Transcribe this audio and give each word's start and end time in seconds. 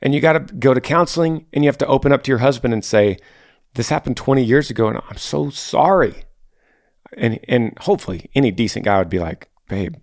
And 0.00 0.14
you 0.14 0.20
got 0.20 0.34
to 0.34 0.54
go 0.54 0.74
to 0.74 0.80
counseling 0.80 1.46
and 1.52 1.64
you 1.64 1.68
have 1.68 1.78
to 1.78 1.86
open 1.86 2.12
up 2.12 2.22
to 2.24 2.30
your 2.30 2.38
husband 2.38 2.72
and 2.72 2.84
say, 2.84 3.18
This 3.74 3.88
happened 3.88 4.16
20 4.16 4.42
years 4.42 4.70
ago 4.70 4.88
and 4.88 5.00
I'm 5.08 5.16
so 5.16 5.50
sorry. 5.50 6.24
And, 7.16 7.40
and 7.48 7.76
hopefully, 7.80 8.30
any 8.34 8.50
decent 8.50 8.84
guy 8.84 8.98
would 8.98 9.08
be 9.08 9.18
like, 9.18 9.48
Babe, 9.68 9.96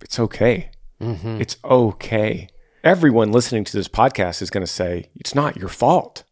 it's 0.00 0.18
okay. 0.18 0.70
Mm-hmm. 1.00 1.40
It's 1.40 1.56
okay. 1.64 2.48
Everyone 2.84 3.32
listening 3.32 3.64
to 3.64 3.76
this 3.76 3.88
podcast 3.88 4.42
is 4.42 4.50
going 4.50 4.66
to 4.66 4.72
say, 4.72 5.10
It's 5.14 5.34
not 5.34 5.56
your 5.56 5.68
fault. 5.68 6.24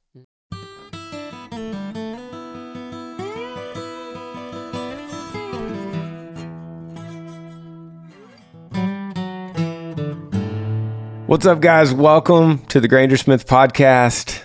What's 11.31 11.47
up, 11.47 11.61
guys? 11.61 11.95
Welcome 11.95 12.59
to 12.71 12.81
the 12.81 12.89
Granger 12.89 13.17
Smith 13.17 13.47
podcast. 13.47 14.43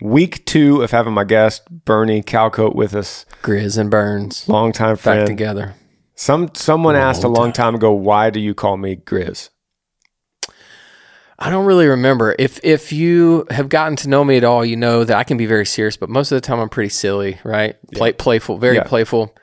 Week 0.00 0.44
two 0.44 0.82
of 0.82 0.92
having 0.92 1.12
my 1.12 1.24
guest, 1.24 1.68
Bernie 1.68 2.22
Calcoat, 2.22 2.76
with 2.76 2.94
us. 2.94 3.26
Grizz 3.42 3.76
and 3.76 3.90
Burns 3.90 4.48
Longtime 4.48 4.94
back 4.94 5.00
friend. 5.00 5.26
together. 5.26 5.74
Some 6.14 6.50
Someone 6.54 6.94
asked 6.94 7.24
a 7.24 7.28
long 7.28 7.50
time 7.50 7.74
ago, 7.74 7.90
why 7.90 8.30
do 8.30 8.38
you 8.38 8.54
call 8.54 8.76
me 8.76 8.94
Grizz? 8.94 9.48
I 11.40 11.50
don't 11.50 11.66
really 11.66 11.88
remember. 11.88 12.36
If 12.38 12.60
if 12.62 12.92
you 12.92 13.44
have 13.50 13.68
gotten 13.68 13.96
to 13.96 14.08
know 14.08 14.22
me 14.22 14.36
at 14.36 14.44
all, 14.44 14.64
you 14.64 14.76
know 14.76 15.02
that 15.02 15.16
I 15.16 15.24
can 15.24 15.38
be 15.38 15.46
very 15.46 15.66
serious, 15.66 15.96
but 15.96 16.08
most 16.08 16.30
of 16.30 16.36
the 16.36 16.40
time 16.46 16.60
I'm 16.60 16.68
pretty 16.68 16.90
silly, 16.90 17.40
right? 17.42 17.74
Play, 17.94 18.12
playful, 18.12 18.58
very 18.58 18.76
Yeah. 18.76 18.84
playful. 18.84 19.34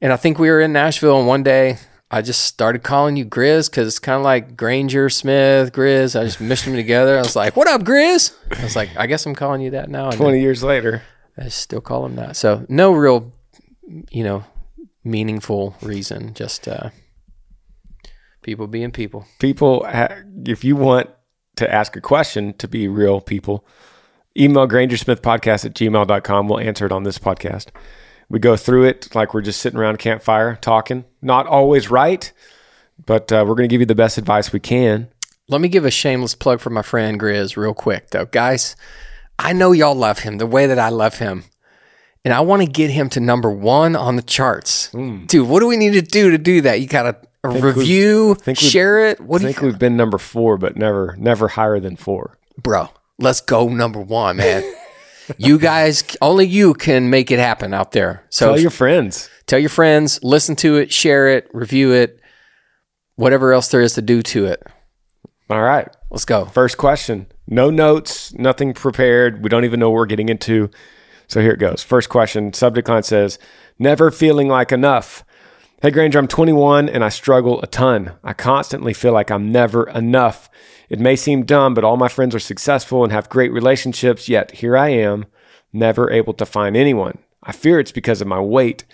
And 0.00 0.12
I 0.12 0.16
think 0.16 0.40
we 0.40 0.50
were 0.50 0.60
in 0.60 0.72
Nashville, 0.72 1.20
and 1.20 1.28
one 1.28 1.44
day 1.44 1.78
I 2.10 2.22
just 2.22 2.44
started 2.44 2.82
calling 2.82 3.16
you 3.16 3.24
Grizz 3.24 3.70
because 3.70 3.86
it's 3.86 4.00
kind 4.00 4.16
of 4.16 4.24
like 4.24 4.56
Granger 4.56 5.08
Smith 5.08 5.72
Grizz. 5.72 6.18
I 6.18 6.24
just 6.24 6.40
mixed 6.40 6.64
them 6.64 6.74
together. 6.74 7.16
I 7.16 7.20
was 7.22 7.36
like, 7.36 7.56
"What 7.56 7.68
up, 7.68 7.82
Grizz?" 7.82 8.34
I 8.58 8.64
was 8.64 8.74
like, 8.74 8.90
"I 8.96 9.06
guess 9.06 9.26
I'm 9.26 9.34
calling 9.34 9.60
you 9.60 9.70
that 9.70 9.88
now." 9.88 10.08
And 10.08 10.16
20 10.16 10.40
years 10.40 10.62
later. 10.62 11.02
I 11.38 11.48
still 11.48 11.80
call 11.80 12.04
him 12.04 12.16
that. 12.16 12.36
So 12.36 12.66
no 12.68 12.92
real, 12.92 13.32
you 14.10 14.24
know, 14.24 14.44
meaningful 15.04 15.76
reason. 15.80 16.34
Just 16.34 16.66
uh, 16.68 16.90
people 18.42 18.66
being 18.66 18.90
people. 18.90 19.26
People, 19.38 19.86
if 20.44 20.64
you 20.64 20.76
want 20.76 21.08
to 21.56 21.72
ask 21.72 21.96
a 21.96 22.00
question 22.00 22.54
to 22.54 22.68
be 22.68 22.88
real 22.88 23.20
people, 23.20 23.64
email 24.36 24.66
grangersmithpodcast 24.66 25.64
at 25.64 25.74
gmail.com. 25.74 26.48
We'll 26.48 26.60
answer 26.60 26.86
it 26.86 26.92
on 26.92 27.04
this 27.04 27.18
podcast. 27.18 27.68
We 28.30 28.38
go 28.38 28.56
through 28.56 28.84
it 28.84 29.14
like 29.14 29.34
we're 29.34 29.42
just 29.42 29.60
sitting 29.60 29.78
around 29.78 29.96
a 29.96 29.98
campfire 29.98 30.56
talking. 30.56 31.04
Not 31.20 31.46
always 31.46 31.90
right, 31.90 32.32
but 33.04 33.30
uh, 33.32 33.44
we're 33.46 33.56
going 33.56 33.68
to 33.68 33.72
give 33.72 33.80
you 33.80 33.86
the 33.86 33.94
best 33.94 34.16
advice 34.18 34.52
we 34.52 34.60
can. 34.60 35.08
Let 35.48 35.60
me 35.60 35.68
give 35.68 35.84
a 35.84 35.90
shameless 35.90 36.36
plug 36.36 36.60
for 36.60 36.70
my 36.70 36.82
friend 36.82 37.18
Grizz 37.18 37.56
real 37.56 37.74
quick 37.74 38.10
though. 38.10 38.26
Guys, 38.26 38.76
I 39.36 39.52
know 39.52 39.72
y'all 39.72 39.96
love 39.96 40.20
him 40.20 40.38
the 40.38 40.46
way 40.46 40.68
that 40.68 40.78
I 40.78 40.90
love 40.90 41.18
him. 41.18 41.44
And 42.24 42.32
I 42.32 42.40
want 42.40 42.62
to 42.62 42.68
get 42.68 42.90
him 42.90 43.08
to 43.10 43.20
number 43.20 43.50
one 43.50 43.96
on 43.96 44.14
the 44.16 44.22
charts. 44.22 44.90
Dude, 44.90 45.48
what 45.48 45.60
do 45.60 45.66
we 45.66 45.76
need 45.76 45.94
to 45.94 46.02
do 46.02 46.30
to 46.30 46.38
do 46.38 46.60
that? 46.60 46.80
You 46.80 46.86
got 46.86 47.02
to 47.02 47.16
review, 47.48 48.36
share 48.54 49.08
it. 49.08 49.20
What 49.20 49.40
I 49.40 49.44
do 49.44 49.48
you 49.48 49.54
think 49.54 49.64
we've 49.64 49.78
been 49.78 49.96
number 49.96 50.18
four, 50.18 50.56
but 50.58 50.76
never, 50.76 51.16
never 51.18 51.48
higher 51.48 51.80
than 51.80 51.96
four. 51.96 52.38
Bro, 52.62 52.90
let's 53.18 53.40
go 53.40 53.68
number 53.68 54.00
one, 54.00 54.36
man. 54.36 54.62
You 55.38 55.58
guys, 55.58 56.04
only 56.20 56.46
you 56.46 56.74
can 56.74 57.10
make 57.10 57.30
it 57.30 57.38
happen 57.38 57.72
out 57.74 57.92
there. 57.92 58.24
So 58.30 58.48
Tell 58.48 58.60
your 58.60 58.70
friends. 58.70 59.28
tell 59.46 59.58
your 59.58 59.68
friends, 59.70 60.22
listen 60.22 60.56
to 60.56 60.76
it, 60.76 60.92
share 60.92 61.28
it, 61.28 61.48
review 61.52 61.92
it, 61.92 62.20
whatever 63.16 63.52
else 63.52 63.68
there 63.68 63.80
is 63.80 63.94
to 63.94 64.02
do 64.02 64.22
to 64.22 64.46
it. 64.46 64.62
All 65.48 65.62
right. 65.62 65.88
Let's 66.10 66.24
go. 66.24 66.44
First 66.46 66.78
question. 66.78 67.26
No 67.46 67.70
notes, 67.70 68.32
nothing 68.34 68.72
prepared. 68.74 69.42
We 69.42 69.48
don't 69.48 69.64
even 69.64 69.80
know 69.80 69.90
what 69.90 69.96
we're 69.96 70.06
getting 70.06 70.28
into. 70.28 70.70
So 71.26 71.40
here 71.40 71.52
it 71.52 71.58
goes. 71.60 71.82
First 71.82 72.08
question. 72.08 72.52
Subject 72.52 72.88
line 72.88 73.02
says, 73.02 73.38
Never 73.78 74.10
feeling 74.10 74.48
like 74.48 74.72
enough. 74.72 75.24
Hey, 75.82 75.90
Granger, 75.90 76.18
I'm 76.18 76.28
21 76.28 76.88
and 76.88 77.02
I 77.02 77.08
struggle 77.08 77.60
a 77.62 77.66
ton. 77.66 78.12
I 78.22 78.32
constantly 78.34 78.92
feel 78.92 79.12
like 79.12 79.30
I'm 79.30 79.50
never 79.50 79.88
enough. 79.88 80.50
It 80.90 80.98
may 80.98 81.14
seem 81.14 81.44
dumb, 81.44 81.72
but 81.72 81.84
all 81.84 81.96
my 81.96 82.08
friends 82.08 82.34
are 82.34 82.40
successful 82.40 83.04
and 83.04 83.12
have 83.12 83.28
great 83.28 83.52
relationships, 83.52 84.28
yet 84.28 84.50
here 84.50 84.76
I 84.76 84.88
am, 84.88 85.26
never 85.72 86.10
able 86.10 86.34
to 86.34 86.44
find 86.44 86.76
anyone. 86.76 87.18
I 87.42 87.52
fear 87.52 87.78
it's 87.78 87.92
because 87.92 88.20
of 88.20 88.26
my 88.26 88.40
weight, 88.40 88.84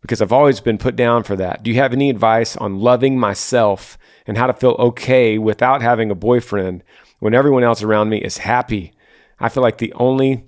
because 0.00 0.22
I've 0.22 0.32
always 0.32 0.60
been 0.60 0.78
put 0.78 0.94
down 0.94 1.24
for 1.24 1.34
that. 1.36 1.64
Do 1.64 1.70
you 1.70 1.76
have 1.80 1.92
any 1.92 2.08
advice 2.08 2.56
on 2.56 2.78
loving 2.78 3.18
myself 3.18 3.98
and 4.26 4.38
how 4.38 4.46
to 4.46 4.54
feel 4.54 4.76
okay 4.78 5.38
without 5.38 5.82
having 5.82 6.10
a 6.10 6.14
boyfriend 6.14 6.84
when 7.18 7.34
everyone 7.34 7.64
else 7.64 7.82
around 7.82 8.08
me 8.08 8.18
is 8.18 8.38
happy? 8.38 8.92
I 9.40 9.48
feel 9.48 9.62
like 9.62 9.78
the 9.78 9.92
only 9.94 10.44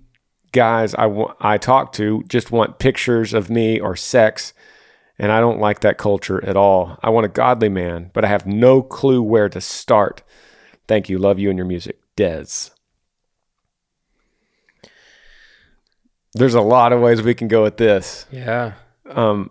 guys 0.52 0.94
I 0.94 1.06
wa- 1.06 1.34
I 1.40 1.58
talk 1.58 1.92
to 1.94 2.22
just 2.28 2.52
want 2.52 2.78
pictures 2.78 3.34
of 3.34 3.50
me 3.50 3.80
or 3.80 3.96
sex, 3.96 4.52
and 5.18 5.32
I 5.32 5.40
don't 5.40 5.60
like 5.60 5.80
that 5.80 5.98
culture 5.98 6.42
at 6.44 6.56
all. 6.56 6.96
I 7.02 7.10
want 7.10 7.26
a 7.26 7.28
godly 7.28 7.68
man, 7.68 8.12
but 8.14 8.24
I 8.24 8.28
have 8.28 8.46
no 8.46 8.82
clue 8.82 9.20
where 9.20 9.48
to 9.48 9.60
start. 9.60 10.22
Thank 10.88 11.08
you. 11.08 11.18
Love 11.18 11.38
you 11.38 11.48
and 11.48 11.56
your 11.56 11.66
music. 11.66 11.98
Dez. 12.16 12.70
There's 16.34 16.54
a 16.54 16.60
lot 16.60 16.92
of 16.92 17.00
ways 17.00 17.22
we 17.22 17.34
can 17.34 17.48
go 17.48 17.62
with 17.62 17.76
this. 17.76 18.26
Yeah. 18.30 18.72
Um, 19.08 19.50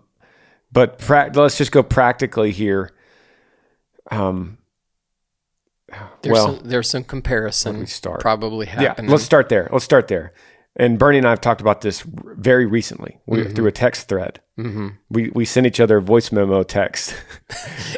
but 0.72 0.98
prac 0.98 1.36
let's 1.36 1.58
just 1.58 1.70
go 1.72 1.82
practically 1.82 2.50
here. 2.50 2.92
Um, 4.10 4.58
There's 6.22 6.32
well, 6.32 6.56
some, 6.56 6.68
there's 6.68 6.90
some 6.90 7.04
comparison 7.04 7.78
we 7.78 7.86
start? 7.86 8.20
probably 8.20 8.66
happening. 8.66 9.06
yeah, 9.06 9.12
let's 9.12 9.24
start 9.24 9.48
there. 9.48 9.68
Let's 9.72 9.84
start 9.84 10.08
there. 10.08 10.32
And 10.74 10.98
Bernie 10.98 11.18
and 11.18 11.26
I 11.26 11.30
have 11.30 11.40
talked 11.40 11.60
about 11.60 11.82
this 11.82 12.02
very 12.06 12.66
recently 12.66 13.20
we, 13.26 13.44
through 13.44 13.66
a 13.66 13.72
text 13.72 14.08
thread. 14.08 14.40
Mm-hmm. 14.58 14.88
We 15.10 15.30
we 15.34 15.44
send 15.46 15.66
each 15.66 15.80
other 15.80 16.00
voice 16.00 16.30
memo 16.32 16.62
text. 16.62 17.14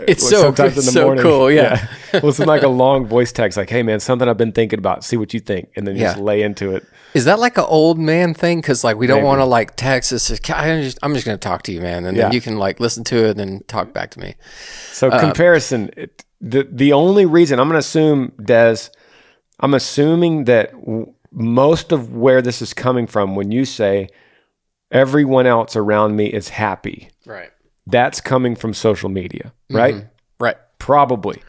It's 0.06 0.28
so 0.28 0.52
it's 0.58 0.92
so 0.92 1.16
cool. 1.16 1.50
Yeah. 1.50 1.86
well, 2.12 2.28
it's 2.28 2.38
like 2.40 2.62
a 2.62 2.68
long 2.68 3.06
voice 3.06 3.32
text, 3.32 3.56
like, 3.56 3.70
"Hey 3.70 3.82
man, 3.82 4.00
something 4.00 4.28
I've 4.28 4.36
been 4.36 4.52
thinking 4.52 4.78
about. 4.78 5.04
See 5.04 5.16
what 5.16 5.32
you 5.32 5.40
think," 5.40 5.70
and 5.76 5.86
then 5.86 5.94
you 5.96 6.02
just 6.02 6.18
lay 6.18 6.42
into 6.42 6.74
it. 6.74 6.84
Is 7.14 7.24
that 7.24 7.38
like 7.38 7.56
an 7.56 7.64
old 7.68 7.98
man 7.98 8.34
thing? 8.34 8.60
Because 8.60 8.84
like 8.84 8.96
we 8.96 9.06
don't 9.06 9.22
want 9.22 9.40
to 9.40 9.44
like 9.44 9.76
text 9.76 10.12
us. 10.12 10.30
I'm 10.50 10.82
just, 10.82 10.98
I'm 11.02 11.14
just 11.14 11.24
going 11.24 11.38
to 11.38 11.48
talk 11.48 11.62
to 11.62 11.72
you, 11.72 11.80
man, 11.80 12.04
and 12.04 12.16
Yeah. 12.16 12.24
then 12.24 12.32
you 12.32 12.40
can 12.40 12.58
like 12.58 12.80
listen 12.80 13.04
to 13.04 13.24
it 13.28 13.38
and 13.38 13.66
talk 13.68 13.92
back 13.92 14.10
to 14.10 14.20
me. 14.20 14.34
So 14.92 15.08
Uh, 15.08 15.20
comparison. 15.20 15.90
It, 15.96 16.24
the 16.40 16.68
the 16.70 16.92
only 16.92 17.24
reason 17.24 17.58
I'm 17.58 17.68
going 17.68 17.80
to 17.80 17.86
assume 17.86 18.32
Des, 18.44 18.90
I'm 19.60 19.72
assuming 19.74 20.44
that 20.44 20.72
w- 20.72 21.12
most 21.32 21.92
of 21.92 22.12
where 22.12 22.42
this 22.42 22.60
is 22.60 22.74
coming 22.74 23.06
from 23.06 23.34
when 23.36 23.50
you 23.50 23.64
say 23.64 24.08
everyone 24.94 25.46
else 25.46 25.76
around 25.76 26.16
me 26.16 26.26
is 26.26 26.48
happy, 26.48 27.10
Right. 27.26 27.50
that's 27.86 28.20
coming 28.22 28.56
from 28.56 28.72
social 28.72 29.10
media, 29.10 29.52
right? 29.70 30.06
Right. 30.40 30.56
Probably. 30.78 31.42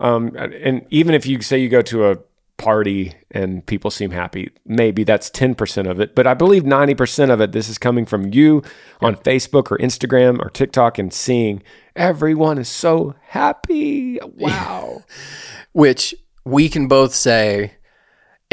Um, 0.00 0.34
and 0.36 0.86
even 0.90 1.14
if 1.14 1.26
you 1.26 1.40
say 1.42 1.58
you 1.58 1.68
go 1.68 1.82
to 1.82 2.10
a 2.10 2.16
party 2.56 3.12
and 3.30 3.64
people 3.66 3.90
seem 3.90 4.10
happy, 4.10 4.50
maybe 4.66 5.04
that's 5.04 5.28
10% 5.30 5.90
of 5.90 6.00
it. 6.00 6.14
But 6.14 6.26
I 6.26 6.34
believe 6.34 6.62
90% 6.64 7.30
of 7.30 7.40
it, 7.40 7.52
this 7.52 7.68
is 7.68 7.78
coming 7.78 8.06
from 8.06 8.32
you 8.32 8.62
on 9.00 9.16
Facebook 9.16 9.70
or 9.72 9.78
Instagram 9.78 10.38
or 10.40 10.50
TikTok 10.50 10.98
and 10.98 11.12
seeing 11.12 11.62
everyone 11.96 12.58
is 12.58 12.68
so 12.68 13.14
happy. 13.28 14.18
Wow. 14.22 15.02
Which 15.72 16.14
we 16.44 16.68
can 16.68 16.86
both 16.88 17.14
say. 17.14 17.74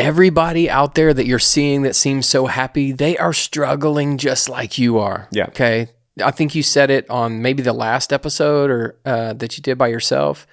Everybody 0.01 0.69
out 0.69 0.95
there 0.95 1.13
that 1.13 1.25
you're 1.25 1.39
seeing 1.39 1.83
that 1.83 1.95
seems 1.95 2.25
so 2.27 2.47
happy, 2.47 2.91
they 2.91 3.17
are 3.17 3.33
struggling 3.33 4.17
just 4.17 4.49
like 4.49 4.77
you 4.77 4.97
are. 4.99 5.27
Yeah. 5.31 5.47
Okay. 5.47 5.87
I 6.23 6.31
think 6.31 6.55
you 6.55 6.63
said 6.63 6.89
it 6.89 7.09
on 7.09 7.41
maybe 7.41 7.63
the 7.63 7.73
last 7.73 8.11
episode 8.11 8.69
or 8.69 8.99
uh, 9.05 9.33
that 9.33 9.57
you 9.57 9.61
did 9.63 9.77
by 9.77 9.87
yourself. 9.87 10.45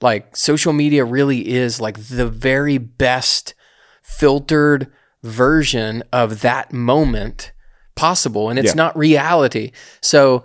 Like 0.00 0.36
social 0.36 0.72
media 0.72 1.04
really 1.04 1.48
is 1.48 1.80
like 1.80 1.98
the 2.08 2.28
very 2.28 2.78
best 2.78 3.54
filtered 4.02 4.90
version 5.22 6.02
of 6.12 6.40
that 6.42 6.72
moment 6.72 7.52
possible, 7.94 8.48
and 8.48 8.58
it's 8.58 8.68
Yeah. 8.70 8.74
not 8.74 8.96
reality. 8.96 9.72
So 10.00 10.44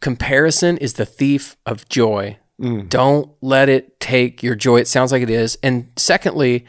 comparison 0.00 0.76
is 0.78 0.94
the 0.94 1.04
thief 1.06 1.56
of 1.66 1.88
joy. 1.88 2.38
Don't 2.88 3.28
let 3.40 3.68
it 3.68 3.98
take 3.98 4.40
your 4.40 4.54
joy. 4.54 4.78
It 4.78 4.86
sounds 4.86 5.10
like 5.10 5.22
it 5.22 5.30
is. 5.30 5.58
And 5.64 5.88
secondly, 5.96 6.64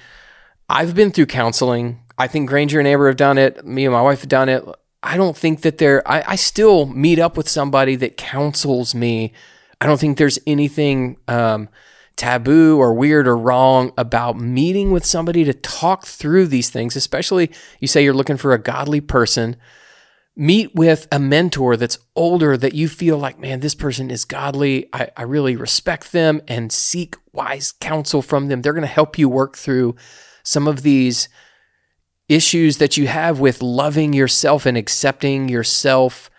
I've 0.73 0.95
been 0.95 1.11
through 1.11 1.27
counseling. 1.27 1.99
I 2.17 2.25
think 2.25 2.49
Granger 2.49 2.79
and 2.79 2.87
Amber 2.87 3.05
have 3.05 3.15
done 3.15 3.37
it. 3.37 3.63
Me 3.63 3.85
and 3.85 3.93
my 3.93 4.01
wife 4.01 4.21
have 4.21 4.29
done 4.29 4.49
it. 4.49 4.65
I 5.03 5.17
don't 5.17 5.37
think 5.37 5.61
that 5.61 5.77
there, 5.77 6.01
I, 6.09 6.23
I 6.29 6.35
still 6.35 6.87
meet 6.87 7.19
up 7.19 7.37
with 7.37 7.47
somebody 7.47 7.95
that 7.97 8.17
counsels 8.17 8.95
me. 8.95 9.33
I 9.79 9.85
don't 9.85 9.99
think 9.99 10.17
there's 10.17 10.39
anything 10.47 11.17
um, 11.27 11.69
taboo 12.15 12.79
or 12.79 12.95
weird 12.95 13.27
or 13.27 13.37
wrong 13.37 13.93
about 13.99 14.39
meeting 14.39 14.89
with 14.89 15.05
somebody 15.05 15.43
to 15.43 15.53
talk 15.53 16.07
through 16.07 16.47
these 16.47 16.71
things, 16.71 16.95
especially 16.95 17.51
you 17.79 17.87
say 17.87 18.03
you're 18.03 18.15
looking 18.15 18.37
for 18.37 18.53
a 18.53 18.57
godly 18.57 18.99
person. 18.99 19.57
Meet 20.35 20.73
with 20.73 21.07
a 21.11 21.19
mentor 21.19 21.77
that's 21.77 21.99
older 22.15 22.57
that 22.57 22.73
you 22.73 22.87
feel 22.89 23.19
like, 23.19 23.37
man, 23.37 23.59
this 23.59 23.75
person 23.75 24.09
is 24.09 24.25
godly. 24.25 24.89
I, 24.91 25.11
I 25.15 25.21
really 25.21 25.55
respect 25.55 26.13
them 26.13 26.41
and 26.47 26.71
seek 26.71 27.15
wise 27.31 27.73
counsel 27.73 28.23
from 28.23 28.47
them. 28.47 28.63
They're 28.63 28.73
going 28.73 28.81
to 28.81 28.87
help 28.87 29.19
you 29.19 29.29
work 29.29 29.55
through 29.55 29.95
some 30.43 30.67
of 30.67 30.83
these 30.83 31.29
issues 32.29 32.77
that 32.77 32.97
you 32.97 33.07
have 33.07 33.39
with 33.39 33.61
loving 33.61 34.13
yourself 34.13 34.65
and 34.65 34.77
accepting 34.77 35.49
yourself 35.49 36.29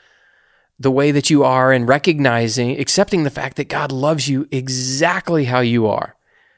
the 0.79 0.91
way 0.91 1.11
that 1.11 1.31
you 1.31 1.45
are 1.45 1.73
and 1.73 1.89
recognizing, 1.89 2.79
accepting 2.79 3.23
the 3.23 3.31
fact 3.31 3.57
that 3.57 3.69
God 3.69 3.93
loves 3.93 4.29
you 4.29 4.49
exactly 4.51 5.45
how 5.45 5.61
you 5.61 5.87
are 5.87 6.17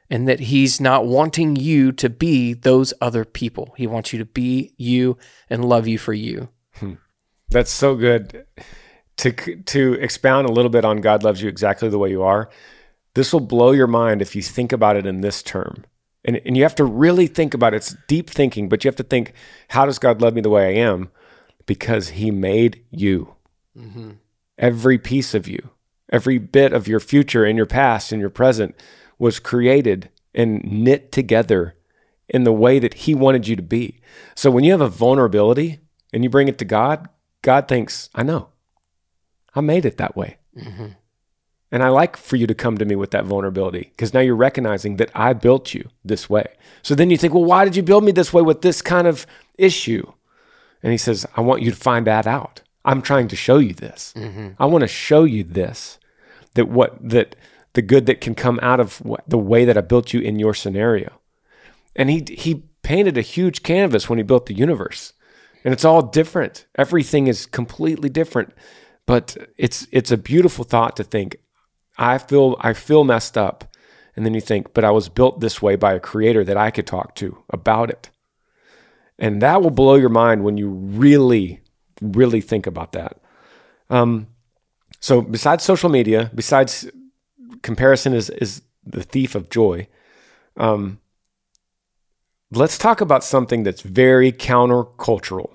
and 0.09 0.27
that 0.29 0.41
He's 0.41 0.81
not 0.81 1.07
wanting 1.07 1.57
you 1.57 1.93
to 1.93 2.09
be 2.09 2.55
those 2.55 2.95
other 3.01 3.25
people. 3.25 3.75
He 3.77 3.87
wants 3.87 4.13
you 4.13 4.19
to 4.19 4.25
be 4.25 4.73
you 4.77 5.19
and 5.51 5.65
love 5.65 5.87
you 5.87 5.99
for 5.99 6.15
you. 6.15 6.49
Hmm. 6.75 6.95
That's 7.49 7.71
so 7.71 7.95
good. 7.95 8.47
To 9.19 9.33
to 9.33 9.95
expound 9.95 10.47
a 10.47 10.53
little 10.53 10.71
bit 10.71 10.85
on 10.85 11.01
God 11.01 11.23
loves 11.23 11.41
you 11.41 11.49
exactly 11.49 11.89
the 11.89 11.99
way 11.99 12.11
you 12.11 12.23
are. 12.23 12.51
This 13.15 13.33
will 13.33 13.41
blow 13.41 13.73
your 13.73 13.87
mind 13.87 14.21
if 14.21 14.37
you 14.37 14.43
think 14.43 14.73
about 14.73 14.97
it 14.97 15.07
in 15.07 15.23
this 15.23 15.43
term. 15.43 15.85
And, 16.27 16.41
and 16.45 16.57
you 16.57 16.65
have 16.65 16.75
to 16.75 16.85
really 16.85 17.29
think 17.29 17.55
about 17.55 17.73
it. 17.73 17.79
It's 17.79 17.97
deep 18.09 18.29
thinking, 18.29 18.69
but 18.69 18.85
you 18.85 18.89
have 18.89 18.97
to 18.97 19.05
think, 19.05 19.33
how 19.69 19.87
does 19.87 19.99
God 19.99 20.21
love 20.21 20.35
me 20.35 20.41
the 20.41 20.51
way 20.51 20.67
I 20.67 20.81
am? 20.83 21.11
Because 21.65 22.11
He 22.11 22.31
made 22.31 22.85
you. 22.91 23.37
Mm-hmm. 23.79 24.11
Every 24.59 24.99
piece 24.99 25.35
of 25.35 25.47
you, 25.47 25.71
every 26.11 26.39
bit 26.39 26.73
of 26.73 26.89
your 26.89 27.01
future 27.01 27.45
and 27.45 27.57
your 27.57 27.67
past 27.67 28.11
and 28.11 28.21
your 28.21 28.31
present 28.31 28.75
was 29.19 29.39
created 29.39 30.11
and 30.35 30.63
knit 30.65 31.13
together 31.13 31.77
in 32.29 32.45
the 32.45 32.53
way 32.53 32.79
that 32.81 32.95
He 32.95 33.15
wanted 33.15 33.47
you 33.47 33.55
to 33.55 33.63
be. 33.63 34.01
So 34.35 34.51
when 34.51 34.65
you 34.65 34.73
have 34.73 34.81
a 34.81 34.89
vulnerability 34.89 35.79
and 36.13 36.25
you 36.25 36.31
bring 36.31 36.49
it 36.49 36.59
to 36.59 36.65
God, 36.65 37.09
God 37.43 37.69
thinks, 37.69 38.11
I 38.15 38.25
know. 38.25 38.49
I 39.55 39.61
made 39.61 39.85
it 39.87 39.97
that 39.99 40.17
way. 40.17 40.39
Mm-hmm. 40.59 40.87
And 41.77 41.83
I 41.83 41.91
like 41.91 42.17
for 42.17 42.37
you 42.37 42.47
to 42.47 42.55
come 42.55 42.79
to 42.79 42.87
me 42.87 42.97
with 42.97 43.11
that 43.11 43.27
vulnerability 43.27 43.91
because 43.91 44.15
now 44.15 44.21
you're 44.21 44.35
recognizing 44.35 44.97
that 44.97 45.11
I 45.15 45.35
built 45.35 45.75
you 45.75 45.91
this 46.03 46.31
way. 46.31 46.47
So 46.81 46.95
then 46.95 47.11
you 47.11 47.19
think, 47.19 47.35
well, 47.35 47.45
why 47.45 47.67
did 47.67 47.77
you 47.77 47.83
build 47.83 48.03
me 48.03 48.13
this 48.13 48.33
way 48.33 48.41
with 48.41 48.63
this 48.63 48.81
kind 48.81 49.07
of 49.07 49.27
issue? 49.59 50.11
And 50.83 50.91
he 50.91 50.97
says, 50.97 51.27
I 51.37 51.43
want 51.43 51.61
you 51.61 51.71
to 51.71 51.77
find 51.77 52.07
that 52.07 52.27
out. 52.27 52.63
I'm 52.87 53.03
trying 53.03 53.29
to 53.29 53.37
show 53.37 53.59
you 53.59 53.75
this. 53.75 54.15
Mm-hmm. 54.17 54.53
I 54.59 54.65
want 54.65 54.85
to 54.85 54.89
show 54.89 55.25
you 55.25 55.45
this 55.45 55.99
that 56.55 56.69
what 56.69 56.97
that 57.07 57.37
the 57.75 57.83
good 57.83 58.07
that 58.07 58.23
can 58.23 58.35
come 58.35 58.59
out 58.63 58.81
of 58.81 59.05
what, 59.05 59.29
the 59.29 59.37
way 59.37 59.67
that 59.67 59.77
I 59.77 59.83
built 59.83 60.15
you 60.15 60.21
in 60.21 60.39
your 60.39 60.55
scenario. 60.55 61.21
And 61.95 62.09
he 62.09 62.25
he 62.27 62.63
painted 62.81 63.19
a 63.19 63.21
huge 63.21 63.63
canvas 63.63 64.09
when 64.09 64.19
he 64.19 64.23
built 64.23 64.47
the 64.47 64.55
universe. 64.55 65.13
And 65.63 65.75
it's 65.75 65.85
all 65.85 66.01
different. 66.01 66.65
Everything 66.77 67.27
is 67.27 67.45
completely 67.45 68.09
different. 68.09 68.55
But 69.05 69.37
it's 69.59 69.87
it's 69.93 70.11
a 70.11 70.17
beautiful 70.17 70.65
thought 70.65 70.97
to 70.97 71.05
think 71.05 71.37
I 71.99 72.19
feel 72.19 72.57
I 72.61 72.73
feel 72.73 73.05
messed 73.05 73.37
up. 73.39 73.65
And 74.15 74.25
then 74.25 74.33
you 74.33 74.41
think, 74.41 74.73
but 74.73 74.85
I 74.85 74.91
was 74.91 75.11
built 75.11 75.41
this 75.41 75.61
way 75.61 75.77
by 75.77 75.93
a 75.93 76.01
creator 76.01 76.43
that 76.43 76.57
I 76.57 76.71
could 76.71 76.87
talk 76.87 77.15
to 77.17 77.43
about 77.51 77.91
it. 77.91 78.09
And 79.19 79.43
that 79.43 79.63
will 79.63 79.71
blow 79.71 79.97
your 79.97 80.09
mind 80.09 80.43
when 80.43 80.57
you 80.57 80.69
really, 80.71 81.61
really 82.01 82.41
think 82.41 82.67
about 82.67 82.93
that. 82.93 83.19
Um, 83.91 84.29
so 85.01 85.21
besides 85.21 85.65
social 85.65 85.91
media, 85.91 86.31
besides 86.35 86.91
comparison 87.63 88.15
is 88.15 88.31
is 88.31 88.63
the 88.85 89.03
thief 89.03 89.35
of 89.35 89.51
joy. 89.51 89.89
Um, 90.57 91.01
let's 92.51 92.79
talk 92.79 93.01
about 93.01 93.25
something 93.25 93.63
that's 93.63 93.83
very 93.83 94.33
countercultural. 94.33 95.51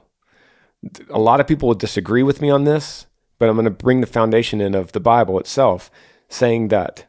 A 1.09 1.19
lot 1.19 1.39
of 1.39 1.47
people 1.47 1.67
would 1.69 1.79
disagree 1.79 2.23
with 2.23 2.41
me 2.41 2.49
on 2.49 2.65
this, 2.65 3.07
but 3.39 3.47
I'm 3.47 3.55
going 3.55 3.65
to 3.65 3.71
bring 3.71 4.01
the 4.01 4.07
foundation 4.07 4.61
in 4.61 4.75
of 4.75 4.91
the 4.91 4.99
Bible 4.99 5.39
itself 5.39 5.89
saying 6.31 6.69
that 6.69 7.05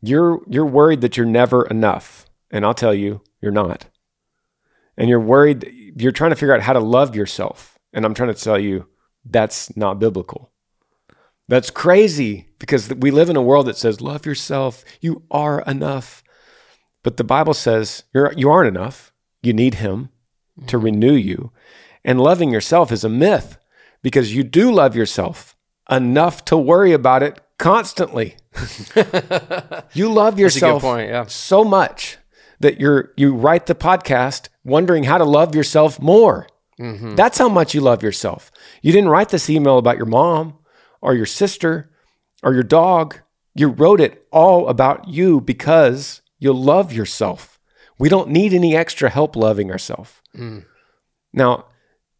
you're 0.00 0.40
you're 0.48 0.66
worried 0.66 1.00
that 1.00 1.16
you're 1.16 1.26
never 1.26 1.66
enough 1.66 2.26
and 2.50 2.64
I'll 2.64 2.74
tell 2.74 2.94
you 2.94 3.22
you're 3.40 3.52
not. 3.52 3.86
And 4.96 5.08
you're 5.08 5.20
worried 5.20 5.70
you're 5.96 6.12
trying 6.12 6.30
to 6.30 6.36
figure 6.36 6.54
out 6.54 6.62
how 6.62 6.72
to 6.72 6.80
love 6.80 7.14
yourself 7.14 7.78
and 7.92 8.04
I'm 8.04 8.14
trying 8.14 8.32
to 8.32 8.40
tell 8.42 8.58
you 8.58 8.86
that's 9.24 9.76
not 9.76 9.98
biblical. 9.98 10.50
That's 11.48 11.70
crazy 11.70 12.48
because 12.58 12.92
we 12.94 13.10
live 13.10 13.30
in 13.30 13.36
a 13.36 13.42
world 13.42 13.66
that 13.66 13.76
says 13.76 14.00
love 14.00 14.26
yourself, 14.26 14.84
you 15.00 15.22
are 15.30 15.62
enough. 15.62 16.22
But 17.02 17.16
the 17.16 17.24
Bible 17.24 17.54
says 17.54 18.04
you're 18.14 18.32
you 18.36 18.50
aren't 18.50 18.76
enough. 18.76 19.12
You 19.42 19.52
need 19.52 19.74
him 19.74 20.10
to 20.66 20.76
mm-hmm. 20.76 20.84
renew 20.84 21.14
you. 21.14 21.52
And 22.04 22.20
loving 22.20 22.50
yourself 22.50 22.90
is 22.92 23.04
a 23.04 23.08
myth 23.08 23.58
because 24.02 24.34
you 24.34 24.42
do 24.42 24.72
love 24.72 24.96
yourself 24.96 25.56
enough 25.90 26.44
to 26.46 26.56
worry 26.56 26.92
about 26.92 27.22
it 27.22 27.40
constantly. 27.58 28.36
you 29.92 30.10
love 30.12 30.38
yourself 30.38 30.82
point, 30.82 31.10
yeah. 31.10 31.26
so 31.26 31.64
much 31.64 32.18
that 32.60 32.80
you're 32.80 33.12
you 33.16 33.34
write 33.34 33.66
the 33.66 33.74
podcast 33.74 34.48
wondering 34.64 35.04
how 35.04 35.18
to 35.18 35.24
love 35.24 35.54
yourself 35.54 36.00
more. 36.00 36.46
Mm-hmm. 36.80 37.16
That's 37.16 37.38
how 37.38 37.48
much 37.48 37.74
you 37.74 37.80
love 37.80 38.02
yourself. 38.02 38.50
You 38.82 38.92
didn't 38.92 39.10
write 39.10 39.30
this 39.30 39.50
email 39.50 39.78
about 39.78 39.96
your 39.96 40.06
mom 40.06 40.58
or 41.00 41.14
your 41.14 41.26
sister 41.26 41.90
or 42.42 42.54
your 42.54 42.62
dog. 42.62 43.18
You 43.54 43.68
wrote 43.68 44.00
it 44.00 44.26
all 44.30 44.68
about 44.68 45.08
you 45.08 45.40
because 45.40 46.22
you 46.38 46.52
love 46.52 46.92
yourself. 46.92 47.58
We 47.98 48.08
don't 48.08 48.30
need 48.30 48.54
any 48.54 48.76
extra 48.76 49.10
help 49.10 49.34
loving 49.34 49.72
ourselves. 49.72 50.12
Mm. 50.36 50.64
Now, 51.32 51.66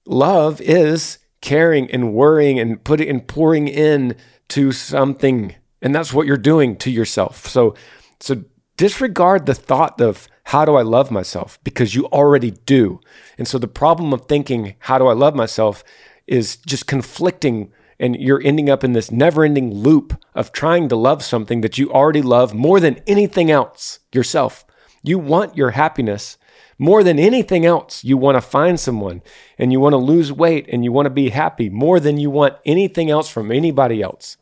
love 0.05 0.61
is 0.61 1.19
caring 1.41 1.89
and 1.93 2.13
worrying 2.13 2.59
and 2.59 2.83
putting 2.83 3.09
and 3.09 3.27
pouring 3.29 3.69
in 3.69 4.17
to 4.49 4.73
something 4.73 5.55
and 5.81 5.95
that's 5.95 6.13
what 6.13 6.27
you're 6.27 6.37
doing 6.37 6.77
to 6.77 6.91
yourself. 6.91 7.47
So 7.47 7.75
so 8.21 8.45
disregard 8.77 9.47
the 9.47 9.55
thought 9.55 10.01
of 10.01 10.29
how 10.45 10.65
do 10.65 10.75
i 10.77 10.83
love 10.83 11.11
myself? 11.11 11.59
because 11.65 11.95
you 11.95 12.07
already 12.07 12.51
do. 12.51 13.01
And 13.37 13.47
so 13.47 13.59
the 13.59 13.69
problem 13.69 14.13
of 14.13 14.27
thinking 14.27 14.75
how 14.81 14.99
do 14.99 15.07
i 15.07 15.13
love 15.13 15.35
myself? 15.35 15.85
is 16.27 16.57
just 16.57 16.87
conflicting 16.87 17.73
and 17.99 18.15
you're 18.17 18.43
ending 18.45 18.71
up 18.71 18.85
in 18.85 18.93
this 18.93 19.11
never-ending 19.11 19.75
loop 19.75 20.23
of 20.35 20.53
trying 20.53 20.89
to 20.89 20.97
love 20.97 21.25
something 21.25 21.63
that 21.63 21.79
you 21.79 21.91
already 21.91 22.23
love 22.23 22.55
more 22.55 22.79
than 22.81 23.01
anything 23.07 23.51
else 23.51 23.99
yourself. 24.13 24.65
You 25.03 25.19
want 25.19 25.57
your 25.57 25.71
happiness 25.71 26.37
more 26.79 27.03
than 27.03 27.19
anything 27.19 27.67
else, 27.67 28.05
you 28.05 28.17
want 28.17 28.37
to 28.37 28.41
find 28.41 28.79
someone 28.79 29.23
and 29.59 29.73
you 29.73 29.81
want 29.81 29.95
to 29.95 29.99
lose 29.99 30.33
weight 30.33 30.67
and 30.73 30.85
you 30.85 30.93
want 30.93 31.07
to 31.07 31.11
be 31.11 31.31
happy 31.31 31.69
more 31.69 31.99
than 31.99 32.19
you 32.19 32.31
want 32.31 32.57
anything 32.65 33.11
else 33.11 33.29
from 33.29 33.51
anybody 33.51 34.01
else. 34.01 34.37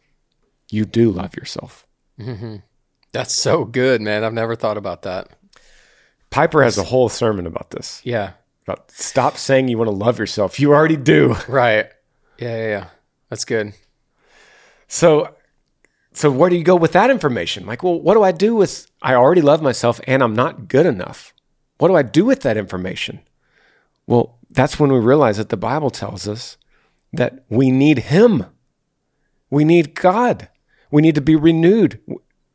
You 0.71 0.85
do 0.85 1.11
love 1.11 1.35
yourself. 1.35 1.87
Mm-hmm. 2.21 2.56
That's 3.12 3.35
so 3.35 3.65
good, 3.65 4.03
man. 4.03 4.25
I've 4.25 4.35
never 4.35 4.55
thought 4.55 4.77
about 4.77 5.03
that. 5.03 5.31
Piper 6.31 6.62
has 6.62 6.77
a 6.77 6.85
whole 6.85 7.09
sermon 7.09 7.47
about 7.47 7.71
this. 7.71 8.03
Yeah. 8.05 8.33
About 8.67 8.91
stop 8.91 9.38
saying 9.38 9.69
you 9.69 9.78
want 9.78 9.88
to 9.88 9.97
love 9.97 10.19
yourself. 10.19 10.61
You 10.61 10.75
already 10.75 10.97
do. 10.97 11.37
Right. 11.49 11.87
Yeah, 12.38 12.57
yeah, 12.57 12.69
yeah. 12.69 12.87
That's 13.31 13.47
good. 13.47 13.73
So 14.88 15.35
so 16.12 16.31
where 16.31 16.50
do 16.50 16.57
you 16.57 16.64
go 16.64 16.76
with 16.76 16.93
that 16.93 17.11
information? 17.11 17.66
Like, 17.66 17.83
well, 17.83 18.00
what 18.00 18.14
do 18.14 18.23
I 18.23 18.33
do 18.33 18.55
with 18.55 18.90
I 19.00 19.14
already 19.14 19.40
love 19.43 19.62
myself 19.62 20.00
and 20.07 20.23
I'm 20.23 20.35
not 20.35 20.69
good 20.69 20.85
enough? 20.87 21.33
What 21.78 21.88
do 21.88 21.97
I 21.97 22.02
do 22.02 22.25
with 22.25 22.42
that 22.42 22.56
information? 22.56 23.21
Well, 24.06 24.38
that's 24.50 24.78
when 24.78 24.92
we 24.92 24.99
realize 24.99 25.37
that 25.37 25.49
the 25.49 25.56
Bible 25.56 25.90
tells 25.90 26.26
us 26.28 26.56
that 27.12 27.45
we 27.49 27.71
need 27.71 27.99
Him. 27.99 28.47
We 29.50 29.64
need 29.64 29.95
God. 29.95 30.49
We 30.90 31.02
need 31.02 31.14
to 31.16 31.21
be 31.21 31.37
renewed. 31.37 32.00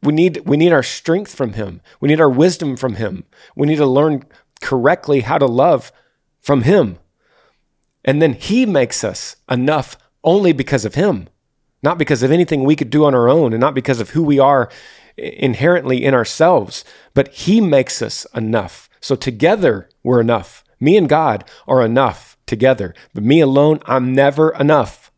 We 0.01 0.13
need, 0.13 0.42
we 0.46 0.58
need 0.58 0.72
our 0.72 0.84
strength 0.84 1.36
from 1.36 1.54
Him. 1.54 1.82
We 2.00 2.10
need 2.10 2.22
our 2.22 2.30
wisdom 2.30 2.75
from 2.75 2.96
Him. 2.96 3.25
We 3.56 3.68
need 3.68 3.78
to 3.78 3.86
learn 3.86 4.24
correctly 4.62 5.22
how 5.22 5.38
to 5.38 5.46
love 5.46 5.92
from 6.40 6.63
Him. 6.63 6.98
And 8.04 8.22
then 8.22 8.34
He 8.34 8.66
makes 8.66 9.04
us 9.04 9.36
enough 9.50 9.98
only 10.24 10.54
because 10.54 10.86
of 10.86 10.96
Him, 10.96 11.28
not 11.84 11.98
because 11.98 12.24
of 12.24 12.32
anything 12.32 12.64
we 12.64 12.76
could 12.76 12.90
do 12.90 13.06
on 13.06 13.16
our 13.16 13.30
own 13.30 13.54
and 13.54 13.62
not 13.62 13.74
because 13.74 14.00
of 14.00 14.12
who 14.12 14.24
we 14.24 14.40
are 14.40 14.70
inherently 15.18 16.04
in 16.04 16.14
ourselves, 16.14 16.84
but 17.14 17.28
He 17.30 17.62
makes 17.62 18.02
us 18.02 18.26
enough 18.36 18.90
so 19.02 19.16
together, 19.16 19.90
we're 20.04 20.22
enough. 20.22 20.64
Me 20.80 20.96
and 20.96 21.10
God 21.10 21.44
are 21.68 21.84
enough 21.84 22.38
together. 22.46 22.94
But 23.14 23.24
me 23.24 23.42
alone, 23.42 23.82
I'm 23.86 24.14
never 24.14 24.52
enough. 24.52 25.12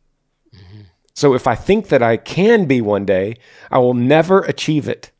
Mm-hmm. 0.56 0.82
So 1.14 1.34
if 1.34 1.46
I 1.46 1.56
think 1.56 1.90
that 1.90 2.02
I 2.02 2.18
can 2.18 2.66
be 2.66 2.82
one 2.82 3.06
day, 3.06 3.36
I 3.70 3.80
will 3.80 3.94
never 3.94 4.42
achieve 4.42 4.88
it. 4.88 5.12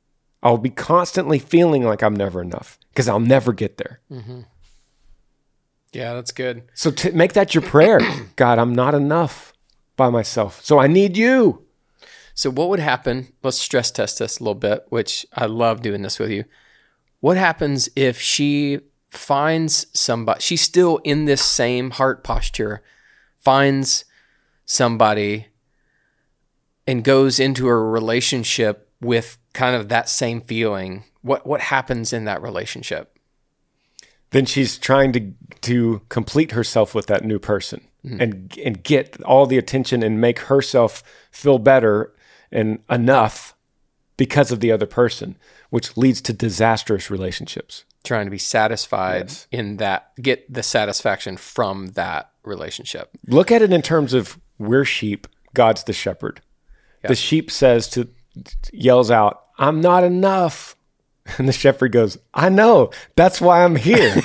I'll 0.42 0.58
be 0.58 0.70
constantly 0.70 1.40
feeling 1.40 1.84
like 1.84 2.02
I'm 2.02 2.16
never 2.16 2.42
enough 2.42 2.80
because 2.90 3.08
I'll 3.08 3.20
never 3.20 3.54
get 3.54 3.78
there. 3.78 4.00
Mm-hmm. 4.10 4.42
Yeah, 5.92 6.14
that's 6.14 6.32
good. 6.32 6.64
So 6.74 6.90
to 6.90 7.12
make 7.12 7.34
that 7.34 7.54
your 7.54 7.62
prayer 7.62 8.00
God, 8.36 8.60
I'm 8.60 8.74
not 8.74 8.96
enough 8.96 9.53
by 9.96 10.10
myself. 10.10 10.64
So 10.64 10.80
I 10.80 10.88
need 10.88 11.18
you. 11.18 11.66
So, 12.36 12.50
what 12.50 12.70
would 12.70 12.80
happen? 12.80 13.32
Let's 13.44 13.60
stress 13.60 13.92
test 13.92 14.20
this 14.20 14.40
a 14.40 14.44
little 14.44 14.56
bit, 14.56 14.86
which 14.90 15.26
I 15.34 15.46
love 15.46 15.82
doing 15.82 16.02
this 16.02 16.18
with 16.18 16.32
you. 16.32 16.46
What 17.20 17.38
happens 17.38 17.90
if 17.96 18.20
she 18.20 18.80
finds 19.10 19.86
somebody, 19.94 20.42
she's 20.42 20.62
still 20.62 20.98
in 21.04 21.26
this 21.26 21.44
same 21.44 21.92
heart 21.92 22.24
posture, 22.24 22.82
finds 23.40 24.06
somebody 24.66 25.48
and 26.88 27.04
goes 27.04 27.40
into 27.40 27.68
a 27.68 27.76
relationship 27.76 28.90
with 29.00 29.38
kind 29.54 29.76
of 29.76 29.90
that 29.90 30.10
same 30.10 30.42
feeling? 30.42 31.04
What 31.22 31.46
what 31.46 31.62
happens 31.62 32.14
in 32.14 32.26
that 32.26 32.42
relationship? 32.42 33.14
then 34.34 34.46
she's 34.46 34.78
trying 34.78 35.14
to 35.14 35.32
to 35.62 36.02
complete 36.10 36.52
herself 36.52 36.94
with 36.94 37.06
that 37.06 37.24
new 37.24 37.40
person 37.40 37.88
Hmm. 38.06 38.22
and 38.22 38.58
and 38.62 38.84
get 38.84 39.22
all 39.24 39.46
the 39.46 39.58
attention 39.58 40.04
and 40.04 40.20
make 40.20 40.40
herself 40.40 41.04
feel 41.32 41.58
better 41.58 42.14
and 42.52 42.80
enough 42.90 43.56
because 44.18 44.52
of 44.52 44.60
the 44.60 44.72
other 44.72 44.86
person, 44.86 45.38
which 45.70 45.96
leads 45.96 46.22
to 46.22 46.34
disastrous 46.34 47.10
relationships. 47.10 47.86
Trying 48.04 48.26
to 48.26 48.32
be 48.32 48.38
satisfied 48.38 49.32
in 49.52 49.78
that, 49.78 50.12
get 50.22 50.54
the 50.54 50.64
satisfaction 50.64 51.38
from 51.38 51.88
that 51.94 52.32
relationship. 52.44 53.10
Look 53.28 53.52
at 53.52 53.62
it 53.62 53.72
in 53.72 53.82
terms 53.82 54.14
of 54.14 54.38
we're 54.58 54.84
sheep, 54.84 55.26
God's 55.54 55.86
the 55.86 55.94
shepherd. 55.94 56.42
The 57.06 57.16
sheep 57.16 57.52
says 57.52 57.88
to 57.90 58.10
yells 58.72 59.12
out, 59.12 59.46
"I'm 59.58 59.82
not 59.82 60.04
enough." 60.04 60.76
And 61.38 61.48
the 61.48 61.54
shepherd 61.54 61.94
goes, 61.94 62.18
"I 62.34 62.50
know. 62.50 62.92
That's 63.16 63.40
why 63.40 63.64
I'm 63.64 63.78
here." 63.78 64.22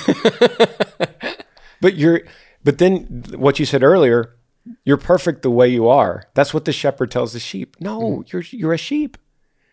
but 1.81 1.95
you're 1.95 2.23
but 2.63 2.77
then 2.77 3.23
what 3.35 3.59
you 3.59 3.65
said 3.65 3.83
earlier, 3.83 4.35
you're 4.83 4.97
perfect 4.97 5.41
the 5.41 5.51
way 5.51 5.67
you 5.67 5.87
are. 5.87 6.25
That's 6.33 6.53
what 6.53 6.65
the 6.65 6.71
shepherd 6.71 7.11
tells 7.11 7.33
the 7.33 7.39
sheep. 7.39 7.77
No, 7.79 7.99
mm-hmm. 7.99 8.21
you're 8.27 8.43
you're 8.51 8.73
a 8.73 8.77
sheep. 8.77 9.17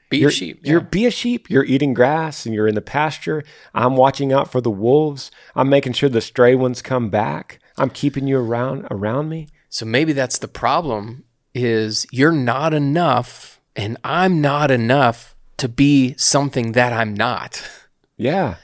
Be 0.08 0.18
You're, 0.18 0.28
a 0.28 0.32
sheep. 0.32 0.60
You're 0.64 0.80
be 0.80 1.06
a 1.06 1.10
sheep. 1.10 1.50
You're 1.50 1.64
eating 1.64 1.92
grass 1.92 2.46
and 2.46 2.54
you're 2.54 2.68
in 2.68 2.76
the 2.76 2.80
pasture. 2.80 3.42
I'm 3.74 3.96
watching 3.96 4.32
out 4.32 4.52
for 4.52 4.60
the 4.60 4.70
wolves. 4.70 5.32
I'm 5.56 5.68
making 5.68 5.94
sure 5.94 6.08
the 6.08 6.20
stray 6.20 6.54
ones 6.54 6.80
come 6.80 7.10
back. 7.10 7.58
I'm 7.76 7.90
keeping 7.90 8.28
you 8.28 8.38
around 8.38 8.86
around 8.88 9.28
me. 9.28 9.48
So 9.68 9.84
maybe 9.84 10.12
that's 10.12 10.38
the 10.38 10.48
problem 10.48 11.24
is 11.54 12.06
you're 12.12 12.30
not 12.30 12.72
enough 12.72 13.60
and 13.74 13.96
I'm 14.04 14.40
not 14.40 14.70
enough 14.70 15.34
to 15.56 15.68
be 15.68 16.14
something 16.16 16.72
that 16.72 16.92
I'm 16.92 17.12
not. 17.12 17.68
Yeah. 18.16 18.56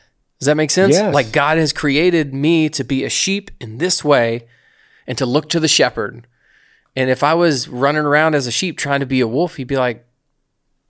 Does 0.43 0.47
that 0.47 0.57
make 0.57 0.73
sense? 0.73 0.95
Yes. 0.97 1.15
Like 1.15 1.31
God 1.31 1.57
has 1.57 1.73
created 1.73 2.35
me 2.35 2.69
to 2.71 2.83
be 2.83 3.05
a 3.05 3.09
sheep 3.09 3.53
in 3.61 3.79
this 3.79 4.03
way 4.05 4.49
and 5.07 5.17
to 5.19 5.25
look 5.25 5.49
to 5.51 5.61
the 5.61 5.69
shepherd. 5.69 6.27
And 6.97 7.09
if 7.11 7.23
I 7.23 7.35
was 7.35 7.69
running 7.69 8.03
around 8.03 8.35
as 8.35 8.49
a 8.49 8.51
sheep 8.51 8.77
trying 8.77 8.99
to 9.01 9.07
be 9.07 9.21
a 9.21 9.29
wolf, 9.29 9.55
he'd 9.55 9.69
be 9.69 9.77
like, 9.77 10.05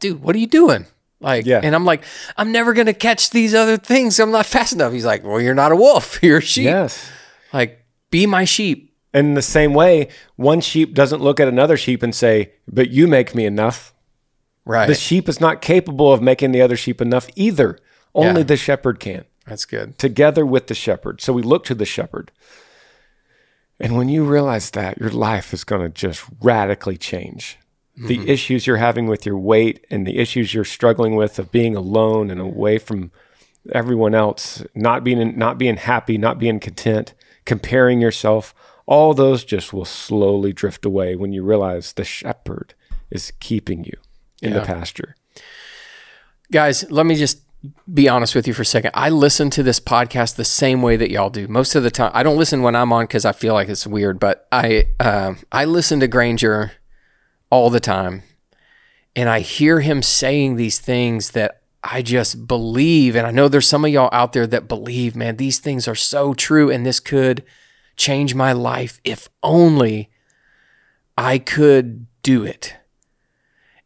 dude, 0.00 0.22
what 0.22 0.34
are 0.34 0.38
you 0.38 0.46
doing? 0.46 0.86
Like, 1.20 1.44
Yeah. 1.44 1.60
and 1.62 1.74
I'm 1.74 1.84
like, 1.84 2.02
I'm 2.38 2.50
never 2.50 2.72
going 2.72 2.86
to 2.86 2.94
catch 2.94 3.28
these 3.28 3.54
other 3.54 3.76
things. 3.76 4.18
I'm 4.18 4.30
not 4.30 4.46
fast 4.46 4.72
enough. 4.72 4.94
He's 4.94 5.04
like, 5.04 5.22
well, 5.22 5.38
you're 5.38 5.54
not 5.54 5.70
a 5.70 5.76
wolf. 5.76 6.18
You're 6.22 6.38
a 6.38 6.40
sheep. 6.40 6.64
Yes. 6.64 7.10
Like, 7.52 7.84
be 8.10 8.24
my 8.26 8.46
sheep. 8.46 8.96
And 9.12 9.26
in 9.28 9.34
the 9.34 9.42
same 9.42 9.74
way, 9.74 10.08
one 10.36 10.62
sheep 10.62 10.94
doesn't 10.94 11.20
look 11.20 11.38
at 11.40 11.46
another 11.46 11.76
sheep 11.76 12.02
and 12.02 12.14
say, 12.14 12.52
"But 12.66 12.90
you 12.90 13.06
make 13.06 13.34
me 13.34 13.44
enough." 13.44 13.92
Right. 14.64 14.86
The 14.86 14.94
sheep 14.94 15.28
is 15.28 15.38
not 15.38 15.60
capable 15.60 16.10
of 16.10 16.22
making 16.22 16.52
the 16.52 16.62
other 16.62 16.76
sheep 16.76 17.02
enough 17.02 17.28
either. 17.36 17.78
Only 18.14 18.40
Yeah. 18.40 18.44
the 18.46 18.56
shepherd 18.56 19.00
can. 19.00 19.26
That's 19.46 19.64
good. 19.64 19.98
together 19.98 20.46
with 20.46 20.68
the 20.68 20.74
shepherd. 20.74 21.20
So 21.20 21.32
we 21.32 21.42
look 21.42 21.64
to 21.64 21.74
the 21.74 21.84
shepherd. 21.84 22.30
And 23.80 23.96
when 23.96 24.08
you 24.08 24.24
realize 24.24 24.70
that, 24.70 24.98
your 24.98 25.10
life 25.10 25.52
is 25.52 25.64
going 25.64 25.82
to 25.82 25.88
just 25.88 26.24
radically 26.40 26.96
change. 26.96 27.58
The 27.96 28.18
mm-hmm. 28.18 28.28
issues 28.28 28.66
you're 28.66 28.76
having 28.76 29.06
with 29.06 29.26
your 29.26 29.36
weight 29.36 29.84
and 29.90 30.06
the 30.06 30.18
issues 30.18 30.54
you're 30.54 30.64
struggling 30.64 31.14
with 31.14 31.38
of 31.38 31.50
being 31.50 31.76
alone 31.76 32.30
and 32.30 32.40
away 32.40 32.78
from 32.78 33.10
everyone 33.70 34.14
else, 34.14 34.64
not 34.74 35.04
being 35.04 35.36
not 35.36 35.58
being 35.58 35.76
happy, 35.76 36.16
not 36.16 36.38
being 36.38 36.58
content, 36.58 37.12
comparing 37.44 38.00
yourself, 38.00 38.54
all 38.86 39.14
those 39.14 39.44
just 39.44 39.72
will 39.72 39.84
slowly 39.84 40.52
drift 40.52 40.84
away 40.84 41.16
when 41.16 41.32
you 41.32 41.42
realize 41.42 41.92
the 41.92 42.04
shepherd 42.04 42.74
is 43.10 43.32
keeping 43.40 43.84
you 43.84 43.98
in 44.40 44.54
the 44.54 44.62
pasture. 44.62 45.14
Guys, 46.50 46.90
let 46.90 47.06
me 47.06 47.14
just 47.14 47.42
be 47.92 48.08
honest 48.08 48.34
with 48.34 48.46
you 48.46 48.54
for 48.54 48.62
a 48.62 48.66
second. 48.66 48.90
I 48.94 49.10
listen 49.10 49.50
to 49.50 49.62
this 49.62 49.80
podcast 49.80 50.36
the 50.36 50.44
same 50.44 50.82
way 50.82 50.96
that 50.96 51.10
y'all 51.10 51.30
do. 51.30 51.46
Most 51.48 51.74
of 51.74 51.82
the 51.82 51.90
time, 51.90 52.10
I 52.14 52.22
don't 52.22 52.36
listen 52.36 52.62
when 52.62 52.74
I'm 52.74 52.92
on 52.92 53.04
because 53.04 53.24
I 53.24 53.32
feel 53.32 53.54
like 53.54 53.68
it's 53.68 53.86
weird, 53.86 54.18
but 54.18 54.46
I 54.50 54.88
uh, 54.98 55.34
I 55.50 55.64
listen 55.64 56.00
to 56.00 56.08
Granger 56.08 56.72
all 57.50 57.70
the 57.70 57.80
time, 57.80 58.22
and 59.14 59.28
I 59.28 59.40
hear 59.40 59.80
him 59.80 60.02
saying 60.02 60.56
these 60.56 60.78
things 60.78 61.30
that 61.32 61.62
I 61.84 62.02
just 62.02 62.46
believe, 62.46 63.16
and 63.16 63.26
I 63.26 63.30
know 63.30 63.48
there's 63.48 63.68
some 63.68 63.84
of 63.84 63.90
y'all 63.90 64.08
out 64.12 64.32
there 64.32 64.46
that 64.46 64.68
believe, 64.68 65.14
man, 65.14 65.36
these 65.36 65.58
things 65.58 65.86
are 65.86 65.94
so 65.94 66.34
true, 66.34 66.70
and 66.70 66.84
this 66.84 67.00
could 67.00 67.44
change 67.96 68.34
my 68.34 68.52
life 68.52 69.00
if 69.04 69.28
only 69.42 70.10
I 71.16 71.38
could 71.38 72.06
do 72.22 72.44
it. 72.44 72.74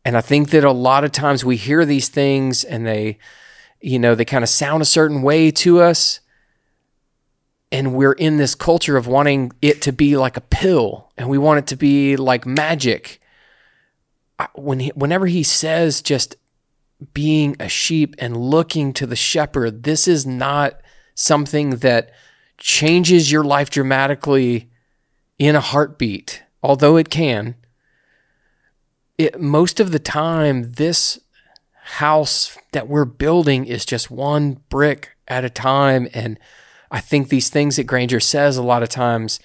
And 0.04 0.16
I 0.16 0.20
think 0.20 0.50
that 0.50 0.62
a 0.64 0.72
lot 0.72 1.04
of 1.04 1.10
times 1.10 1.44
we 1.44 1.56
hear 1.56 1.84
these 1.84 2.08
things 2.08 2.62
and 2.62 2.86
they, 2.86 3.18
you 3.80 3.98
know, 3.98 4.14
they 4.14 4.24
kind 4.24 4.44
of 4.44 4.48
sound 4.48 4.82
a 4.82 4.86
certain 4.86 5.22
way 5.22 5.50
to 5.50 5.80
us. 5.80 6.20
And 7.72 7.94
we're 7.94 8.12
in 8.12 8.36
this 8.36 8.54
culture 8.54 8.96
of 8.96 9.06
wanting 9.06 9.52
it 9.60 9.82
to 9.82 9.92
be 9.92 10.16
like 10.16 10.36
a 10.36 10.40
pill 10.42 11.10
and 11.18 11.28
we 11.28 11.38
want 11.38 11.58
it 11.58 11.66
to 11.68 11.76
be 11.76 12.16
like 12.16 12.46
magic. 12.46 13.20
When 14.54 14.80
he, 14.80 14.90
whenever 14.90 15.26
he 15.26 15.42
says 15.42 16.00
just 16.00 16.36
being 17.12 17.56
a 17.58 17.68
sheep 17.68 18.14
and 18.18 18.36
looking 18.36 18.92
to 18.94 19.06
the 19.06 19.16
shepherd, 19.16 19.82
this 19.82 20.06
is 20.06 20.24
not 20.24 20.80
something 21.14 21.70
that 21.76 22.12
changes 22.56 23.32
your 23.32 23.44
life 23.44 23.68
dramatically 23.68 24.70
in 25.38 25.56
a 25.56 25.60
heartbeat, 25.60 26.42
although 26.62 26.96
it 26.96 27.10
can 27.10 27.56
it, 29.18 29.40
most 29.40 29.80
of 29.80 29.92
the 29.92 29.98
time, 29.98 30.72
this 30.72 31.20
house 31.86 32.58
that 32.72 32.88
we're 32.88 33.04
building 33.04 33.64
is 33.64 33.86
just 33.86 34.10
one 34.10 34.60
brick 34.68 35.16
at 35.28 35.44
a 35.44 35.50
time. 35.50 36.08
And 36.12 36.38
I 36.90 37.00
think 37.00 37.28
these 37.28 37.48
things 37.48 37.76
that 37.76 37.84
Granger 37.84 38.20
says 38.20 38.56
a 38.56 38.62
lot 38.62 38.82
of 38.82 38.88
times, 38.88 39.38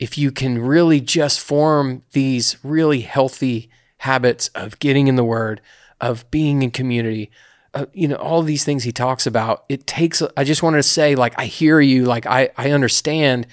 if 0.00 0.18
you 0.18 0.32
can 0.32 0.58
really 0.58 1.00
just 1.00 1.40
form 1.40 2.02
these 2.12 2.56
really 2.64 3.00
healthy 3.02 3.70
habits 3.98 4.48
of 4.48 4.78
getting 4.80 5.06
in 5.06 5.16
the 5.16 5.24
word, 5.24 5.60
of 6.00 6.28
being 6.30 6.62
in 6.62 6.72
community, 6.72 7.30
uh, 7.74 7.86
you 7.92 8.08
know, 8.08 8.16
all 8.16 8.42
these 8.42 8.64
things 8.64 8.82
he 8.82 8.92
talks 8.92 9.26
about, 9.26 9.64
it 9.68 9.86
takes, 9.86 10.22
I 10.36 10.42
just 10.42 10.62
wanted 10.62 10.78
to 10.78 10.82
say, 10.82 11.14
like, 11.14 11.34
I 11.38 11.46
hear 11.46 11.80
you, 11.80 12.04
like, 12.04 12.26
I, 12.26 12.50
I 12.56 12.72
understand 12.72 13.46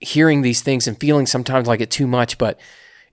hearing 0.00 0.42
these 0.42 0.62
things 0.62 0.88
and 0.88 0.98
feeling 0.98 1.26
sometimes 1.26 1.68
like 1.68 1.80
it 1.80 1.90
too 1.90 2.06
much, 2.06 2.38
but 2.38 2.58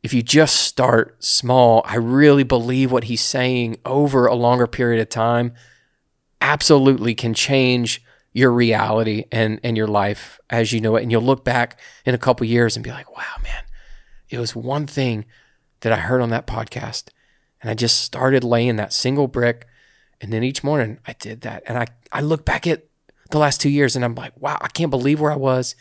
if 0.04 0.14
you 0.14 0.22
just 0.22 0.58
start 0.58 1.24
small, 1.24 1.82
I 1.86 1.96
really 1.96 2.44
believe 2.44 2.92
what 2.92 3.06
he's 3.06 3.22
saying 3.22 3.78
over 3.86 4.26
a 4.26 4.36
longer 4.36 4.68
period 4.68 5.02
of 5.02 5.08
time 5.10 5.54
absolutely 6.42 7.16
can 7.16 7.34
change 7.34 8.04
your 8.34 8.52
reality 8.52 9.26
and 9.32 9.60
and 9.64 9.78
your 9.78 9.88
life 9.88 10.40
as 10.50 10.74
you 10.74 10.82
know 10.82 10.96
it 10.96 11.04
and 11.04 11.12
you'll 11.12 11.22
look 11.22 11.46
back 11.46 11.80
in 12.04 12.14
a 12.14 12.18
couple 12.18 12.46
years 12.46 12.76
and 12.76 12.84
be 12.84 12.92
like, 12.92 13.16
"Wow, 13.16 13.36
man. 13.42 13.64
It 14.30 14.40
was 14.40 14.56
one 14.56 14.88
thing 14.88 15.26
that 15.82 15.94
I 15.94 15.98
heard 15.98 16.22
on 16.22 16.30
that 16.30 16.48
podcast 16.48 17.10
and 17.62 17.70
I 17.70 17.76
just 17.76 18.02
started 18.02 18.44
laying 18.44 18.76
that 18.76 18.92
single 18.92 19.28
brick 19.28 19.68
and 20.20 20.34
then 20.34 20.44
each 20.44 20.64
morning 20.64 21.00
I 21.08 21.14
did 21.14 21.42
that 21.42 21.64
and 21.66 21.78
I 21.78 21.88
I 22.12 22.22
look 22.22 22.44
back 22.44 22.68
at 22.68 22.86
the 23.30 23.38
last 23.40 23.62
2 23.62 23.70
years 23.70 23.96
and 23.96 24.04
I'm 24.04 24.16
like, 24.16 24.34
"Wow, 24.40 24.58
I 24.60 24.68
can't 24.68 24.92
believe 24.92 25.22
where 25.22 25.32
I 25.32 25.38
was 25.38 25.76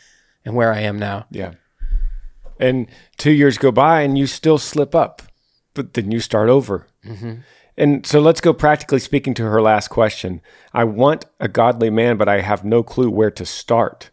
and 0.45 0.55
where 0.55 0.71
I 0.71 0.81
am 0.81 0.97
now." 0.97 1.25
Yeah. 1.29 1.53
And 2.59 2.87
two 3.17 3.31
years 3.31 3.57
go 3.57 3.71
by 3.71 4.01
and 4.01 4.17
you 4.17 4.27
still 4.27 4.57
slip 4.57 4.93
up, 4.93 5.21
but 5.73 5.93
then 5.93 6.11
you 6.11 6.19
start 6.19 6.49
over. 6.49 6.87
Mm-hmm. 7.05 7.33
And 7.75 8.05
so 8.05 8.19
let's 8.19 8.41
go 8.41 8.53
practically 8.53 8.99
speaking 8.99 9.33
to 9.35 9.43
her 9.43 9.61
last 9.61 9.87
question. 9.87 10.41
I 10.73 10.83
want 10.83 11.25
a 11.39 11.47
godly 11.47 11.89
man, 11.89 12.17
but 12.17 12.29
I 12.29 12.41
have 12.41 12.63
no 12.63 12.83
clue 12.83 13.09
where 13.09 13.31
to 13.31 13.45
start. 13.45 14.11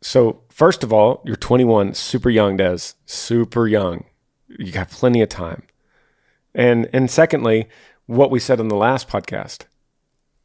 So, 0.00 0.42
first 0.48 0.84
of 0.84 0.92
all, 0.92 1.22
you're 1.24 1.34
21, 1.34 1.94
super 1.94 2.30
young, 2.30 2.56
Des, 2.56 2.92
super 3.06 3.66
young. 3.66 4.04
You 4.48 4.70
got 4.70 4.90
plenty 4.90 5.22
of 5.22 5.28
time. 5.28 5.62
And 6.54 6.88
and 6.92 7.10
secondly, 7.10 7.68
what 8.06 8.30
we 8.30 8.38
said 8.38 8.60
on 8.60 8.68
the 8.68 8.76
last 8.76 9.08
podcast, 9.08 9.64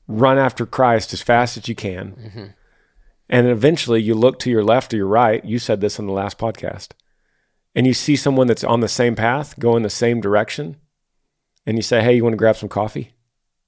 run 0.08 0.38
after 0.38 0.65
Christ 0.65 1.13
as 1.13 1.22
fast 1.22 1.58
as 1.58 1.68
you 1.68 1.75
can. 1.75 2.12
Mm-hmm. 2.12 2.46
And 3.33 3.47
eventually 3.47 3.99
you 3.99 4.13
look 4.13 4.37
to 4.39 4.51
your 4.51 4.63
left 4.63 4.93
or 4.93 4.97
your 4.97 5.07
right. 5.07 5.43
You 5.43 5.57
said 5.57 5.81
this 5.81 5.99
on 5.99 6.05
the 6.05 6.13
last 6.13 6.37
podcast. 6.37 6.89
And 7.73 7.87
you 7.87 7.95
see 7.95 8.15
someone 8.15 8.45
that's 8.45 8.63
on 8.63 8.81
the 8.81 8.87
same 8.87 9.15
path, 9.15 9.57
going 9.57 9.81
the 9.81 9.89
same 9.89 10.21
direction. 10.21 10.77
And 11.65 11.75
you 11.75 11.81
say, 11.81 12.03
hey, 12.03 12.15
you 12.15 12.21
want 12.21 12.33
to 12.33 12.37
grab 12.37 12.57
some 12.57 12.69
coffee? 12.69 13.15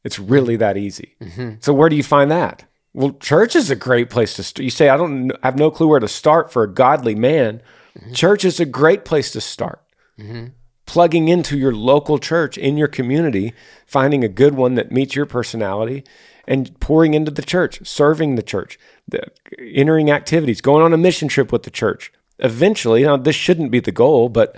It's 0.03 0.19
really 0.19 0.55
that 0.57 0.77
easy. 0.77 1.15
Mm-hmm. 1.19 1.55
So 1.62 1.74
where 1.74 1.89
do 1.89 1.95
you 1.95 2.03
find 2.03 2.29
that? 2.29 2.65
Well, 2.93 3.13
church 3.13 3.55
is 3.55 3.72
a 3.72 3.75
great 3.75 4.12
place 4.12 4.36
to 4.36 4.43
start. 4.43 4.63
You 4.63 4.69
say, 4.69 4.89
I 4.89 4.98
don't 4.98 5.31
I 5.41 5.48
have 5.48 5.57
no 5.57 5.72
clue 5.72 5.88
where 5.88 6.00
to 6.00 6.07
start 6.07 6.53
for 6.53 6.62
a 6.62 6.72
godly 6.72 7.15
man. 7.15 7.63
Mm-hmm. 7.98 8.13
Church 8.13 8.45
is 8.45 8.60
a 8.60 8.65
great 8.65 9.03
place 9.03 9.31
to 9.31 9.41
start. 9.41 9.81
Mm-hmm. 10.19 10.50
Plugging 10.86 11.27
into 11.27 11.57
your 11.57 11.74
local 11.74 12.19
church 12.19 12.55
in 12.60 12.77
your 12.77 12.88
community, 12.88 13.53
finding 13.88 14.24
a 14.24 14.29
good 14.29 14.53
one 14.53 14.75
that 14.75 14.91
meets 14.91 15.15
your 15.15 15.25
personality, 15.25 16.03
and 16.48 16.78
pouring 16.80 17.14
into 17.14 17.32
the 17.32 17.42
church, 17.42 17.86
serving 17.86 18.36
the 18.36 18.44
church, 18.44 18.80
the, 19.08 19.28
entering 19.60 20.12
activities, 20.12 20.62
going 20.62 20.84
on 20.84 20.94
a 20.94 20.98
mission 20.98 21.28
trip 21.28 21.52
with 21.52 21.64
the 21.64 21.72
church. 21.72 22.12
Eventually, 22.40 23.04
now 23.04 23.18
this 23.18 23.36
shouldn't 23.36 23.72
be 23.72 23.80
the 23.80 23.92
goal, 23.92 24.30
but 24.30 24.58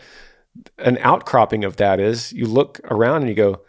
an 0.79 0.97
outcropping 1.01 1.63
of 1.63 1.77
that 1.77 1.99
is 1.99 2.33
you 2.33 2.45
look 2.45 2.79
around 2.85 3.21
and 3.21 3.29
you 3.29 3.35
go, 3.35 3.61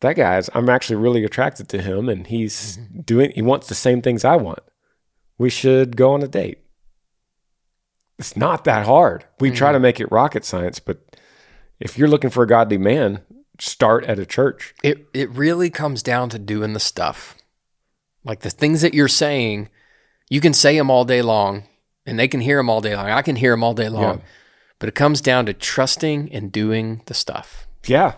that 0.00 0.14
guy's, 0.14 0.48
I'm 0.54 0.68
actually 0.68 0.96
really 0.96 1.24
attracted 1.24 1.68
to 1.70 1.82
him 1.82 2.08
and 2.08 2.26
he's 2.26 2.78
mm-hmm. 2.78 3.00
doing, 3.00 3.32
he 3.32 3.42
wants 3.42 3.66
the 3.66 3.74
same 3.74 4.00
things 4.00 4.24
I 4.24 4.36
want. 4.36 4.60
We 5.38 5.50
should 5.50 5.96
go 5.96 6.12
on 6.12 6.22
a 6.22 6.28
date. 6.28 6.58
It's 8.18 8.36
not 8.36 8.64
that 8.64 8.86
hard. 8.86 9.24
We 9.40 9.50
try 9.50 9.68
mm-hmm. 9.68 9.74
to 9.74 9.80
make 9.80 10.00
it 10.00 10.10
rocket 10.10 10.44
science, 10.44 10.78
but 10.78 11.16
if 11.80 11.96
you're 11.96 12.08
looking 12.08 12.30
for 12.30 12.42
a 12.42 12.48
godly 12.48 12.78
man, 12.78 13.22
start 13.60 14.04
at 14.04 14.18
a 14.18 14.26
church. 14.26 14.74
It 14.82 15.06
it 15.12 15.30
really 15.30 15.70
comes 15.70 16.02
down 16.02 16.28
to 16.30 16.38
doing 16.38 16.72
the 16.72 16.80
stuff. 16.80 17.36
Like 18.28 18.40
the 18.40 18.50
things 18.50 18.82
that 18.82 18.94
you're 18.94 19.08
saying, 19.08 19.70
you 20.28 20.40
can 20.40 20.52
say 20.52 20.76
them 20.76 20.90
all 20.90 21.04
day 21.04 21.22
long 21.22 21.64
and 22.06 22.18
they 22.18 22.28
can 22.28 22.40
hear 22.40 22.58
them 22.58 22.70
all 22.70 22.80
day 22.80 22.94
long. 22.94 23.10
I 23.10 23.22
can 23.22 23.36
hear 23.36 23.52
them 23.52 23.64
all 23.64 23.74
day 23.74 23.88
long. 23.88 24.18
Yeah. 24.18 24.24
But 24.78 24.88
it 24.88 24.94
comes 24.94 25.20
down 25.20 25.46
to 25.46 25.54
trusting 25.54 26.30
and 26.32 26.52
doing 26.52 27.02
the 27.06 27.14
stuff. 27.14 27.66
Yeah. 27.86 28.14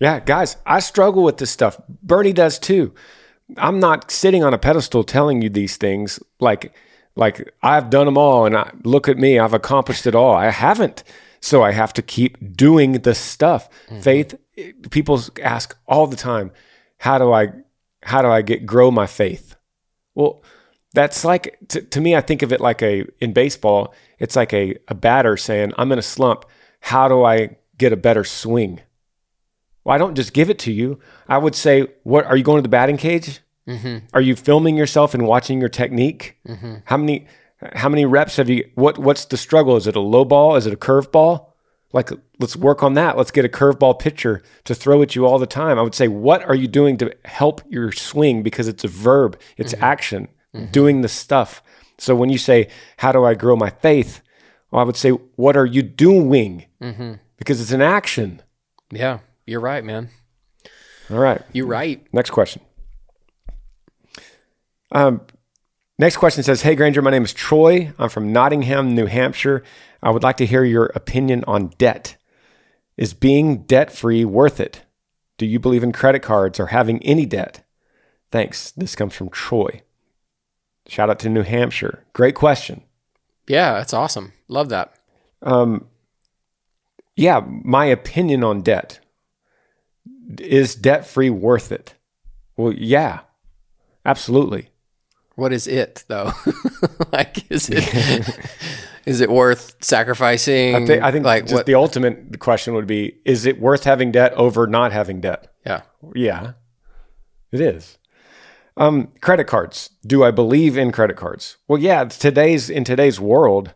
Yeah, 0.00 0.20
guys, 0.20 0.56
I 0.66 0.80
struggle 0.80 1.22
with 1.22 1.38
this 1.38 1.50
stuff. 1.50 1.80
Bernie 1.88 2.32
does 2.32 2.58
too. 2.58 2.92
I'm 3.56 3.78
not 3.78 4.10
sitting 4.10 4.42
on 4.42 4.52
a 4.52 4.58
pedestal 4.58 5.04
telling 5.04 5.40
you 5.40 5.48
these 5.48 5.76
things 5.76 6.18
like 6.40 6.74
like 7.16 7.54
I've 7.62 7.90
done 7.90 8.06
them 8.06 8.18
all 8.18 8.44
and 8.44 8.56
I, 8.56 8.72
look 8.82 9.08
at 9.08 9.18
me, 9.18 9.38
I've 9.38 9.54
accomplished 9.54 10.06
it 10.06 10.14
all. 10.14 10.34
I 10.34 10.50
haven't. 10.50 11.04
So 11.40 11.62
I 11.62 11.72
have 11.72 11.92
to 11.92 12.02
keep 12.02 12.56
doing 12.56 12.92
the 12.92 13.14
stuff. 13.14 13.68
Mm-hmm. 13.86 14.00
Faith 14.00 14.34
people 14.90 15.22
ask 15.42 15.76
all 15.86 16.06
the 16.06 16.16
time, 16.16 16.52
how 16.98 17.18
do 17.18 17.32
I 17.32 17.52
how 18.04 18.22
do 18.22 18.28
I 18.28 18.42
get 18.42 18.66
grow 18.66 18.90
my 18.90 19.06
faith? 19.06 19.56
Well, 20.14 20.42
that's 20.94 21.24
like 21.24 21.58
to, 21.68 21.82
to 21.82 22.00
me 22.00 22.16
i 22.16 22.20
think 22.20 22.40
of 22.42 22.52
it 22.52 22.60
like 22.60 22.80
a 22.80 23.04
in 23.20 23.32
baseball 23.32 23.92
it's 24.18 24.36
like 24.36 24.54
a, 24.54 24.76
a 24.88 24.94
batter 24.94 25.36
saying 25.36 25.72
i'm 25.76 25.92
in 25.92 25.98
a 25.98 26.02
slump. 26.02 26.46
How 26.80 27.08
do 27.08 27.24
i 27.24 27.56
get 27.76 27.92
a 27.92 27.96
better 27.96 28.24
swing? 28.24 28.80
Well 29.82 29.94
i 29.94 29.98
don't 29.98 30.14
just 30.14 30.32
give 30.32 30.50
it 30.50 30.58
to 30.60 30.72
you. 30.72 31.00
I 31.28 31.38
would 31.38 31.54
say 31.54 31.88
what 32.04 32.24
are 32.24 32.36
you 32.36 32.44
going 32.44 32.58
to 32.58 32.62
the 32.62 32.68
batting 32.68 32.96
cage? 32.96 33.40
Mm-hmm. 33.68 34.06
Are 34.12 34.20
you 34.20 34.36
filming 34.36 34.76
yourself 34.76 35.14
and 35.14 35.26
watching 35.26 35.58
your 35.60 35.70
technique? 35.70 36.38
Mm-hmm. 36.46 36.76
How 36.84 36.96
many 36.96 37.26
how 37.74 37.88
many 37.88 38.04
reps 38.04 38.36
have 38.36 38.48
you 38.48 38.70
what 38.74 38.98
what's 38.98 39.24
the 39.24 39.36
struggle? 39.36 39.76
Is 39.76 39.86
it 39.86 39.96
a 39.96 40.00
low 40.00 40.24
ball? 40.24 40.56
Is 40.56 40.66
it 40.66 40.72
a 40.72 40.76
curve 40.76 41.10
ball 41.10 41.53
like 41.94 42.10
let's 42.40 42.56
work 42.56 42.82
on 42.82 42.94
that. 42.94 43.16
Let's 43.16 43.30
get 43.30 43.44
a 43.44 43.48
curveball 43.48 44.00
pitcher 44.00 44.42
to 44.64 44.74
throw 44.74 45.00
at 45.00 45.14
you 45.14 45.24
all 45.26 45.38
the 45.38 45.46
time. 45.46 45.78
I 45.78 45.82
would 45.82 45.94
say 45.94 46.08
what 46.08 46.42
are 46.42 46.54
you 46.54 46.66
doing 46.66 46.98
to 46.98 47.16
help 47.24 47.62
your 47.68 47.92
swing? 47.92 48.42
Because 48.42 48.68
it's 48.68 48.84
a 48.84 48.88
verb 48.88 49.40
it's 49.56 49.72
mm-hmm. 49.72 49.84
action 49.84 50.28
mm-hmm. 50.52 50.72
doing 50.72 51.00
the 51.00 51.08
stuff. 51.08 51.62
So 51.96 52.16
when 52.16 52.28
you 52.28 52.36
say 52.36 52.68
how 52.98 53.12
do 53.12 53.24
i 53.24 53.34
grow 53.34 53.54
my 53.56 53.70
faith? 53.70 54.20
Well, 54.70 54.82
i 54.82 54.84
would 54.84 54.96
say 54.96 55.10
what 55.10 55.56
are 55.56 55.64
you 55.64 55.82
doing? 55.82 56.66
Mm-hmm. 56.82 57.14
Because 57.38 57.60
it's 57.60 57.72
an 57.72 57.82
action. 57.82 58.42
Yeah, 58.90 59.20
you're 59.46 59.60
right, 59.60 59.84
man. 59.84 60.10
all 61.10 61.18
right. 61.18 61.42
You're 61.52 61.66
right. 61.66 62.04
Next 62.12 62.30
question. 62.30 62.60
Um, 64.90 65.20
next 65.98 66.16
question 66.16 66.42
says, 66.42 66.62
"Hey 66.62 66.74
Granger, 66.74 67.02
my 67.02 67.10
name 67.10 67.24
is 67.24 67.32
Troy. 67.32 67.92
I'm 67.98 68.08
from 68.08 68.32
Nottingham, 68.32 68.96
New 68.96 69.06
Hampshire. 69.06 69.62
I 70.04 70.10
would 70.10 70.22
like 70.22 70.36
to 70.36 70.46
hear 70.46 70.62
your 70.62 70.92
opinion 70.94 71.44
on 71.46 71.68
debt. 71.78 72.18
Is 72.96 73.14
being 73.14 73.62
debt 73.62 73.90
free 73.90 74.24
worth 74.24 74.60
it? 74.60 74.82
Do 75.38 75.46
you 75.46 75.58
believe 75.58 75.82
in 75.82 75.92
credit 75.92 76.20
cards 76.20 76.60
or 76.60 76.66
having 76.66 77.02
any 77.02 77.24
debt? 77.24 77.64
Thanks. 78.30 78.70
This 78.70 78.94
comes 78.94 79.14
from 79.14 79.30
Troy. 79.30 79.82
Shout 80.86 81.08
out 81.08 81.18
to 81.20 81.30
New 81.30 81.42
Hampshire. 81.42 82.04
Great 82.12 82.34
question. 82.34 82.82
Yeah, 83.48 83.72
that's 83.72 83.94
awesome. 83.94 84.34
Love 84.46 84.68
that. 84.68 84.92
Um, 85.42 85.88
yeah, 87.16 87.40
my 87.46 87.86
opinion 87.86 88.44
on 88.44 88.60
debt 88.60 89.00
is 90.38 90.74
debt 90.74 91.06
free 91.06 91.30
worth 91.30 91.72
it? 91.72 91.94
Well, 92.56 92.72
yeah, 92.72 93.20
absolutely. 94.04 94.68
What 95.34 95.52
is 95.52 95.66
it 95.66 96.04
though? 96.08 96.32
like, 97.12 97.50
is 97.50 97.70
it 97.72 98.38
is 99.06 99.20
it 99.20 99.30
worth 99.30 99.76
sacrificing? 99.80 100.74
I 100.74 100.86
think, 100.86 101.02
I 101.02 101.12
think 101.12 101.24
like 101.24 101.44
just 101.44 101.54
what? 101.54 101.66
the 101.66 101.74
ultimate 101.74 102.38
question 102.38 102.74
would 102.74 102.86
be: 102.86 103.18
Is 103.24 103.46
it 103.46 103.60
worth 103.60 103.84
having 103.84 104.12
debt 104.12 104.32
over 104.34 104.66
not 104.66 104.92
having 104.92 105.20
debt? 105.20 105.52
yeah, 105.66 105.82
Yeah, 106.14 106.52
it 107.52 107.60
is. 107.60 107.98
Um, 108.76 109.12
credit 109.20 109.44
cards. 109.44 109.90
Do 110.04 110.24
I 110.24 110.30
believe 110.30 110.76
in 110.76 110.90
credit 110.90 111.16
cards? 111.16 111.58
Well, 111.68 111.78
yeah. 111.78 112.04
Today's 112.04 112.68
in 112.68 112.82
today's 112.82 113.20
world, 113.20 113.72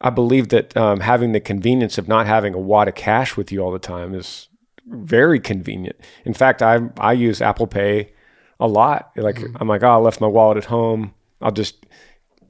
I 0.00 0.10
believe 0.10 0.48
that 0.48 0.76
um, 0.76 1.00
having 1.00 1.32
the 1.32 1.40
convenience 1.40 1.98
of 1.98 2.08
not 2.08 2.26
having 2.26 2.54
a 2.54 2.58
wad 2.58 2.88
of 2.88 2.94
cash 2.94 3.36
with 3.36 3.52
you 3.52 3.60
all 3.60 3.70
the 3.70 3.78
time 3.78 4.14
is 4.14 4.48
very 4.86 5.38
convenient. 5.38 5.96
In 6.24 6.34
fact, 6.34 6.62
I 6.62 6.80
I 6.98 7.12
use 7.12 7.42
Apple 7.42 7.66
Pay 7.66 8.12
a 8.58 8.66
lot. 8.66 9.12
Like 9.16 9.40
I'm 9.60 9.68
like, 9.68 9.82
oh, 9.82 9.90
I 9.90 9.96
left 9.96 10.20
my 10.20 10.26
wallet 10.26 10.56
at 10.58 10.64
home. 10.64 11.14
I'll 11.40 11.52
just 11.52 11.86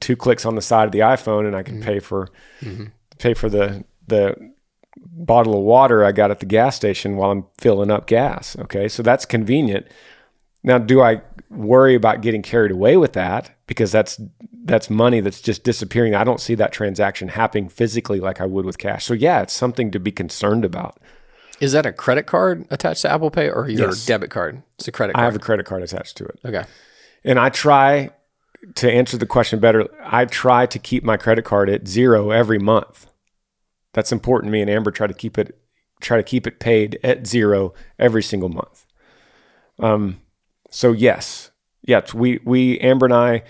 two 0.01 0.17
clicks 0.17 0.45
on 0.45 0.55
the 0.55 0.61
side 0.61 0.85
of 0.85 0.91
the 0.91 0.99
iPhone, 0.99 1.47
and 1.47 1.55
I 1.55 1.63
can 1.63 1.75
mm-hmm. 1.75 1.83
pay 1.83 1.99
for 1.99 2.29
mm-hmm. 2.61 2.85
pay 3.19 3.33
for 3.33 3.49
the 3.49 3.85
the 4.07 4.35
bottle 4.97 5.57
of 5.57 5.61
water 5.61 6.03
I 6.03 6.11
got 6.11 6.31
at 6.31 6.39
the 6.39 6.45
gas 6.45 6.75
station 6.75 7.15
while 7.15 7.31
I'm 7.31 7.45
filling 7.57 7.91
up 7.91 8.07
gas. 8.07 8.57
Okay, 8.59 8.87
so 8.89 9.01
that's 9.01 9.25
convenient. 9.25 9.87
Now, 10.63 10.77
do 10.77 11.01
I 11.01 11.21
worry 11.49 11.95
about 11.95 12.21
getting 12.21 12.41
carried 12.41 12.71
away 12.71 12.97
with 12.97 13.13
that 13.13 13.51
because 13.67 13.91
that's 13.91 14.19
that's 14.63 14.89
money 14.89 15.21
that's 15.21 15.41
just 15.41 15.63
disappearing? 15.63 16.13
I 16.13 16.23
don't 16.23 16.39
see 16.39 16.55
that 16.55 16.71
transaction 16.71 17.29
happening 17.29 17.69
physically 17.69 18.19
like 18.19 18.41
I 18.41 18.45
would 18.45 18.65
with 18.65 18.77
cash. 18.77 19.05
So 19.05 19.13
yeah, 19.13 19.41
it's 19.41 19.53
something 19.53 19.91
to 19.91 19.99
be 19.99 20.11
concerned 20.11 20.65
about. 20.65 20.99
is 21.59 21.73
that 21.73 21.85
a 21.85 21.93
credit 21.93 22.25
card 22.25 22.65
attached 22.71 23.03
to 23.03 23.11
Apple 23.11 23.29
Pay 23.29 23.49
or 23.49 23.69
your 23.69 23.89
Yes. 23.89 24.05
debit 24.05 24.31
card? 24.31 24.63
It's 24.79 24.87
a 24.87 24.91
credit 24.91 25.13
card. 25.13 25.21
I 25.21 25.25
have 25.25 25.35
a 25.35 25.39
credit 25.39 25.65
card 25.65 25.83
attached 25.83 26.17
to 26.17 26.25
it. 26.25 26.39
okay. 26.43 26.63
And 27.23 27.37
I 27.37 27.49
try 27.49 28.09
to 28.75 28.91
answer 28.91 29.17
the 29.17 29.25
question 29.25 29.59
better. 29.59 29.87
I 30.03 30.25
try 30.25 30.65
to 30.65 30.79
keep 30.79 31.03
my 31.03 31.17
credit 31.17 31.45
card 31.45 31.69
at 31.69 31.87
zero 31.87 32.31
every 32.31 32.59
month. 32.59 33.07
That's 33.93 34.11
important 34.11 34.51
me 34.51 34.61
and 34.61 34.69
Amber 34.69 34.91
try 34.91 35.07
to 35.07 35.13
keep 35.13 35.37
it 35.37 35.57
try 35.99 36.17
to 36.17 36.23
keep 36.23 36.47
it 36.47 36.59
paid 36.59 36.99
at 37.03 37.27
zero 37.27 37.73
every 37.99 38.23
single 38.23 38.49
month. 38.49 38.85
Um 39.79 40.21
so 40.69 40.91
yes. 40.91 41.51
Yes, 41.83 42.13
we 42.13 42.39
we 42.45 42.79
Amber 42.79 43.07
and 43.07 43.13
I 43.13 43.43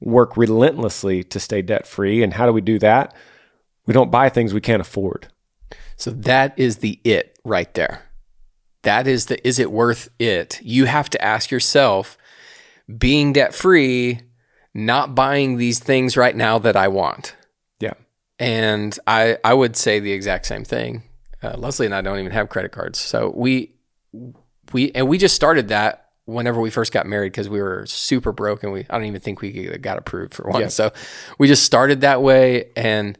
work 0.00 0.36
relentlessly 0.36 1.24
to 1.24 1.40
stay 1.40 1.62
debt 1.62 1.86
free 1.86 2.22
and 2.22 2.34
how 2.34 2.46
do 2.46 2.52
we 2.52 2.60
do 2.60 2.78
that? 2.80 3.14
We 3.86 3.94
don't 3.94 4.10
buy 4.10 4.28
things 4.28 4.52
we 4.52 4.60
can't 4.60 4.82
afford. 4.82 5.28
So 5.96 6.10
that 6.10 6.58
is 6.58 6.78
the 6.78 7.00
it 7.04 7.38
right 7.44 7.72
there. 7.74 8.02
That 8.82 9.06
is 9.06 9.26
the 9.26 9.46
is 9.46 9.58
it 9.58 9.72
worth 9.72 10.08
it? 10.18 10.60
You 10.62 10.84
have 10.84 11.10
to 11.10 11.24
ask 11.24 11.50
yourself, 11.50 12.16
being 12.98 13.32
debt 13.32 13.54
free, 13.54 14.20
not 14.76 15.14
buying 15.14 15.56
these 15.56 15.78
things 15.78 16.16
right 16.16 16.36
now 16.36 16.58
that 16.58 16.76
I 16.76 16.88
want. 16.88 17.34
Yeah. 17.80 17.94
And 18.38 18.96
I 19.06 19.38
I 19.42 19.54
would 19.54 19.76
say 19.76 19.98
the 20.00 20.12
exact 20.12 20.46
same 20.46 20.64
thing. 20.64 21.02
Uh, 21.42 21.56
Leslie 21.56 21.86
and 21.86 21.94
I 21.94 22.02
don't 22.02 22.18
even 22.18 22.32
have 22.32 22.48
credit 22.48 22.72
cards, 22.72 22.98
so 22.98 23.32
we 23.34 23.74
we 24.72 24.92
and 24.92 25.08
we 25.08 25.18
just 25.18 25.34
started 25.34 25.68
that 25.68 26.10
whenever 26.26 26.60
we 26.60 26.70
first 26.70 26.92
got 26.92 27.06
married 27.06 27.32
because 27.32 27.48
we 27.48 27.62
were 27.62 27.86
super 27.86 28.32
broke 28.32 28.62
and 28.62 28.72
we 28.72 28.80
I 28.90 28.98
don't 28.98 29.04
even 29.04 29.20
think 29.20 29.40
we 29.40 29.78
got 29.78 29.96
approved 29.96 30.34
for 30.34 30.50
one. 30.50 30.60
Yeah. 30.60 30.68
So 30.68 30.92
we 31.38 31.48
just 31.48 31.64
started 31.64 32.02
that 32.02 32.20
way 32.20 32.70
and 32.76 33.18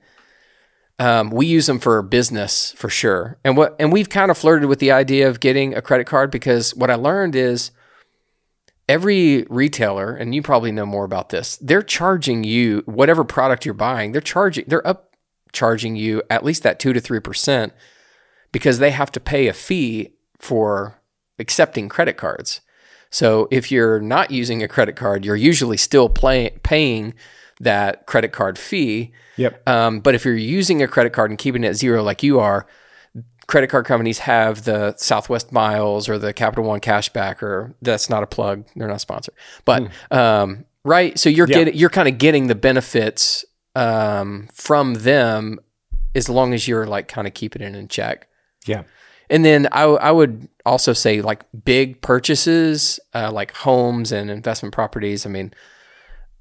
um, 0.98 1.30
we 1.30 1.46
use 1.46 1.66
them 1.66 1.78
for 1.78 2.02
business 2.02 2.72
for 2.72 2.90
sure. 2.90 3.38
And 3.44 3.56
what 3.56 3.76
and 3.78 3.92
we've 3.92 4.10
kind 4.10 4.30
of 4.30 4.36
flirted 4.36 4.68
with 4.68 4.78
the 4.78 4.92
idea 4.92 5.28
of 5.28 5.40
getting 5.40 5.74
a 5.74 5.80
credit 5.80 6.06
card 6.06 6.30
because 6.30 6.74
what 6.74 6.90
I 6.90 6.96
learned 6.96 7.34
is 7.34 7.70
every 8.88 9.46
retailer, 9.48 10.14
and 10.14 10.34
you 10.34 10.42
probably 10.42 10.72
know 10.72 10.86
more 10.86 11.04
about 11.04 11.30
this, 11.30 11.56
they're 11.56 11.82
charging 11.82 12.44
you 12.44 12.82
whatever 12.86 13.24
product 13.24 13.64
you're 13.64 13.74
buying, 13.74 14.12
they're 14.12 14.20
charging 14.20 14.64
they're 14.68 14.86
up 14.86 15.16
charging 15.52 15.96
you 15.96 16.22
at 16.28 16.44
least 16.44 16.62
that 16.62 16.78
two 16.78 16.92
to 16.92 17.00
three 17.00 17.20
percent 17.20 17.72
because 18.52 18.78
they 18.78 18.90
have 18.90 19.10
to 19.12 19.20
pay 19.20 19.48
a 19.48 19.52
fee 19.52 20.14
for 20.38 21.00
accepting 21.38 21.88
credit 21.88 22.16
cards. 22.16 22.60
So 23.10 23.48
if 23.50 23.70
you're 23.70 24.00
not 24.00 24.30
using 24.30 24.62
a 24.62 24.68
credit 24.68 24.96
card, 24.96 25.24
you're 25.24 25.36
usually 25.36 25.76
still 25.76 26.08
play, 26.08 26.50
paying 26.62 27.14
that 27.60 28.06
credit 28.06 28.32
card 28.32 28.58
fee. 28.58 29.12
Yep. 29.36 29.68
Um, 29.68 30.00
but 30.00 30.14
if 30.14 30.24
you're 30.24 30.34
using 30.36 30.82
a 30.82 30.88
credit 30.88 31.12
card 31.12 31.30
and 31.30 31.38
keeping 31.38 31.64
it 31.64 31.68
at 31.68 31.76
zero 31.76 32.02
like 32.02 32.22
you 32.22 32.40
are, 32.40 32.66
credit 33.46 33.68
card 33.68 33.84
companies 33.86 34.18
have 34.20 34.64
the 34.64 34.94
Southwest 34.96 35.52
Miles 35.52 36.08
or 36.08 36.18
the 36.18 36.32
Capital 36.32 36.64
One 36.64 36.80
cashback, 36.80 37.42
or 37.42 37.74
that's 37.82 38.10
not 38.10 38.22
a 38.22 38.26
plug; 38.26 38.64
they're 38.76 38.88
not 38.88 38.96
a 38.96 39.00
sponsor. 39.00 39.32
But 39.64 39.88
um, 40.10 40.64
right, 40.84 41.18
so 41.18 41.28
you're 41.28 41.48
Yeah. 41.48 41.58
getting 41.58 41.74
you're 41.74 41.90
kind 41.90 42.08
of 42.08 42.18
getting 42.18 42.46
the 42.48 42.54
benefits 42.54 43.44
um, 43.74 44.48
from 44.52 44.94
them 44.94 45.58
as 46.14 46.28
long 46.28 46.54
as 46.54 46.66
you're 46.66 46.86
like 46.86 47.08
kind 47.08 47.26
of 47.26 47.34
keeping 47.34 47.62
it 47.62 47.74
in 47.76 47.88
check. 47.88 48.26
Yeah. 48.66 48.84
And 49.28 49.44
then 49.44 49.68
I, 49.72 49.82
I 49.82 50.10
would 50.12 50.48
also 50.64 50.92
say 50.92 51.20
like 51.20 51.44
big 51.64 52.00
purchases, 52.00 52.98
uh, 53.14 53.30
like 53.32 53.52
homes 53.54 54.12
and 54.12 54.30
investment 54.30 54.72
properties. 54.72 55.26
I 55.26 55.28
mean, 55.30 55.52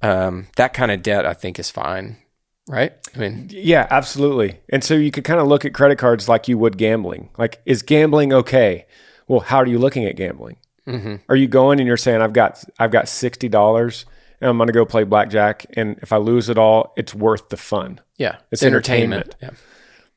um, 0.01 0.47
that 0.55 0.73
kind 0.73 0.91
of 0.91 1.01
debt 1.01 1.25
I 1.25 1.33
think 1.33 1.57
is 1.59 1.69
fine, 1.71 2.17
right? 2.67 2.93
I 3.15 3.19
mean, 3.19 3.47
Yeah, 3.51 3.87
absolutely. 3.89 4.59
And 4.69 4.83
so 4.83 4.93
you 4.95 5.11
could 5.11 5.23
kind 5.23 5.39
of 5.39 5.47
look 5.47 5.65
at 5.65 5.73
credit 5.73 5.97
cards 5.97 6.27
like 6.27 6.47
you 6.47 6.57
would 6.57 6.77
gambling. 6.77 7.29
Like, 7.37 7.61
is 7.65 7.81
gambling 7.81 8.33
okay? 8.33 8.85
Well, 9.27 9.41
how 9.41 9.57
are 9.57 9.67
you 9.67 9.79
looking 9.79 10.05
at 10.05 10.15
gambling? 10.15 10.57
Mm-hmm. 10.87 11.15
Are 11.29 11.35
you 11.35 11.47
going 11.47 11.79
and 11.79 11.87
you're 11.87 11.97
saying 11.97 12.21
I've 12.21 12.33
got 12.33 12.63
I've 12.77 12.91
got 12.91 13.07
sixty 13.07 13.49
dollars 13.49 14.05
and 14.39 14.49
I'm 14.49 14.57
going 14.57 14.67
to 14.67 14.73
go 14.73 14.85
play 14.85 15.03
blackjack, 15.03 15.65
and 15.75 15.97
if 16.01 16.11
I 16.11 16.17
lose 16.17 16.49
it 16.49 16.57
all, 16.57 16.93
it's 16.97 17.15
worth 17.15 17.49
the 17.49 17.57
fun. 17.57 18.01
Yeah. 18.17 18.37
It's 18.51 18.63
entertainment. 18.63 19.35
Yeah. 19.41 19.51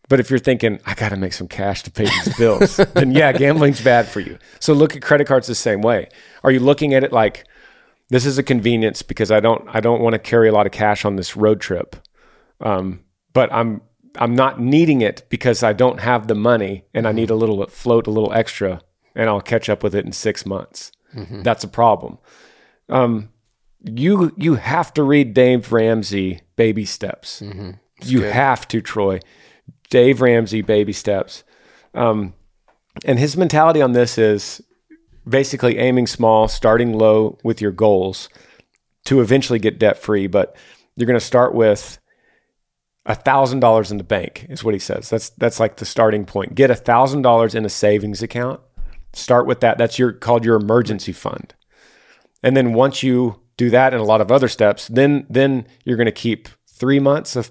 But 0.08 0.20
if 0.20 0.30
you're 0.30 0.38
thinking 0.38 0.80
I 0.86 0.94
got 0.94 1.10
to 1.10 1.16
make 1.16 1.34
some 1.34 1.48
cash 1.48 1.82
to 1.84 1.90
pay 1.90 2.04
these 2.04 2.36
bills, 2.36 2.76
then 2.94 3.12
yeah, 3.12 3.32
gambling's 3.32 3.80
bad 3.80 4.08
for 4.08 4.20
you. 4.20 4.38
So 4.58 4.72
look 4.72 4.96
at 4.96 5.02
credit 5.02 5.26
cards 5.26 5.46
the 5.46 5.54
same 5.54 5.82
way. 5.82 6.08
Are 6.42 6.50
you 6.50 6.60
looking 6.60 6.94
at 6.94 7.04
it 7.04 7.12
like 7.12 7.46
this 8.08 8.24
is 8.24 8.38
a 8.38 8.42
convenience 8.42 9.02
because 9.02 9.30
I 9.30 9.40
don't 9.40 9.68
I 9.68 9.80
don't 9.80 10.00
want 10.00 10.14
to 10.14 10.18
carry 10.18 10.48
a 10.48 10.52
lot 10.52 10.66
of 10.66 10.72
cash 10.72 11.04
on 11.04 11.16
this 11.16 11.36
road 11.36 11.60
trip, 11.60 11.96
um, 12.60 13.00
but 13.32 13.52
I'm 13.52 13.80
I'm 14.16 14.34
not 14.34 14.60
needing 14.60 15.00
it 15.00 15.24
because 15.28 15.62
I 15.62 15.72
don't 15.72 16.00
have 16.00 16.26
the 16.26 16.34
money 16.34 16.84
and 16.94 17.06
I 17.06 17.12
need 17.12 17.30
a 17.30 17.34
little 17.36 17.66
float, 17.68 18.06
a 18.06 18.10
little 18.10 18.32
extra, 18.32 18.80
and 19.14 19.28
I'll 19.28 19.40
catch 19.40 19.68
up 19.68 19.82
with 19.82 19.94
it 19.94 20.04
in 20.04 20.12
six 20.12 20.44
months. 20.46 20.90
That's 21.42 21.64
a 21.64 21.68
problem. 21.68 22.18
Um, 22.88 23.30
you 23.84 24.32
you 24.36 24.56
have 24.56 24.92
to 24.94 25.02
read 25.02 25.34
Dave 25.34 25.72
Ramsey 25.72 26.40
Baby 26.56 26.84
Steps. 26.84 27.40
You 28.02 28.22
have 28.22 28.66
to, 28.68 28.80
Troy. 28.80 29.20
Dave 29.90 30.20
Ramsey 30.20 30.62
Baby 30.62 30.92
Steps. 30.92 31.44
Um, 31.94 32.34
and 33.04 33.18
his 33.18 33.36
mentality 33.36 33.80
on 33.80 33.92
this 33.92 34.18
is 34.18 34.60
basically 35.28 35.78
aiming 35.78 36.06
small, 36.06 36.48
starting 36.48 36.92
low 36.92 37.38
with 37.44 37.60
your 37.60 37.70
goals 37.72 38.28
to 39.04 39.20
eventually 39.20 39.58
get 39.58 39.78
debt 39.78 39.98
free. 39.98 40.26
But 40.26 40.56
you're 40.96 41.06
going 41.06 41.18
to 41.18 41.24
start 41.24 41.54
with 41.54 41.98
a 43.08 43.14
thousand 43.16 43.58
dollars 43.60 43.90
in 43.90 43.98
the 43.98 44.04
bank, 44.04 44.46
is 44.48 44.62
what 44.62 44.74
he 44.74 44.78
says. 44.80 45.10
That's 45.10 45.30
that's 45.30 45.58
like 45.58 45.76
the 45.78 45.84
starting 45.84 46.24
point. 46.24 46.54
Get 46.54 46.70
a 46.70 46.76
thousand 46.76 47.22
dollars 47.22 47.54
in 47.56 47.64
a 47.64 47.68
savings 47.68 48.22
account. 48.22 48.60
Start 49.14 49.46
with 49.46 49.60
that. 49.60 49.78
That's 49.78 49.98
your 49.98 50.12
called 50.12 50.44
your 50.44 50.54
emergency 50.56 51.12
fund. 51.12 51.54
And 52.42 52.56
then 52.56 52.72
once 52.74 53.02
you 53.02 53.40
do 53.56 53.70
that 53.70 53.92
and 53.92 54.00
a 54.00 54.04
lot 54.04 54.20
of 54.20 54.30
other 54.30 54.46
steps, 54.46 54.86
then 54.86 55.26
then 55.28 55.66
you're 55.84 55.96
going 55.96 56.06
to 56.06 56.12
keep 56.12 56.48
three 56.68 57.00
months 57.00 57.34
of 57.34 57.50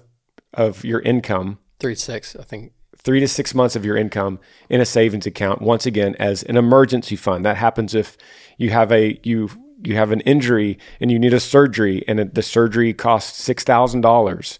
of 0.54 0.84
your 0.84 1.00
income 1.00 1.58
Three 1.80 1.94
six, 1.94 2.34
I 2.34 2.42
think. 2.44 2.72
three 2.96 3.20
to 3.20 3.28
six 3.28 3.54
months 3.54 3.76
of 3.76 3.84
your 3.84 3.96
income 3.96 4.38
in 4.70 4.80
a 4.80 4.86
savings 4.86 5.26
account 5.26 5.60
once 5.60 5.84
again 5.86 6.14
as 6.18 6.42
an 6.44 6.56
emergency 6.56 7.16
fund 7.16 7.44
that 7.44 7.56
happens 7.56 7.94
if 7.94 8.16
you 8.56 8.70
have 8.70 8.90
a 8.90 9.20
you 9.22 9.50
you 9.82 9.94
have 9.96 10.10
an 10.10 10.20
injury 10.20 10.78
and 11.00 11.10
you 11.10 11.18
need 11.18 11.34
a 11.34 11.40
surgery 11.40 12.04
and 12.08 12.18
the 12.34 12.42
surgery 12.42 12.94
costs 12.94 13.42
six 13.42 13.62
thousand 13.64 14.00
dollars 14.00 14.58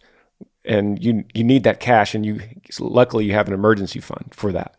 and 0.68 1.02
you 1.02 1.24
you 1.34 1.42
need 1.42 1.64
that 1.64 1.80
cash 1.80 2.14
and 2.14 2.24
you 2.24 2.40
luckily 2.78 3.24
you 3.24 3.32
have 3.32 3.48
an 3.48 3.54
emergency 3.54 4.00
fund 4.00 4.26
for 4.32 4.52
that. 4.52 4.76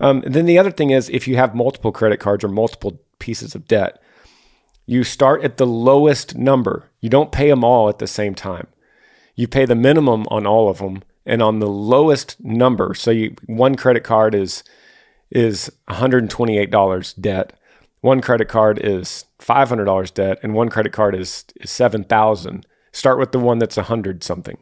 Um, 0.00 0.22
then 0.26 0.46
the 0.46 0.58
other 0.58 0.70
thing 0.70 0.90
is 0.90 1.08
if 1.08 1.28
you 1.28 1.36
have 1.36 1.54
multiple 1.54 1.92
credit 1.92 2.18
cards 2.18 2.44
or 2.44 2.48
multiple 2.48 3.00
pieces 3.18 3.54
of 3.54 3.68
debt 3.68 4.02
you 4.86 5.04
start 5.04 5.44
at 5.44 5.56
the 5.56 5.66
lowest 5.66 6.36
number. 6.36 6.90
You 7.00 7.08
don't 7.08 7.32
pay 7.32 7.48
them 7.48 7.64
all 7.64 7.88
at 7.88 7.98
the 7.98 8.06
same 8.06 8.34
time. 8.34 8.66
You 9.36 9.46
pay 9.46 9.64
the 9.64 9.74
minimum 9.74 10.26
on 10.28 10.46
all 10.46 10.68
of 10.68 10.78
them 10.78 11.02
and 11.24 11.42
on 11.42 11.60
the 11.60 11.68
lowest 11.68 12.36
number 12.40 12.94
so 12.94 13.10
you 13.10 13.34
one 13.46 13.76
credit 13.76 14.04
card 14.04 14.34
is 14.34 14.64
is 15.30 15.70
$128 15.88 17.20
debt 17.20 17.52
one 18.00 18.20
credit 18.20 18.48
card 18.48 18.80
is 18.82 19.24
$500 19.38 20.12
debt 20.14 20.38
and 20.42 20.54
one 20.54 20.68
credit 20.68 20.92
card 20.92 21.14
is, 21.14 21.44
is 21.56 21.70
7000 21.70 22.66
start 22.90 23.18
with 23.18 23.32
the 23.32 23.38
one 23.38 23.58
that's 23.58 23.76
100 23.76 24.24
something 24.24 24.58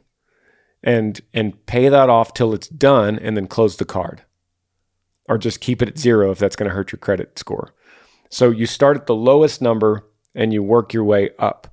and 0.82 1.20
and 1.34 1.64
pay 1.66 1.88
that 1.88 2.08
off 2.08 2.34
till 2.34 2.54
it's 2.54 2.68
done 2.68 3.18
and 3.18 3.36
then 3.36 3.46
close 3.46 3.76
the 3.76 3.84
card 3.84 4.22
or 5.28 5.38
just 5.38 5.60
keep 5.60 5.82
it 5.82 5.88
at 5.88 5.98
zero 5.98 6.30
if 6.30 6.38
that's 6.38 6.56
going 6.56 6.68
to 6.68 6.74
hurt 6.74 6.92
your 6.92 6.98
credit 6.98 7.38
score 7.38 7.74
so 8.28 8.50
you 8.50 8.66
start 8.66 8.96
at 8.96 9.06
the 9.06 9.14
lowest 9.14 9.60
number 9.60 10.06
and 10.34 10.52
you 10.52 10.62
work 10.62 10.92
your 10.92 11.04
way 11.04 11.30
up 11.38 11.70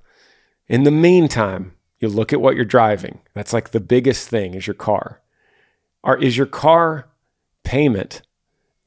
in 0.67 0.83
the 0.83 0.91
meantime, 0.91 1.73
you 1.99 2.09
look 2.09 2.33
at 2.33 2.41
what 2.41 2.55
you're 2.55 2.65
driving. 2.65 3.19
That's 3.33 3.53
like 3.53 3.71
the 3.71 3.79
biggest 3.79 4.27
thing 4.29 4.53
is 4.53 4.67
your 4.67 4.73
car. 4.73 5.21
Are 6.03 6.17
is 6.17 6.37
your 6.37 6.45
car 6.45 7.07
payment 7.63 8.21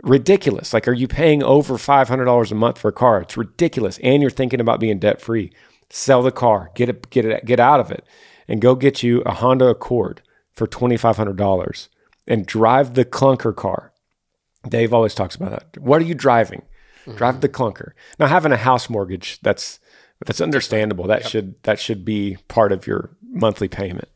ridiculous? 0.03 0.73
Like 0.73 0.87
are 0.87 0.93
you 0.93 1.09
paying 1.09 1.43
over 1.43 1.75
$500 1.75 2.51
a 2.51 2.55
month 2.55 2.79
for 2.79 2.89
a 2.89 2.93
car? 2.93 3.23
It's 3.23 3.37
ridiculous 3.37 3.99
and 3.99 4.23
you're 4.23 4.31
thinking 4.31 4.61
about 4.61 4.81
being 4.81 4.99
debt 4.99 5.21
free. 5.21 5.53
Sell 5.89 6.23
the 6.23 6.31
car, 6.31 6.71
get 6.75 6.89
it 6.89 7.11
get 7.11 7.25
it 7.25 7.45
get 7.45 7.59
out 7.59 7.81
of 7.81 7.91
it 7.91 8.07
and 8.51 8.61
go 8.61 8.75
get 8.75 9.03
you 9.03 9.23
a 9.23 9.33
Honda 9.33 9.69
Accord 9.69 10.23
for 10.53 10.67
$2500 10.67 11.89
and 12.27 12.45
drive 12.45 12.95
the 12.95 13.05
clunker 13.05 13.55
car. 13.55 13.93
Dave 14.69 14.93
always 14.93 15.15
talks 15.15 15.37
about 15.37 15.51
that. 15.51 15.81
What 15.81 16.03
are 16.03 16.05
you 16.05 16.15
driving? 16.15 16.63
Mm-hmm. 17.07 17.17
Drive 17.17 17.41
the 17.41 17.49
clunker. 17.49 17.93
Now 18.19 18.27
having 18.27 18.53
a 18.53 18.59
house 18.59 18.91
mortgage, 18.91 19.41
that's 19.41 19.79
that's 20.27 20.41
understandable. 20.41 21.07
That 21.07 21.27
should 21.27 21.63
that 21.63 21.79
should 21.79 22.05
be 22.05 22.37
part 22.49 22.73
of 22.73 22.87
your 22.87 23.17
monthly 23.23 23.69
payment. 23.69 24.09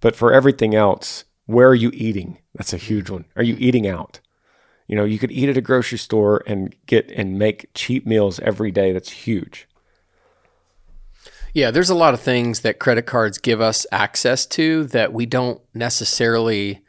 But 0.00 0.14
for 0.14 0.32
everything 0.32 0.74
else, 0.74 1.24
where 1.46 1.68
are 1.68 1.74
you 1.74 1.90
eating? 1.94 2.38
That's 2.54 2.72
a 2.72 2.76
huge 2.76 3.10
one. 3.10 3.24
Are 3.34 3.42
you 3.42 3.56
eating 3.58 3.88
out? 3.88 4.20
You 4.86 4.96
know, 4.96 5.04
you 5.04 5.18
could 5.18 5.32
eat 5.32 5.48
at 5.48 5.56
a 5.56 5.62
grocery 5.62 5.98
store 5.98 6.42
and 6.46 6.76
get 6.86 7.10
and 7.10 7.38
make 7.38 7.70
cheap 7.74 8.06
meals 8.06 8.38
every 8.40 8.70
day. 8.70 8.92
That's 8.92 9.10
huge. 9.10 9.66
Yeah, 11.54 11.70
there's 11.70 11.90
a 11.90 11.94
lot 11.94 12.14
of 12.14 12.20
things 12.20 12.60
that 12.60 12.78
credit 12.78 13.02
cards 13.06 13.38
give 13.38 13.60
us 13.60 13.86
access 13.92 14.46
to 14.46 14.84
that 14.84 15.12
we 15.12 15.26
don't 15.26 15.60
necessarily. 15.74 16.82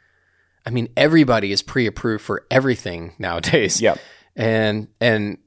I 0.66 0.70
mean, 0.70 0.88
everybody 0.96 1.52
is 1.52 1.60
pre-approved 1.60 2.24
for 2.24 2.46
everything 2.50 3.14
nowadays. 3.18 3.80
Yep. 3.80 3.98
and 4.34 4.88
and 5.00 5.38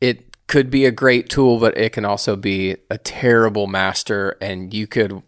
it 0.00 0.46
could 0.46 0.70
be 0.70 0.84
a 0.84 0.90
great 0.90 1.30
tool, 1.30 1.58
but 1.58 1.76
it 1.78 1.92
can 1.92 2.04
also 2.04 2.36
be 2.36 2.76
a 2.90 2.98
terrible 2.98 3.66
master. 3.66 4.36
And 4.40 4.74
you 4.74 4.86
could 4.86 5.22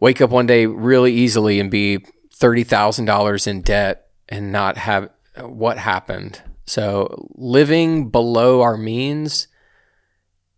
wake 0.00 0.20
up 0.20 0.30
one 0.30 0.46
day 0.46 0.66
really 0.66 1.12
easily 1.12 1.60
and 1.60 1.70
be 1.70 2.04
thirty 2.34 2.64
thousand 2.64 3.04
dollars 3.04 3.46
in 3.46 3.62
debt 3.62 4.08
and 4.28 4.50
not 4.52 4.76
have 4.76 5.10
what 5.38 5.78
happened. 5.78 6.42
So 6.66 7.28
living 7.34 8.10
below 8.10 8.62
our 8.62 8.76
means 8.76 9.48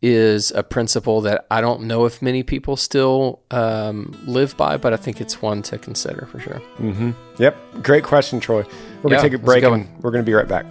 is 0.03 0.51
a 0.51 0.63
principle 0.65 1.21
that 1.21 1.47
I 1.51 1.61
don't 1.61 1.83
know 1.83 2.05
if 2.05 2.21
many 2.21 2.43
people 2.43 2.77
still 2.77 3.41
um, 3.53 4.19
live 4.27 4.57
by, 4.57 4.77
but 4.77 4.93
I 4.93 4.97
think 4.97 5.21
it's 5.21 5.41
one 5.41 5.63
to 5.63 5.79
consider 5.79 6.27
for 6.27 6.41
sure. 6.41 6.61
Yep. 7.39 7.57
Great 7.83 8.03
question, 8.05 8.41
Troy. 8.41 8.65
We're 9.03 9.11
gonna 9.11 9.23
take 9.23 9.33
a 9.33 9.39
break 9.39 9.63
and 9.65 9.89
we're 10.03 10.11
gonna 10.11 10.25
be 10.25 10.35
right 10.35 10.49
back. 10.49 10.67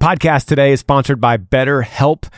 Podcast 0.00 0.46
today 0.46 0.72
is 0.72 0.80
sponsored 0.80 1.20
by 1.20 1.36
BetterHelp. 1.36 2.28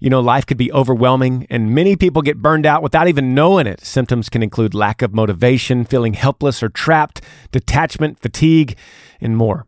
You 0.00 0.08
know, 0.08 0.20
life 0.20 0.46
could 0.46 0.56
be 0.56 0.72
overwhelming, 0.72 1.46
and 1.50 1.74
many 1.74 1.94
people 1.94 2.22
get 2.22 2.38
burned 2.38 2.64
out 2.64 2.82
without 2.82 3.06
even 3.06 3.34
knowing 3.34 3.66
it. 3.66 3.84
Symptoms 3.84 4.30
can 4.30 4.42
include 4.42 4.74
lack 4.74 5.02
of 5.02 5.12
motivation, 5.12 5.84
feeling 5.84 6.14
helpless 6.14 6.62
or 6.62 6.70
trapped, 6.70 7.20
detachment, 7.52 8.18
fatigue, 8.18 8.76
and 9.20 9.36
more. 9.36 9.66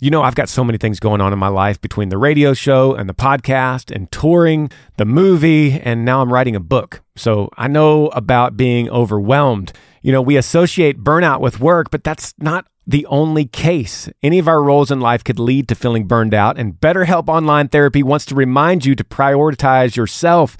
You 0.00 0.10
know, 0.10 0.22
I've 0.22 0.34
got 0.34 0.48
so 0.48 0.64
many 0.64 0.76
things 0.76 0.98
going 0.98 1.20
on 1.20 1.32
in 1.32 1.38
my 1.38 1.48
life 1.48 1.80
between 1.80 2.08
the 2.08 2.18
radio 2.18 2.52
show 2.52 2.94
and 2.94 3.08
the 3.08 3.14
podcast 3.14 3.94
and 3.94 4.10
touring, 4.10 4.70
the 4.96 5.04
movie, 5.04 5.80
and 5.80 6.04
now 6.04 6.20
I'm 6.20 6.32
writing 6.32 6.56
a 6.56 6.60
book. 6.60 7.02
So 7.16 7.48
I 7.56 7.68
know 7.68 8.08
about 8.08 8.56
being 8.56 8.90
overwhelmed. 8.90 9.72
You 10.02 10.10
know, 10.10 10.20
we 10.20 10.36
associate 10.36 11.04
burnout 11.04 11.40
with 11.40 11.60
work, 11.60 11.90
but 11.90 12.02
that's 12.02 12.34
not 12.38 12.66
the 12.86 13.06
only 13.06 13.44
case. 13.44 14.08
Any 14.20 14.40
of 14.40 14.48
our 14.48 14.62
roles 14.62 14.90
in 14.90 15.00
life 15.00 15.22
could 15.22 15.38
lead 15.38 15.68
to 15.68 15.76
feeling 15.76 16.08
burned 16.08 16.34
out, 16.34 16.58
and 16.58 16.74
BetterHelp 16.74 17.28
Online 17.28 17.68
Therapy 17.68 18.02
wants 18.02 18.26
to 18.26 18.34
remind 18.34 18.84
you 18.84 18.94
to 18.96 19.04
prioritize 19.04 19.96
yourself. 19.96 20.56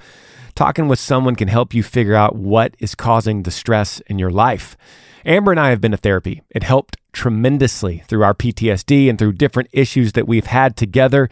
Talking 0.54 0.86
with 0.86 1.00
someone 1.00 1.34
can 1.34 1.48
help 1.48 1.74
you 1.74 1.82
figure 1.82 2.14
out 2.14 2.36
what 2.36 2.76
is 2.78 2.94
causing 2.94 3.42
the 3.42 3.50
stress 3.50 4.00
in 4.06 4.20
your 4.20 4.30
life. 4.30 4.76
Amber 5.26 5.50
and 5.50 5.58
I 5.58 5.70
have 5.70 5.80
been 5.80 5.90
to 5.90 5.96
therapy. 5.96 6.42
It 6.50 6.62
helped 6.62 6.96
tremendously 7.14 8.02
through 8.06 8.24
our 8.24 8.34
PTSD 8.34 9.08
and 9.08 9.18
through 9.18 9.32
different 9.32 9.70
issues 9.72 10.12
that 10.12 10.28
we've 10.28 10.46
had 10.46 10.76
together. 10.76 11.30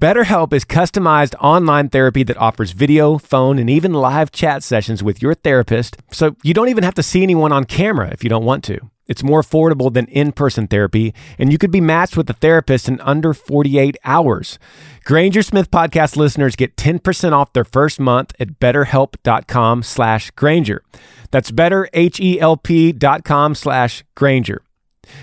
BetterHelp 0.00 0.52
is 0.52 0.64
customized 0.64 1.34
online 1.40 1.88
therapy 1.88 2.22
that 2.22 2.36
offers 2.36 2.70
video, 2.70 3.18
phone, 3.18 3.58
and 3.58 3.68
even 3.68 3.92
live 3.92 4.30
chat 4.30 4.62
sessions 4.62 5.02
with 5.02 5.20
your 5.20 5.34
therapist, 5.34 5.96
so 6.12 6.36
you 6.44 6.54
don't 6.54 6.68
even 6.68 6.84
have 6.84 6.94
to 6.94 7.02
see 7.02 7.24
anyone 7.24 7.50
on 7.50 7.64
camera 7.64 8.08
if 8.12 8.22
you 8.22 8.30
don't 8.30 8.44
want 8.44 8.62
to. 8.64 8.78
It's 9.08 9.24
more 9.24 9.42
affordable 9.42 9.92
than 9.92 10.06
in 10.06 10.32
person 10.32 10.68
therapy, 10.68 11.14
and 11.36 11.50
you 11.50 11.58
could 11.58 11.72
be 11.72 11.80
matched 11.80 12.16
with 12.16 12.30
a 12.30 12.34
therapist 12.34 12.88
in 12.88 13.00
under 13.00 13.34
48 13.34 13.96
hours. 14.04 14.58
Granger 15.04 15.42
Smith 15.42 15.70
podcast 15.70 16.16
listeners 16.16 16.54
get 16.54 16.76
10% 16.76 17.32
off 17.32 17.52
their 17.52 17.64
first 17.64 17.98
month 17.98 18.34
at 18.38 18.60
betterhelp.com 18.60 19.82
slash 19.82 20.30
Granger. 20.32 20.82
That's 21.30 21.50
betterhelp.com 21.50 23.54
slash 23.54 24.04
Granger. 24.14 24.62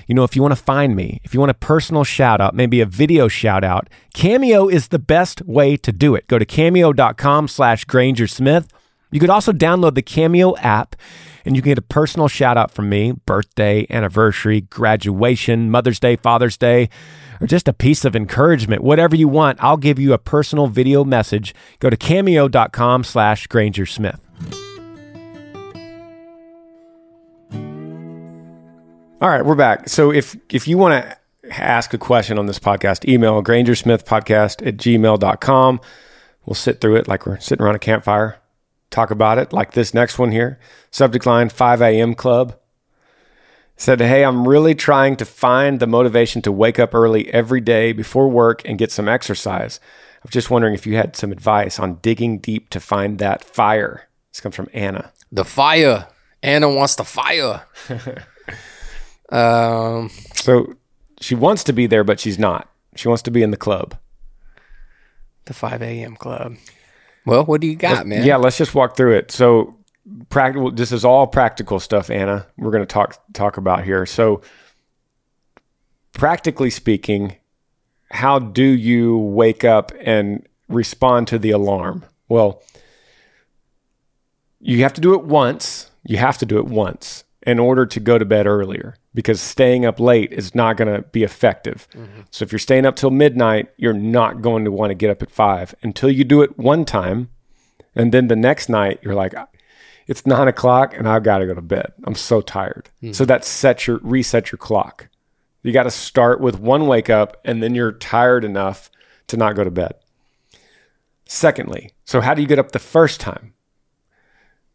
You 0.07 0.15
know, 0.15 0.23
if 0.23 0.35
you 0.35 0.41
want 0.41 0.53
to 0.53 0.61
find 0.61 0.95
me, 0.95 1.21
if 1.23 1.33
you 1.33 1.39
want 1.39 1.51
a 1.51 1.55
personal 1.55 2.03
shout 2.03 2.41
out, 2.41 2.55
maybe 2.55 2.81
a 2.81 2.85
video 2.85 3.27
shout 3.27 3.63
out, 3.63 3.89
Cameo 4.13 4.67
is 4.67 4.89
the 4.89 4.99
best 4.99 5.41
way 5.43 5.77
to 5.77 5.91
do 5.91 6.15
it. 6.15 6.27
Go 6.27 6.39
to 6.39 6.45
cameo.com 6.45 7.47
slash 7.47 7.85
Granger 7.85 8.27
Smith. 8.27 8.67
You 9.11 9.19
could 9.19 9.29
also 9.29 9.53
download 9.53 9.95
the 9.95 10.01
Cameo 10.01 10.57
app 10.57 10.95
and 11.45 11.55
you 11.55 11.61
can 11.61 11.71
get 11.71 11.77
a 11.77 11.83
personal 11.83 12.27
shout 12.27 12.57
out 12.57 12.71
from 12.71 12.89
me 12.89 13.11
birthday, 13.11 13.85
anniversary, 13.89 14.61
graduation, 14.61 15.69
Mother's 15.69 15.99
Day, 15.99 16.15
Father's 16.15 16.57
Day, 16.57 16.89
or 17.39 17.47
just 17.47 17.67
a 17.67 17.73
piece 17.73 18.03
of 18.03 18.15
encouragement. 18.15 18.83
Whatever 18.83 19.15
you 19.15 19.27
want, 19.27 19.63
I'll 19.63 19.77
give 19.77 19.99
you 19.99 20.13
a 20.13 20.17
personal 20.17 20.67
video 20.67 21.03
message. 21.03 21.53
Go 21.79 21.89
to 21.89 21.97
cameo.com 21.97 23.03
slash 23.03 23.47
Granger 23.47 23.85
Smith. 23.85 24.64
All 29.25 29.31
right, 29.31 29.43
we're 29.43 29.55
back. 29.55 29.89
So 29.89 30.11
if 30.11 30.38
if 30.51 30.67
you 30.67 30.77
want 30.77 31.03
to 31.03 31.17
ask 31.59 31.95
a 31.95 31.97
question 31.97 32.38
on 32.38 32.45
this 32.45 32.59
podcast, 32.59 33.09
email 33.09 33.41
grangersmithpodcast 33.41 34.67
at 34.67 34.77
gmail.com. 34.77 35.81
We'll 36.45 36.53
sit 36.53 36.79
through 36.79 36.97
it 36.97 37.07
like 37.07 37.25
we're 37.25 37.39
sitting 37.39 37.65
around 37.65 37.73
a 37.73 37.79
campfire, 37.79 38.38
talk 38.91 39.09
about 39.09 39.39
it, 39.39 39.51
like 39.51 39.71
this 39.71 39.95
next 39.95 40.19
one 40.19 40.31
here. 40.31 40.59
Subject 40.91 41.25
line 41.25 41.49
5 41.49 41.81
a.m. 41.81 42.13
club. 42.13 42.59
Said, 43.75 43.99
hey, 43.99 44.23
I'm 44.23 44.47
really 44.47 44.75
trying 44.75 45.15
to 45.15 45.25
find 45.25 45.79
the 45.79 45.88
motivation 45.88 46.43
to 46.43 46.51
wake 46.51 46.77
up 46.77 46.93
early 46.93 47.27
every 47.33 47.61
day 47.61 47.93
before 47.93 48.29
work 48.29 48.61
and 48.63 48.77
get 48.77 48.91
some 48.91 49.09
exercise. 49.09 49.79
I 50.17 50.19
was 50.21 50.33
just 50.33 50.51
wondering 50.51 50.75
if 50.75 50.85
you 50.85 50.97
had 50.97 51.15
some 51.15 51.31
advice 51.31 51.79
on 51.79 51.95
digging 51.95 52.38
deep 52.38 52.69
to 52.69 52.79
find 52.79 53.17
that 53.17 53.43
fire. 53.43 54.07
This 54.31 54.39
comes 54.39 54.55
from 54.55 54.69
Anna. 54.71 55.13
The 55.31 55.45
fire. 55.45 56.09
Anna 56.43 56.69
wants 56.69 56.93
the 56.93 57.03
fire. 57.03 57.65
um, 59.31 60.09
So 60.33 60.75
she 61.19 61.35
wants 61.35 61.63
to 61.65 61.73
be 61.73 61.88
there, 61.88 62.03
but 62.03 62.19
she's 62.19 62.38
not. 62.39 62.69
She 62.95 63.07
wants 63.07 63.23
to 63.23 63.31
be 63.31 63.43
in 63.43 63.51
the 63.51 63.57
club. 63.57 63.97
the 65.45 65.53
5 65.53 65.81
a.m. 65.81 66.15
club. 66.15 66.55
Well, 67.25 67.43
what 67.45 67.61
do 67.61 67.67
you 67.67 67.75
got, 67.75 68.05
man? 68.05 68.25
Yeah, 68.25 68.38
let's 68.38 68.57
just 68.57 68.75
walk 68.75 68.95
through 68.95 69.15
it. 69.15 69.31
So, 69.31 69.77
practical. 70.29 70.71
This 70.71 70.91
is 70.91 71.03
all 71.03 71.25
practical 71.27 71.79
stuff, 71.79 72.09
Anna. 72.09 72.45
We're 72.57 72.71
going 72.71 72.83
to 72.83 72.93
talk 72.93 73.19
talk 73.33 73.57
about 73.57 73.83
here. 73.83 74.05
So, 74.05 74.41
practically 76.13 76.69
speaking, 76.69 77.35
how 78.11 78.38
do 78.39 78.63
you 78.63 79.17
wake 79.17 79.63
up 79.63 79.91
and 79.99 80.47
respond 80.69 81.27
to 81.29 81.39
the 81.39 81.49
alarm? 81.51 82.05
Well, 82.29 82.61
you 84.59 84.83
have 84.83 84.93
to 84.93 85.01
do 85.01 85.13
it 85.15 85.23
once. 85.23 85.89
You 86.03 86.17
have 86.17 86.38
to 86.39 86.45
do 86.45 86.59
it 86.59 86.65
once 86.65 87.23
in 87.41 87.59
order 87.59 87.85
to 87.88 87.99
go 87.99 88.17
to 88.19 88.25
bed 88.25 88.45
earlier 88.45 88.95
because 89.15 89.41
staying 89.41 89.86
up 89.86 89.99
late 89.99 90.32
is 90.34 90.54
not 90.54 90.75
going 90.78 90.93
to 90.93 91.01
be 91.10 91.23
effective. 91.23 91.88
Mm-hmm. 91.93 92.21
So 92.30 92.43
if 92.43 92.51
you're 92.51 92.60
staying 92.60 92.86
up 92.86 92.97
till 92.97 93.10
midnight, 93.10 93.69
you're 93.78 93.93
not 93.93 94.41
going 94.41 94.65
to 94.65 94.71
want 94.71 94.91
to 94.91 94.95
get 94.95 95.10
up 95.10 95.23
at 95.23 95.32
five 95.32 95.73
until 95.82 96.12
you 96.12 96.25
do 96.25 96.41
it 96.41 96.60
one 96.60 96.86
time. 96.86 97.30
And 97.95 98.12
then 98.12 98.28
the 98.28 98.36
next 98.36 98.67
night, 98.67 98.99
you're 99.01 99.15
like, 99.15 99.34
it's 100.06 100.25
nine 100.25 100.49
o'clock 100.49 100.93
and 100.95 101.08
I've 101.08 101.23
got 101.23 101.39
to 101.39 101.47
go 101.47 101.54
to 101.56 101.62
bed. 101.62 101.93
I'm 102.04 102.13
so 102.13 102.41
tired. 102.41 102.89
Hmm. 102.99 103.13
So 103.13 103.23
that 103.25 103.45
sets 103.45 103.88
your 103.88 103.99
reset 104.04 104.51
your 104.51 104.60
clock. 104.60 105.08
You 105.63 105.71
got 105.71 105.84
to 105.84 105.91
start 105.91 106.41
with 106.41 106.60
one 106.60 106.86
wake 106.86 107.10
up 107.10 107.41
and 107.45 107.63
then 107.63 107.73
you're 107.73 107.93
tired 107.93 108.43
enough 108.43 108.91
to 109.28 109.38
not 109.38 109.56
go 109.56 109.63
to 109.63 109.71
bed. 109.71 109.93
Secondly, 111.25 111.91
so 112.04 112.21
how 112.21 112.34
do 112.36 112.41
you 112.41 112.47
get 112.47 112.60
up 112.60 112.71
the 112.71 112.80
first 112.80 113.19
time? 113.19 113.54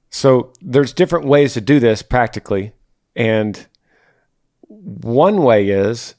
So 0.09 0.53
there's 0.61 0.93
different 0.93 1.27
ways 1.27 1.55
to 1.55 1.61
do 1.61 1.79
this 1.79 2.03
practically. 2.03 2.73
And 3.15 3.69
one 4.71 5.43
way 5.43 5.69
is 5.69 6.15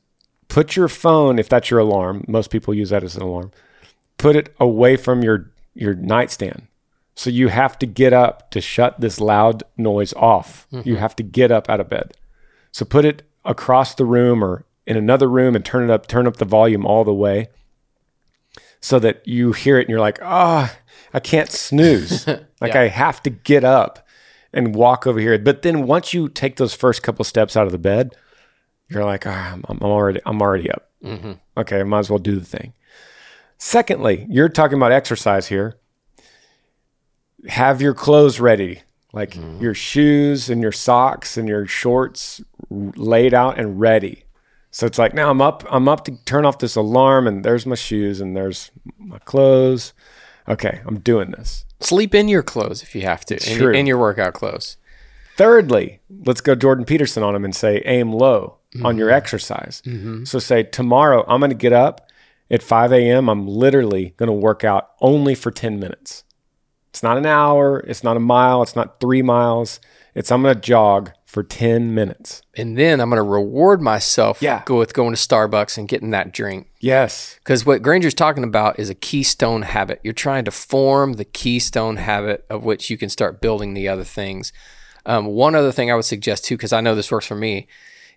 put 0.50 0.76
your 0.76 0.90
phone, 0.90 1.40
if 1.40 1.48
that's 1.48 1.72
your 1.72 1.80
alarm, 1.80 2.26
most 2.28 2.50
people 2.52 2.74
use 2.74 2.90
that 2.90 3.04
as 3.04 3.16
an 3.16 3.22
alarm, 3.22 3.52
put 4.18 4.36
it 4.36 4.54
away 4.60 4.98
from 4.98 5.24
your, 5.24 5.50
your 5.74 5.94
nightstand. 5.94 6.68
So 7.16 7.30
you 7.30 7.48
have 7.48 7.80
to 7.80 7.86
get 7.86 8.14
up 8.14 8.52
to 8.52 8.60
shut 8.60 9.00
this 9.00 9.20
loud 9.20 9.64
noise 9.78 10.14
off. 10.14 10.68
You 10.86 10.98
have 10.98 11.16
to 11.18 11.24
get 11.24 11.52
up 11.52 11.70
out 11.70 11.80
of 11.80 11.90
bed. 11.90 12.18
So 12.72 12.84
put 12.86 13.06
it 13.06 13.24
across 13.46 13.96
the 13.96 14.06
room 14.06 14.44
or 14.44 14.66
in 14.86 14.98
another 14.98 15.30
room 15.30 15.56
and 15.56 15.64
turn 15.64 15.90
it 15.90 15.94
up, 15.94 16.08
turn 16.08 16.28
up 16.28 16.38
the 16.38 16.46
volume 16.46 16.86
all 16.86 17.04
the 17.04 17.14
way 17.14 17.48
so 18.82 19.00
that 19.00 19.26
you 19.28 19.54
hear 19.54 19.78
it 19.78 19.82
and 19.82 19.90
you're 19.90 20.00
like, 20.00 20.20
ah, 20.22 20.76
I 21.14 21.20
can't 21.20 21.52
snooze. 21.52 22.28
like 22.62 22.76
I 22.76 22.88
have 22.88 23.22
to 23.24 23.30
get 23.30 23.64
up 23.64 24.06
and 24.52 24.76
walk 24.76 25.08
over 25.08 25.20
here. 25.20 25.38
But 25.40 25.62
then 25.62 25.88
once 25.88 26.14
you 26.14 26.28
take 26.28 26.58
those 26.58 26.74
first 26.74 27.04
couple 27.04 27.24
steps 27.24 27.56
out 27.56 27.66
of 27.66 27.72
the 27.72 27.78
bed, 27.78 28.16
you're 28.91 29.06
like, 29.06 29.25
ah, 29.25 29.54
I'm, 29.54 29.63
I'm 29.69 29.82
already, 29.82 30.19
I'm 30.25 30.41
already 30.41 30.69
up. 30.69 30.89
Okay, 31.58 31.80
I 31.80 31.84
might 31.84 31.99
as 31.99 32.10
well 32.10 32.19
do 32.19 32.38
the 32.39 32.45
thing. 32.45 32.73
Secondly, 33.58 34.25
you're 34.30 34.49
talking 34.49 34.77
about 34.77 34.91
exercise 34.91 35.47
here. 35.47 35.75
Have 37.47 37.82
your 37.82 37.93
clothes 37.93 38.39
ready, 38.39 38.82
like 39.13 39.36
your 39.60 39.73
shoes 39.73 40.49
and 40.49 40.62
your 40.62 40.71
socks 40.71 41.38
and 41.38 41.47
your 41.47 41.65
shorts 41.65 42.41
laid 42.69 43.34
out 43.34 43.58
and 43.60 43.80
ready. 43.80 44.25
So 44.69 44.86
it's 44.86 44.97
like 44.97 45.13
now 45.13 45.30
I'm 45.30 45.41
up. 45.41 45.63
I'm 45.69 45.89
up 45.89 46.06
to 46.06 46.17
turn 46.25 46.45
off 46.45 46.60
this 46.60 46.75
alarm, 46.75 47.27
and 47.27 47.43
there's 47.43 47.65
my 47.65 47.75
shoes 47.75 48.21
and 48.21 48.36
there's 48.38 48.71
my 48.97 49.19
clothes. 49.19 49.93
Okay, 50.47 50.82
I'm 50.86 50.99
doing 50.99 51.32
this. 51.32 51.65
Sleep 51.82 52.13
in 52.15 52.27
your 52.27 52.43
clothes 52.43 52.84
if 52.84 52.95
you 52.95 53.01
have 53.01 53.25
to, 53.25 53.36
in, 53.51 53.58
in 53.75 53.86
your 53.88 53.97
workout 53.97 54.34
clothes. 54.34 54.77
Thirdly, 55.36 55.99
let's 56.25 56.41
go 56.41 56.56
Jordan 56.56 56.86
Peterson 56.86 57.23
on 57.23 57.36
him 57.36 57.43
and 57.43 57.56
say 57.56 57.82
aim 57.86 58.13
low 58.13 58.58
on 58.84 58.98
your 58.98 59.10
exercise. 59.10 59.82
So 60.24 60.40
say 60.40 60.64
tomorrow 60.64 61.26
I'm 61.28 61.40
going 61.42 61.52
to 61.52 61.56
get 61.56 61.74
up 61.74 62.10
at 62.50 62.64
5 62.64 62.92
a.m. 62.94 63.30
I'm 63.30 63.48
literally 63.48 64.14
going 64.18 64.28
to 64.28 64.34
work 64.34 64.64
out 64.64 64.92
only 65.02 65.36
for 65.36 65.52
10 65.52 65.80
minutes. 65.80 66.24
It's 66.90 67.04
not 67.04 67.18
an 67.18 67.26
hour. 67.26 67.80
It's 67.80 68.04
not 68.04 68.18
a 68.18 68.22
mile. 68.22 68.62
It's 68.62 68.76
not 68.76 69.00
three 69.00 69.22
miles. 69.22 69.80
It's 70.14 70.30
I'm 70.32 70.42
going 70.42 70.56
to 70.56 70.60
jog 70.60 71.12
for 71.26 71.42
10 71.44 71.96
minutes. 71.96 72.42
And 72.58 72.78
then 72.78 73.00
I'm 73.00 73.10
going 73.10 73.18
to 73.24 73.24
reward 73.30 73.82
myself 73.82 74.42
Yeah. 74.42 74.64
go 74.66 74.78
with 74.78 74.94
going 74.94 75.16
to 75.16 75.20
Starbucks 75.20 75.78
and 75.78 75.88
getting 75.88 76.10
that 76.12 76.34
drink. 76.34 76.70
Yes. 76.82 77.36
Because 77.40 77.66
what 77.66 77.82
Granger's 77.82 78.14
talking 78.14 78.44
about 78.44 78.78
is 78.78 78.90
a 78.90 78.94
keystone 78.96 79.62
habit. 79.62 80.02
You're 80.04 80.12
trying 80.14 80.44
to 80.44 80.52
form 80.52 81.14
the 81.14 81.24
keystone 81.24 81.96
habit 81.96 82.46
of 82.50 82.66
which 82.66 82.90
you 82.90 82.98
can 82.98 83.08
start 83.08 83.40
building 83.40 83.74
the 83.74 83.88
other 83.88 84.04
things. 84.04 84.52
Um, 85.06 85.28
one 85.28 85.56
other 85.56 85.72
thing 85.72 85.90
I 85.90 85.96
would 85.96 86.04
suggest 86.04 86.44
too, 86.44 86.58
because 86.58 86.74
I 86.74 86.82
know 86.82 86.94
this 86.96 87.10
works 87.12 87.26
for 87.28 87.36
me, 87.36 87.68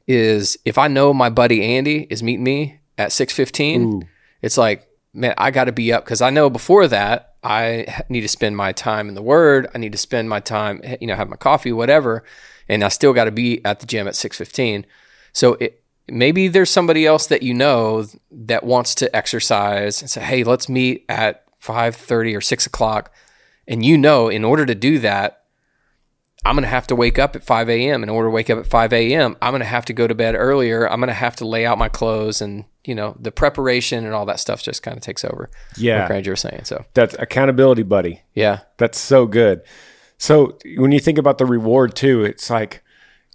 is 0.07 0.59
if 0.65 0.79
I 0.79 0.89
know 0.89 1.15
my 1.15 1.31
buddy 1.31 1.63
Andy 1.63 2.07
is 2.11 2.23
meeting 2.23 2.45
me 2.45 2.81
at 2.99 3.13
six 3.13 3.33
fifteen, 3.33 4.09
it's 4.43 4.59
like, 4.59 4.87
man, 5.13 5.35
I 5.39 5.51
got 5.51 5.65
to 5.65 5.73
be 5.73 5.93
up 5.93 6.05
because 6.05 6.21
I 6.21 6.31
know 6.31 6.51
before 6.51 6.87
that 6.89 7.35
I 7.43 8.05
need 8.09 8.23
to 8.23 8.29
spend 8.29 8.57
my 8.57 8.73
time 8.73 9.09
in 9.09 9.15
the 9.15 9.23
Word. 9.23 9.69
I 9.75 9.79
need 9.79 9.93
to 9.93 9.99
spend 9.99 10.29
my 10.29 10.41
time, 10.41 10.81
you 11.01 11.07
know, 11.07 11.15
have 11.15 11.29
my 11.29 11.37
coffee, 11.37 11.73
whatever, 11.73 12.25
and 12.69 12.83
I 12.83 12.89
still 12.89 13.13
got 13.13 13.25
to 13.25 13.31
be 13.31 13.65
at 13.65 13.81
the 13.81 13.87
gym 13.87 14.09
at 14.09 14.17
six 14.17 14.39
fifteen. 14.39 14.87
So 15.33 15.55
it, 15.55 15.83
maybe 16.09 16.49
there's 16.49 16.71
somebody 16.71 17.07
else 17.07 17.27
that 17.27 17.43
you 17.43 17.55
know 17.55 18.07
that 18.31 18.65
wants 18.65 18.95
to 18.97 19.15
exercise 19.15 20.01
and 20.01 20.11
say, 20.11 20.23
"Hey, 20.23 20.45
let's 20.45 20.69
meet 20.69 21.05
at 21.09 21.45
five 21.59 21.97
thirty 21.97 22.35
or 22.35 22.41
six 22.41 22.67
o'clock," 22.67 23.13
and 23.69 23.85
you 23.85 23.99
know, 23.99 24.29
in 24.29 24.45
order 24.45 24.65
to 24.65 24.75
do 24.75 24.99
that, 25.01 25.44
I'm 26.45 26.55
gonna 26.57 26.67
have 26.67 26.87
to 26.89 26.97
wake 26.97 27.19
up 27.19 27.35
at 27.37 27.45
five 27.45 27.69
a.m. 27.71 28.03
In 28.03 28.09
order 28.09 28.29
to 28.29 28.31
wake 28.31 28.51
up 28.51 28.59
at 28.59 28.67
five 28.67 28.93
a.m., 28.93 29.37
I'm 29.41 29.53
gonna 29.53 29.65
have 29.65 29.85
to 29.87 29.93
go 29.93 30.07
to 30.07 30.15
bed 30.15 30.35
earlier. 30.35 30.89
I'm 30.91 31.01
gonna 31.01 31.13
have 31.15 31.37
to 31.37 31.47
lay 31.47 31.65
out 31.65 31.79
my 31.79 31.89
clothes, 31.89 32.41
and 32.43 32.65
you 32.85 32.95
know, 32.95 33.17
the 33.19 33.33
preparation 33.33 34.05
and 34.05 34.13
all 34.15 34.27
that 34.27 34.41
stuff 34.41 34.63
just 34.63 34.83
kind 34.83 34.97
of 34.97 35.03
takes 35.03 35.25
over. 35.25 35.51
Yeah. 35.77 36.01
like 36.01 36.09
Granger 36.09 36.33
was 36.33 36.41
saying. 36.41 36.65
So 36.65 36.85
That's 36.93 37.15
accountability, 37.19 37.83
buddy. 37.83 38.23
yeah, 38.35 38.61
That's 38.77 38.99
so 38.99 39.27
good. 39.27 39.63
So 40.19 40.59
when 40.77 40.93
you 40.93 41.01
think 41.01 41.19
about 41.19 41.39
the 41.39 41.47
reward 41.47 41.95
too, 41.97 42.25
it's 42.25 42.51
like 42.51 42.83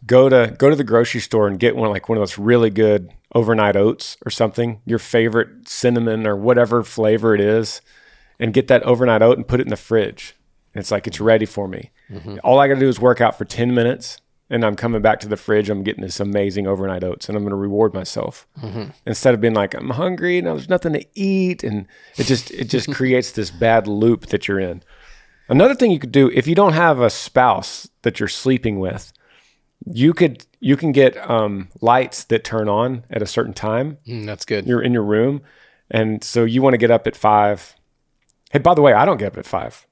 go 0.06 0.30
to 0.30 0.56
go 0.58 0.70
to 0.70 0.76
the 0.76 0.84
grocery 0.84 1.20
store 1.20 1.48
and 1.48 1.60
get 1.60 1.76
one 1.76 1.90
like 1.90 2.10
one 2.10 2.18
of 2.18 2.22
those 2.22 2.38
really 2.38 2.70
good 2.70 3.10
overnight 3.34 3.76
oats 3.76 4.18
or 4.26 4.30
something, 4.30 4.82
your 4.86 5.00
favorite 5.00 5.68
cinnamon 5.68 6.26
or 6.28 6.36
whatever 6.36 6.84
flavor 6.84 7.34
it 7.34 7.42
is, 7.42 7.82
and 8.40 8.54
get 8.54 8.68
that 8.68 8.84
overnight 8.84 9.22
oat 9.22 9.38
and 9.38 9.48
put 9.48 9.60
it 9.60 9.64
in 9.64 9.70
the 9.70 9.78
fridge. 9.78 10.36
It's 10.76 10.92
like 10.92 11.08
it's 11.08 11.20
ready 11.20 11.46
for 11.46 11.68
me. 11.68 11.92
All 12.44 12.60
I 12.60 12.68
got 12.68 12.76
to 12.76 12.80
do 12.80 12.88
is 12.90 13.00
work 13.00 13.22
out 13.22 13.38
for 13.38 13.46
10 13.46 13.74
minutes 13.74 14.18
and 14.50 14.66
I'm 14.66 14.76
coming 14.76 15.02
back 15.02 15.20
to 15.20 15.28
the 15.28 15.38
fridge. 15.38 15.70
I'm 15.70 15.84
getting 15.84 16.02
this 16.04 16.20
amazing 16.20 16.66
overnight 16.68 17.04
oats 17.04 17.30
and 17.30 17.38
I'm 17.38 17.44
going 17.44 17.52
to 17.52 17.56
reward 17.58 17.94
myself 17.94 18.48
instead 19.06 19.34
of 19.34 19.42
being 19.42 19.54
like, 19.54 19.74
I'm 19.76 19.92
hungry 19.92 20.40
and 20.40 20.48
there's 20.48 20.70
nothing 20.70 20.94
to 20.94 21.06
eat. 21.14 21.64
And 21.64 21.86
it 22.18 22.24
just, 22.26 22.50
it 22.52 22.66
just 22.66 22.92
creates 22.94 23.32
this 23.32 23.52
bad 23.52 23.88
loop 23.88 24.28
that 24.28 24.48
you're 24.48 24.60
in. 24.60 24.82
Another 25.50 25.74
thing 25.76 25.92
you 25.92 26.00
could 26.00 26.12
do 26.12 26.30
if 26.34 26.48
you 26.48 26.56
don't 26.56 26.74
have 26.74 27.00
a 27.00 27.10
spouse 27.10 27.88
that 28.04 28.20
you're 28.20 28.30
sleeping 28.30 28.80
with, 28.80 29.12
you 29.86 30.14
could 30.14 30.46
you 30.60 30.76
can 30.78 30.92
get 30.92 31.18
um, 31.30 31.70
lights 31.82 32.24
that 32.26 32.44
turn 32.44 32.70
on 32.70 33.04
at 33.10 33.22
a 33.22 33.26
certain 33.26 33.54
time. 33.54 33.98
Mm, 34.06 34.26
that's 34.26 34.46
good. 34.46 34.68
You're 34.68 34.82
in 34.82 34.94
your 34.94 35.04
room, 35.04 35.42
and 35.90 36.24
so 36.24 36.44
you 36.44 36.62
want 36.62 36.74
to 36.74 36.78
get 36.78 36.92
up 36.92 37.08
at 37.08 37.16
five. 37.16 37.76
Hey, 38.52 38.60
by 38.60 38.74
the 38.74 38.82
way, 38.82 38.94
I 38.94 39.06
don't 39.06 39.18
get 39.18 39.28
up 39.28 39.38
at 39.38 39.46
five. 39.46 39.88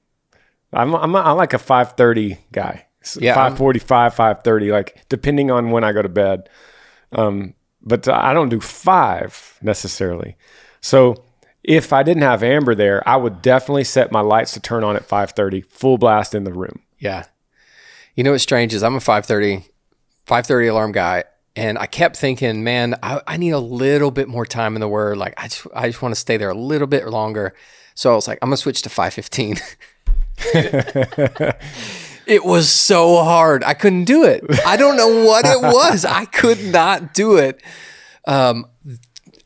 I'm 0.72 0.94
I'm, 0.94 1.14
I'm 1.16 1.36
like 1.36 1.54
a 1.54 1.58
five 1.58 1.92
thirty 1.92 2.38
guy. 2.52 2.86
Yeah, 3.18 3.34
five 3.34 3.56
forty 3.56 3.78
five, 3.78 4.14
five 4.14 4.42
thirty, 4.42 4.70
like 4.70 5.04
depending 5.08 5.50
on 5.50 5.70
when 5.70 5.84
I 5.84 5.92
go 5.92 6.02
to 6.02 6.08
bed. 6.08 6.48
Um, 7.12 7.54
but 7.80 8.08
I 8.08 8.34
don't 8.34 8.48
do 8.48 8.60
five 8.60 9.58
necessarily. 9.62 10.36
So 10.80 11.24
if 11.62 11.92
I 11.92 12.02
didn't 12.02 12.22
have 12.22 12.42
Amber 12.42 12.74
there, 12.74 13.06
I 13.08 13.16
would 13.16 13.42
definitely 13.42 13.84
set 13.84 14.12
my 14.12 14.20
lights 14.20 14.52
to 14.52 14.60
turn 14.60 14.84
on 14.84 14.96
at 14.96 15.08
5:30, 15.08 15.64
full 15.70 15.98
blast 15.98 16.34
in 16.34 16.44
the 16.44 16.52
room. 16.52 16.82
Yeah. 16.98 17.24
You 18.14 18.24
know 18.24 18.32
what's 18.32 18.42
strange 18.42 18.74
is 18.74 18.82
I'm 18.82 18.96
a 18.96 19.00
5:30 19.00 19.64
5:30 20.26 20.70
alarm 20.70 20.92
guy 20.92 21.24
and 21.56 21.78
I 21.78 21.86
kept 21.86 22.16
thinking, 22.16 22.62
man, 22.62 22.94
I, 23.02 23.20
I 23.26 23.36
need 23.36 23.50
a 23.50 23.58
little 23.58 24.10
bit 24.10 24.28
more 24.28 24.46
time 24.46 24.76
in 24.76 24.80
the 24.80 24.88
word. 24.88 25.16
Like 25.16 25.34
I 25.36 25.48
just 25.48 25.66
I 25.74 25.88
just 25.88 26.02
want 26.02 26.14
to 26.14 26.20
stay 26.20 26.36
there 26.36 26.50
a 26.50 26.54
little 26.54 26.86
bit 26.86 27.08
longer. 27.08 27.54
So 27.94 28.12
I 28.12 28.14
was 28.14 28.28
like, 28.28 28.38
I'm 28.42 28.48
gonna 28.48 28.56
switch 28.56 28.82
to 28.82 28.88
5:15. 28.88 29.60
it 32.26 32.44
was 32.44 32.68
so 32.68 33.22
hard. 33.22 33.64
I 33.64 33.74
couldn't 33.74 34.04
do 34.04 34.24
it. 34.24 34.44
I 34.66 34.76
don't 34.76 34.96
know 34.96 35.24
what 35.24 35.44
it 35.46 35.60
was. 35.60 36.04
I 36.04 36.24
could 36.26 36.62
not 36.64 37.14
do 37.14 37.36
it. 37.36 37.62
Um, 38.26 38.66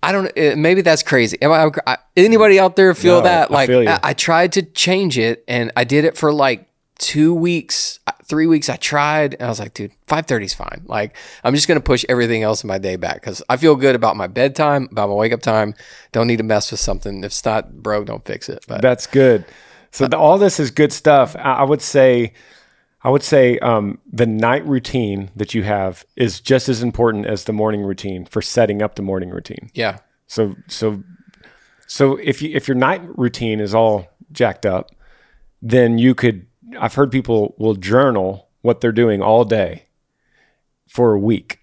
I 0.03 0.11
don't. 0.13 0.31
eh, 0.37 0.55
Maybe 0.57 0.83
that's 0.83 1.03
crazy. 1.03 1.39
Am 1.43 1.53
I, 1.53 1.71
I- 1.87 1.99
anybody 2.17 2.59
out 2.59 2.77
there 2.77 2.95
feel 2.95 3.19
No, 3.19 3.23
that? 3.23 3.51
I 3.51 3.55
Like 3.55 3.71
you. 3.71 3.89
I, 3.89 4.01
I 4.03 4.13
tried 4.15 4.53
to 4.55 4.63
change 4.63 5.19
it, 5.19 5.45
and 5.47 5.71
I 5.77 5.85
did 5.85 6.05
it 6.05 6.17
for 6.17 6.33
like 6.33 6.69
two 6.99 7.35
weeks, 7.35 8.01
uh, 8.07 8.13
three 8.25 8.47
weeks. 8.49 8.69
I 8.69 8.77
tried, 8.77 9.35
and 9.35 9.43
I 9.45 9.49
was 9.49 9.61
like, 9.61 9.75
dude, 9.75 9.93
five 10.09 10.27
thirty 10.27 10.47
is 10.47 10.55
fine. 10.55 10.83
Like 10.87 11.17
I'm 11.45 11.55
just 11.55 11.69
gonna 11.69 11.81
push 11.81 12.05
everything 12.09 12.43
else 12.43 12.65
in 12.65 12.69
my 12.69 12.79
day 12.79 12.97
back 12.97 13.15
because 13.15 13.43
I 13.49 13.57
feel 13.57 13.77
good 13.77 13.95
about 13.95 14.17
my 14.17 14.27
bedtime, 14.27 14.89
about 14.91 15.09
my 15.09 15.15
wake 15.15 15.33
up 15.33 15.41
time. 15.41 15.75
Don't 16.11 16.27
need 16.27 16.39
to 16.39 16.43
mess 16.45 16.73
with 16.73 16.81
something. 16.81 17.21
If 17.21 17.27
it's 17.27 17.45
not 17.45 17.73
broke, 17.73 18.07
don't 18.07 18.25
fix 18.25 18.49
it. 18.49 18.65
But 18.67 18.83
That's 18.83 19.07
good. 19.07 19.45
So 19.93 20.07
the, 20.09 20.19
all 20.19 20.39
this 20.39 20.59
is 20.59 20.71
good 20.71 20.93
stuff. 20.93 21.37
I, 21.37 21.57
I 21.57 21.63
would 21.63 21.83
say, 21.83 22.33
I 23.03 23.11
would 23.11 23.23
say 23.23 23.59
um, 23.59 23.99
the 24.11 24.27
night 24.27 24.67
routine 24.67 25.31
that 25.37 25.55
you 25.55 25.63
have 25.63 26.05
is 26.17 26.41
just 26.41 26.69
as 26.69 26.83
important 26.83 27.27
as 27.27 27.45
the 27.45 27.53
morning 27.53 27.83
routine 27.83 28.25
for 28.25 28.43
setting 28.43 28.83
up 28.83 28.95
the 28.95 29.03
morning 29.03 29.31
routine. 29.31 29.71
yeah, 29.75 29.99
So 30.27 30.57
so 30.67 31.03
so 31.87 32.17
if 32.17 32.41
you 32.41 32.51
if 32.55 32.67
your 32.67 32.75
night 32.75 33.03
routine 33.19 33.61
is 33.61 33.75
all 33.75 34.09
jacked 34.33 34.65
up, 34.65 34.91
then 35.61 35.99
you 35.99 36.15
could 36.15 36.47
I've 36.79 36.95
heard 36.95 37.13
people 37.13 37.55
will 37.59 37.75
journal 37.75 38.49
what 38.63 38.81
they're 38.81 38.93
doing 38.93 39.21
all 39.21 39.45
day 39.45 39.87
for 40.89 41.13
a 41.13 41.19
week. 41.19 41.59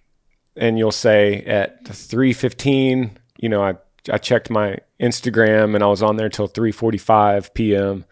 And 0.56 0.78
you'll 0.78 0.92
say 0.92 1.42
at 1.46 1.84
3:15, 1.86 3.12
you 3.38 3.50
know, 3.50 3.64
I 3.64 3.76
I 4.12 4.18
checked 4.18 4.50
my 4.50 4.78
Instagram 5.00 5.74
and 5.74 5.84
I 5.84 5.88
was 5.88 6.04
on 6.04 6.18
there 6.18 6.30
till 6.30 6.48
3:45 6.48 7.54
p.m. 7.54 8.06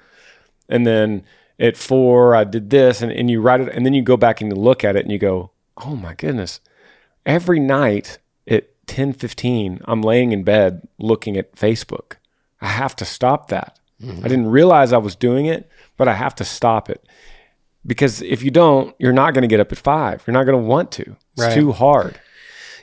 And 0.70 0.86
then 0.86 1.24
at 1.60 1.78
4 1.78 2.36
I 2.36 2.44
did 2.44 2.70
this 2.70 3.02
and, 3.02 3.12
and 3.12 3.30
you 3.32 3.42
write 3.42 3.62
it 3.62 3.70
and 3.74 3.86
then 3.86 3.94
you 3.94 4.02
go 4.02 4.18
back 4.18 4.42
and 4.42 4.52
you 4.52 4.56
look 4.62 4.84
at 4.84 4.96
it 4.96 5.04
and 5.04 5.12
you 5.12 5.18
go, 5.20 5.52
"Oh 5.78 5.96
my 5.96 6.14
goodness. 6.14 6.60
Every 7.26 7.60
night 7.60 8.20
at 8.48 8.70
10:15, 8.88 9.82
I'm 9.86 10.02
laying 10.02 10.32
in 10.32 10.44
bed 10.44 10.88
looking 11.00 11.38
at 11.38 11.56
Facebook. 11.56 12.14
I 12.62 12.68
have 12.68 12.96
to 12.98 13.06
stop 13.06 13.50
that. 13.50 13.78
Mm-hmm. 14.02 14.26
I 14.26 14.28
didn't 14.28 14.48
realize 14.50 14.94
I 14.94 14.98
was 14.98 15.16
doing 15.16 15.46
it, 15.48 15.70
but 15.98 16.08
I 16.08 16.14
have 16.14 16.36
to 16.36 16.46
stop 16.46 16.90
it. 16.90 17.06
Because 17.86 18.22
if 18.22 18.44
you 18.44 18.52
don't, 18.52 18.96
you're 19.00 19.14
not 19.14 19.34
going 19.34 19.44
to 19.44 19.48
get 19.48 19.60
up 19.60 19.72
at 19.72 19.78
5. 19.78 20.24
You're 20.28 20.34
not 20.34 20.44
going 20.44 20.60
to 20.62 20.68
want 20.68 20.92
to. 20.94 21.16
It's 21.34 21.44
Right. 21.44 21.54
too 21.54 21.72
hard. 21.72 22.20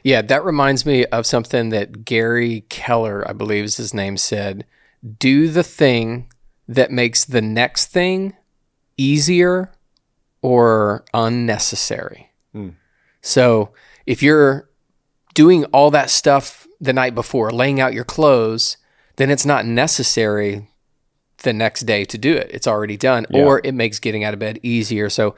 Yeah, 0.02 0.22
that 0.22 0.44
reminds 0.44 0.84
me 0.84 1.04
of 1.06 1.26
something 1.26 1.70
that 1.70 2.04
Gary 2.04 2.64
Keller, 2.68 3.26
I 3.28 3.32
believe 3.32 3.64
is 3.64 3.76
his 3.76 3.94
name, 3.94 4.16
said 4.16 4.64
do 5.18 5.48
the 5.48 5.62
thing 5.62 6.30
that 6.68 6.90
makes 6.90 7.24
the 7.24 7.42
next 7.42 7.86
thing 7.86 8.34
easier 8.96 9.72
or 10.42 11.04
unnecessary. 11.12 12.30
Hmm. 12.52 12.70
So 13.20 13.72
if 14.06 14.22
you're 14.22 14.68
doing 15.34 15.64
all 15.66 15.90
that 15.90 16.10
stuff 16.10 16.66
the 16.80 16.92
night 16.92 17.14
before, 17.14 17.50
laying 17.50 17.80
out 17.80 17.94
your 17.94 18.04
clothes, 18.04 18.76
then 19.16 19.30
it's 19.30 19.46
not 19.46 19.66
necessary 19.66 20.68
the 21.38 21.52
next 21.52 21.82
day 21.82 22.04
to 22.04 22.18
do 22.18 22.34
it. 22.34 22.50
It's 22.52 22.66
already 22.66 22.96
done, 22.96 23.26
or 23.30 23.60
it 23.64 23.72
makes 23.72 23.98
getting 23.98 24.24
out 24.24 24.34
of 24.34 24.40
bed 24.40 24.60
easier. 24.62 25.10
So 25.10 25.34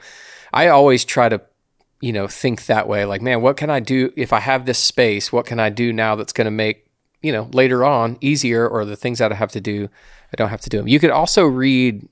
I 0.53 0.67
always 0.67 1.03
try 1.03 1.29
to 1.29 1.41
you 2.01 2.13
know, 2.13 2.27
think 2.27 2.65
that 2.65 2.87
way. 2.87 3.05
Like, 3.05 3.21
man, 3.21 3.41
what 3.41 3.57
can 3.57 3.69
I 3.69 3.79
do 3.79 4.11
if 4.15 4.31
I 4.31 4.39
have 4.39 4.65
this 4.65 4.79
space? 4.79 5.31
What 5.31 5.45
can 5.45 5.59
I 5.59 5.69
do 5.69 5.91
now 5.91 6.15
that's 6.15 6.33
going 6.33 6.45
to 6.45 6.51
make, 6.51 6.87
you 7.21 7.31
know, 7.31 7.49
later 7.53 7.83
on 7.83 8.17
easier 8.21 8.67
or 8.67 8.85
the 8.85 8.95
things 8.95 9.19
that 9.19 9.31
I 9.31 9.35
have 9.35 9.51
to 9.53 9.61
do, 9.61 9.89
I 10.31 10.35
don't 10.35 10.49
have 10.49 10.61
to 10.61 10.69
do 10.69 10.77
them. 10.77 10.87
You 10.87 10.99
could 10.99 11.11
also 11.11 11.45
read 11.45 12.07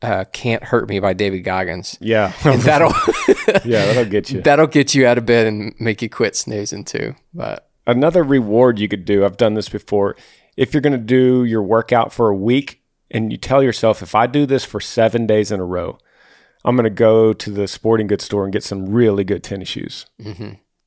uh, 0.00 0.24
Can't 0.32 0.62
Hurt 0.64 0.88
Me 0.88 1.00
by 1.00 1.12
David 1.12 1.40
Goggins. 1.40 1.96
Yeah. 2.00 2.32
And 2.44 2.60
that'll 2.62 2.92
yeah, 3.64 3.86
that'll 3.86 4.04
get 4.06 4.30
you. 4.30 4.40
that'll 4.42 4.66
get 4.66 4.94
you 4.94 5.06
out 5.06 5.18
of 5.18 5.26
bed 5.26 5.46
and 5.46 5.74
make 5.78 6.02
you 6.02 6.08
quit 6.08 6.34
snoozing 6.36 6.84
too. 6.84 7.14
But 7.34 7.68
Another 7.86 8.22
reward 8.22 8.78
you 8.78 8.86
could 8.86 9.04
do, 9.04 9.24
I've 9.24 9.36
done 9.36 9.54
this 9.54 9.68
before. 9.68 10.14
If 10.56 10.72
you're 10.72 10.80
going 10.80 10.92
to 10.92 10.98
do 10.98 11.42
your 11.44 11.62
workout 11.64 12.12
for 12.12 12.28
a 12.28 12.34
week 12.36 12.80
and 13.10 13.32
you 13.32 13.38
tell 13.38 13.60
yourself, 13.62 14.02
if 14.02 14.14
I 14.14 14.26
do 14.28 14.46
this 14.46 14.64
for 14.64 14.80
seven 14.80 15.26
days 15.26 15.50
in 15.50 15.58
a 15.58 15.64
row, 15.64 15.98
I'm 16.64 16.76
going 16.76 16.84
to 16.84 16.90
go 16.90 17.32
to 17.32 17.50
the 17.50 17.66
sporting 17.66 18.06
goods 18.06 18.24
store 18.24 18.44
and 18.44 18.52
get 18.52 18.62
some 18.62 18.86
really 18.88 19.24
good 19.24 19.42
tennis 19.42 19.68
shoes. 19.68 20.06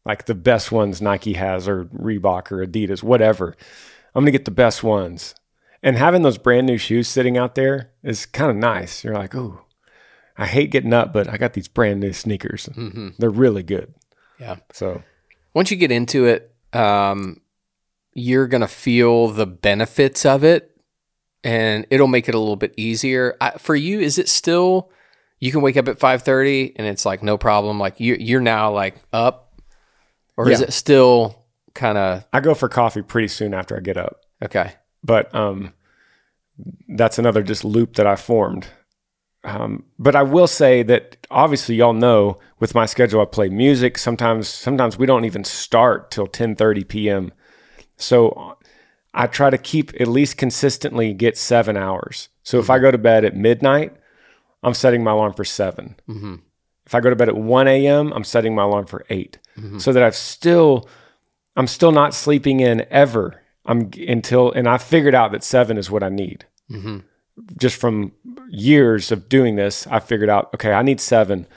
Like 0.06 0.26
the 0.26 0.36
best 0.36 0.72
ones 0.72 1.02
Nike 1.02 1.34
has, 1.34 1.68
or 1.68 1.84
Reebok, 1.86 2.50
or 2.52 2.66
Adidas, 2.66 3.04
whatever. 3.04 3.58
I'm 4.14 4.24
going 4.24 4.28
to 4.32 4.38
get 4.38 4.46
the 4.46 4.52
best 4.52 4.82
ones. 4.82 5.36
And 5.86 5.96
having 5.98 6.24
those 6.24 6.38
brand 6.40 6.66
new 6.68 6.78
shoes 6.78 7.08
sitting 7.08 7.38
out 7.38 7.54
there 7.56 7.92
is 8.04 8.26
kind 8.26 8.50
of 8.50 8.58
nice. 8.58 9.04
You're 9.04 9.14
like, 9.14 9.36
oh, 9.36 9.62
I 10.36 10.48
hate 10.48 10.72
getting 10.72 10.92
up, 10.94 11.14
but 11.14 11.30
I 11.30 11.38
got 11.38 11.54
these 11.54 11.68
brand 11.68 12.00
new 12.02 12.12
sneakers. 12.12 12.68
They're 13.20 13.30
really 13.30 13.64
good. 13.64 13.94
yeah, 14.40 14.58
So, 14.74 15.04
once 15.54 15.70
you 15.72 15.78
get 15.78 15.92
into 15.92 16.26
it, 16.26 16.54
um, 16.74 17.40
you're 18.14 18.48
gonna 18.48 18.68
feel 18.68 19.28
the 19.28 19.46
benefits 19.46 20.26
of 20.26 20.44
it, 20.44 20.76
and 21.44 21.86
it'll 21.90 22.08
make 22.08 22.28
it 22.28 22.36
a 22.36 22.40
little 22.40 22.56
bit 22.56 22.74
easier. 22.76 23.38
I, 23.40 23.52
for 23.52 23.76
you, 23.76 24.00
is 24.00 24.18
it 24.18 24.28
still? 24.28 24.90
You 25.40 25.52
can 25.52 25.62
wake 25.62 25.78
up 25.78 25.88
at 25.88 26.00
five 26.00 26.24
thirty, 26.24 26.74
and 26.76 26.88
it's 26.88 27.06
like 27.06 27.22
no 27.22 27.38
problem. 27.38 27.80
Like 27.80 28.00
you, 28.00 28.18
you're 28.20 28.42
now 28.42 28.72
like 28.74 28.96
up, 29.14 29.62
or 30.36 30.50
is 30.50 30.62
it 30.62 30.74
still 30.74 31.46
kind 31.76 31.98
of 31.98 32.26
I 32.34 32.40
go 32.40 32.56
for 32.56 32.68
coffee 32.70 33.02
pretty 33.04 33.28
soon 33.28 33.54
after 33.54 33.78
I 33.78 33.82
get 33.82 33.98
up. 33.98 34.22
okay? 34.44 34.74
But 35.06 35.34
um, 35.36 35.74
that's 36.88 37.20
another 37.20 37.44
just 37.44 37.64
loop 37.64 37.96
that 37.96 38.08
I 38.08 38.16
formed. 38.16 38.68
Um, 39.44 39.84
but 40.00 40.16
I 40.16 40.24
will 40.24 40.48
say 40.48 40.82
that 40.84 41.18
obviously 41.30 41.76
y'all 41.76 41.94
know 41.94 42.40
with 42.60 42.74
my 42.74 42.88
schedule 42.88 43.22
I 43.22 43.26
play 43.26 43.48
music. 43.50 43.98
Sometimes 43.98 44.48
sometimes 44.48 44.98
we 44.98 45.06
don't 45.06 45.26
even 45.26 45.44
start 45.44 46.10
till 46.10 46.28
10:30 46.28 46.88
p.m. 46.88 47.32
So 47.98 48.58
I 49.14 49.28
try 49.28 49.50
to 49.50 49.58
keep 49.58 49.94
at 50.02 50.08
least 50.08 50.38
consistently 50.38 51.14
get 51.14 51.38
seven 51.38 51.78
hours. 51.78 52.30
So 52.44 52.60
if 52.60 52.70
I 52.70 52.80
go 52.80 52.92
to 52.92 52.98
bed 52.98 53.24
at 53.24 53.36
midnight, 53.36 53.96
I'm 54.64 54.74
setting 54.74 55.04
my 55.04 55.12
alarm 55.12 55.34
for 55.34 55.46
7 55.46 55.96
If 56.86 56.94
I 56.96 57.00
go 57.00 57.10
to 57.10 57.16
bed 57.16 57.30
at 57.30 57.38
1 57.38 57.68
a.m., 57.68 58.12
I'm 58.14 58.24
setting 58.24 58.54
my 58.56 58.64
alarm 58.64 58.86
for 58.88 59.06
8 59.10 59.38
so 59.80 59.94
that 59.94 60.04
I've 60.04 60.16
still 60.16 60.90
I'm 61.56 61.68
still 61.68 61.92
not 61.92 62.14
sleeping 62.14 62.60
in 62.60 62.86
ever. 62.90 63.42
I'm 63.66 63.90
until 64.08 64.52
and 64.52 64.68
I 64.68 64.78
figured 64.78 65.16
out 65.16 65.32
that 65.32 65.44
seven 65.44 65.78
is 65.78 65.90
what 65.90 66.04
I 66.04 66.10
need. 66.10 66.46
Just 67.58 67.76
from 67.80 68.14
years 68.50 69.12
of 69.12 69.28
doing 69.28 69.56
this, 69.56 69.88
I 69.88 70.00
figured 70.00 70.30
out 70.30 70.54
okay, 70.54 70.72
I 70.74 70.82
need 70.82 71.00
seven. 71.02 71.48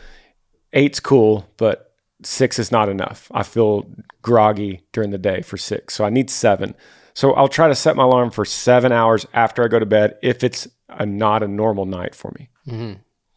Eight's 0.73 1.01
cool, 1.01 1.49
but 1.57 1.93
six 2.23 2.59
is 2.59 2.71
not 2.73 2.89
enough. 2.89 3.31
I 3.33 3.43
feel 3.43 3.91
groggy 4.23 4.83
during 4.93 5.11
the 5.11 5.19
day 5.19 5.43
for 5.43 5.57
six, 5.57 5.95
so 5.95 6.05
I 6.05 6.11
need 6.11 6.31
seven. 6.31 6.75
So 7.15 7.33
I'll 7.33 7.49
try 7.49 7.69
to 7.69 7.75
set 7.75 7.97
my 7.97 8.05
alarm 8.05 8.31
for 8.31 8.45
seven 8.45 8.93
hours 8.93 9.27
after 9.33 9.65
I 9.65 9.69
go 9.69 9.79
to 9.79 9.87
bed 9.87 10.19
if 10.23 10.45
it's 10.45 10.69
a, 10.89 11.05
not 11.05 11.43
a 11.43 11.49
normal 11.49 11.85
night 11.85 12.15
for 12.15 12.33
me. 12.39 12.49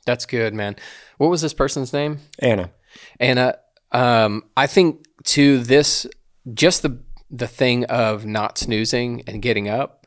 That's 0.06 0.26
good, 0.26 0.54
man. 0.54 0.76
What 1.18 1.30
was 1.30 1.42
this 1.42 1.54
person's 1.54 1.94
name? 1.94 2.20
Anna, 2.40 2.72
Anna, 3.20 3.56
um, 3.92 4.44
I 4.58 4.68
think 4.68 5.06
to 5.26 5.60
this, 5.60 6.06
just 6.54 6.82
the 6.82 7.00
the 7.32 7.48
thing 7.48 7.86
of 7.86 8.26
not 8.26 8.58
snoozing 8.58 9.24
and 9.26 9.42
getting 9.42 9.70
up 9.70 10.06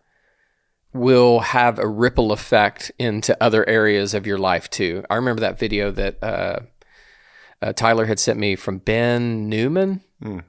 will 0.93 1.41
have 1.41 1.79
a 1.79 1.89
ripple 1.89 2.31
effect 2.31 2.93
into 2.99 3.37
other 3.43 3.69
areas 3.69 4.15
of 4.15 4.27
your 4.27 4.39
life 4.39 4.71
too. 4.71 5.03
I 5.11 5.17
remember 5.17 5.41
that 5.41 5.59
video 5.59 5.91
that 5.91 6.23
uh, 6.23 6.61
uh, 7.61 7.73
Tyler 7.73 8.05
had 8.05 8.21
sent 8.21 8.39
me 8.39 8.55
from 8.55 8.79
Ben 8.79 9.49
Newman 9.49 10.03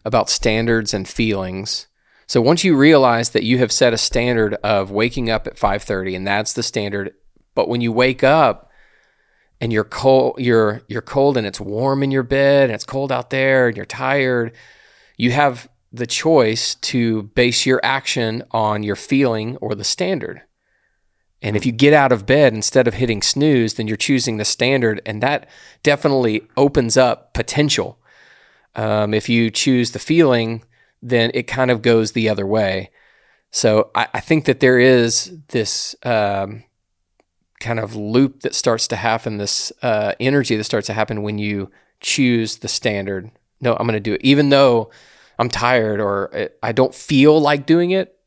about 0.06 0.30
standards 0.30 0.94
and 0.94 1.08
feelings. 1.08 1.88
So 2.28 2.42
once 2.42 2.64
you 2.64 2.76
realize 2.76 3.32
that 3.32 3.44
you 3.44 3.58
have 3.60 3.72
set 3.72 3.94
a 3.94 3.98
standard 3.98 4.56
of 4.56 4.92
waking 4.92 5.30
up 5.30 5.48
at 5.48 5.58
5:30 5.58 6.16
and 6.16 6.28
that's 6.28 6.54
the 6.54 6.64
standard, 6.64 7.14
but 7.56 7.68
when 7.70 7.82
you 7.82 7.92
wake 7.92 8.24
up 8.24 8.70
and 9.62 9.72
you're 9.72 9.84
cold 9.84 10.36
you're 10.38 10.82
you're 10.88 11.02
cold 11.02 11.38
and 11.38 11.48
it's 11.48 11.60
warm 11.60 12.04
in 12.04 12.12
your 12.12 12.24
bed 12.24 12.66
and 12.66 12.74
it's 12.74 12.84
cold 12.84 13.12
out 13.12 13.30
there 13.30 13.68
and 13.68 13.78
you're 13.78 13.86
tired 13.86 14.52
you 15.18 15.32
have 15.32 15.70
the 15.96 16.08
choice 16.08 16.76
to 16.76 17.24
base 17.24 17.66
your 17.66 17.80
action 17.84 18.44
on 18.52 18.84
your 18.84 18.96
feeling 18.96 19.58
or 19.58 19.76
the 19.76 19.84
standard. 19.84 20.42
And 21.42 21.56
if 21.56 21.66
you 21.66 21.72
get 21.72 21.94
out 21.94 22.12
of 22.12 22.26
bed 22.26 22.54
instead 22.54 22.88
of 22.88 22.96
hitting 22.96 23.22
snooze 23.22 23.76
then 23.76 23.88
you're 23.88 23.98
choosing 23.98 24.38
the 24.38 24.46
standard 24.46 25.02
and 25.06 25.22
that 25.22 25.50
definitely 25.84 26.48
opens 26.58 26.98
up 26.98 27.34
potential. 27.34 28.00
Um, 28.76 29.14
if 29.14 29.30
you 29.30 29.52
choose 29.52 29.92
the 29.92 30.00
feeling 30.00 30.64
then 31.02 31.32
it 31.34 31.44
kind 31.44 31.72
of 31.72 31.82
goes 31.82 32.12
the 32.12 32.30
other 32.30 32.48
way. 32.48 32.90
So 33.52 33.92
I, 33.96 34.08
I 34.16 34.20
think 34.20 34.46
that 34.46 34.60
there 34.60 34.80
is 34.80 35.32
this 35.50 35.96
um, 36.04 36.64
kind 37.60 37.80
of 37.80 37.96
loop 37.96 38.42
that 38.42 38.56
starts 38.56 38.88
to 38.90 38.96
happen, 38.96 39.38
this 39.38 39.72
uh, 39.82 40.14
energy 40.20 40.56
that 40.56 40.64
starts 40.64 40.88
to 40.88 40.94
happen 40.94 41.22
when 41.22 41.38
you 41.38 41.72
choose 42.02 42.58
the 42.58 42.68
standard. 42.68 43.32
No, 43.62 43.76
I'm 43.76 43.88
going 43.88 43.94
to 43.94 44.00
do 44.00 44.14
it, 44.14 44.22
even 44.24 44.50
though 44.50 44.92
I'm 45.38 45.50
tired 45.50 46.00
or 46.00 46.50
I 46.64 46.72
don't 46.72 46.94
feel 46.94 47.40
like 47.40 47.66
doing 47.66 47.92
it. 47.92 48.18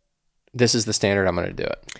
This 0.55 0.75
is 0.75 0.85
the 0.85 0.93
standard. 0.93 1.27
I'm 1.27 1.35
going 1.35 1.47
to 1.47 1.53
do 1.53 1.65
it. 1.65 1.99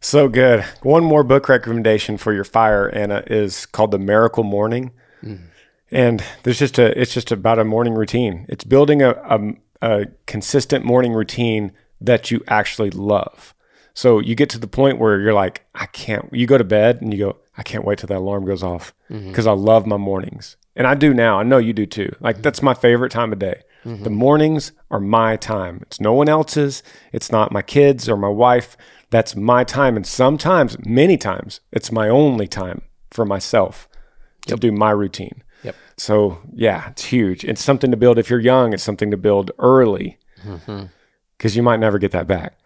So 0.00 0.28
good. 0.28 0.64
One 0.82 1.04
more 1.04 1.22
book 1.22 1.48
recommendation 1.48 2.18
for 2.18 2.32
your 2.32 2.44
fire, 2.44 2.88
Anna, 2.88 3.22
is 3.26 3.66
called 3.66 3.92
The 3.92 3.98
Miracle 3.98 4.42
Morning. 4.42 4.90
Mm-hmm. 5.22 5.44
And 5.92 6.24
there's 6.42 6.58
just 6.58 6.78
a 6.78 6.98
it's 6.98 7.12
just 7.12 7.30
about 7.30 7.58
a 7.58 7.64
morning 7.64 7.94
routine. 7.94 8.46
It's 8.48 8.64
building 8.64 9.02
a, 9.02 9.10
a, 9.10 9.54
a 9.82 10.06
consistent 10.26 10.84
morning 10.84 11.12
routine 11.12 11.72
that 12.00 12.30
you 12.30 12.42
actually 12.48 12.90
love. 12.90 13.54
So 13.94 14.18
you 14.18 14.34
get 14.34 14.48
to 14.50 14.58
the 14.58 14.66
point 14.66 14.98
where 14.98 15.20
you're 15.20 15.34
like, 15.34 15.66
I 15.74 15.86
can't. 15.86 16.28
You 16.32 16.46
go 16.46 16.58
to 16.58 16.64
bed 16.64 17.02
and 17.02 17.12
you 17.12 17.18
go, 17.18 17.36
I 17.58 17.62
can't 17.62 17.84
wait 17.84 17.98
till 17.98 18.06
that 18.06 18.16
alarm 18.16 18.46
goes 18.46 18.62
off 18.62 18.94
because 19.08 19.44
mm-hmm. 19.44 19.48
I 19.48 19.52
love 19.52 19.86
my 19.86 19.98
mornings, 19.98 20.56
and 20.74 20.86
I 20.86 20.94
do 20.94 21.12
now. 21.12 21.38
I 21.38 21.42
know 21.42 21.58
you 21.58 21.74
do 21.74 21.84
too. 21.84 22.14
Like 22.20 22.36
mm-hmm. 22.36 22.42
that's 22.42 22.62
my 22.62 22.74
favorite 22.74 23.12
time 23.12 23.32
of 23.32 23.38
day. 23.38 23.62
Mm-hmm. 23.84 24.04
The 24.04 24.10
mornings 24.10 24.72
are 24.90 25.00
my 25.00 25.36
time. 25.36 25.80
It's 25.82 26.00
no 26.00 26.12
one 26.12 26.28
else's. 26.28 26.82
It's 27.12 27.32
not 27.32 27.52
my 27.52 27.62
kids 27.62 28.08
or 28.08 28.16
my 28.16 28.28
wife. 28.28 28.76
That's 29.10 29.36
my 29.36 29.64
time, 29.64 29.96
and 29.96 30.06
sometimes, 30.06 30.76
many 30.86 31.18
times, 31.18 31.60
it's 31.70 31.92
my 31.92 32.08
only 32.08 32.48
time 32.48 32.82
for 33.10 33.26
myself 33.26 33.88
to 34.46 34.52
yep. 34.52 34.60
do 34.60 34.72
my 34.72 34.90
routine. 34.90 35.42
Yep. 35.62 35.76
So 35.96 36.38
yeah, 36.52 36.90
it's 36.90 37.04
huge. 37.04 37.44
It's 37.44 37.62
something 37.62 37.90
to 37.90 37.96
build 37.96 38.18
if 38.18 38.30
you're 38.30 38.40
young. 38.40 38.72
It's 38.72 38.82
something 38.82 39.10
to 39.10 39.16
build 39.16 39.50
early 39.58 40.18
because 40.36 40.58
mm-hmm. 40.66 41.48
you 41.48 41.62
might 41.62 41.80
never 41.80 41.98
get 41.98 42.12
that 42.12 42.26
back. 42.26 42.58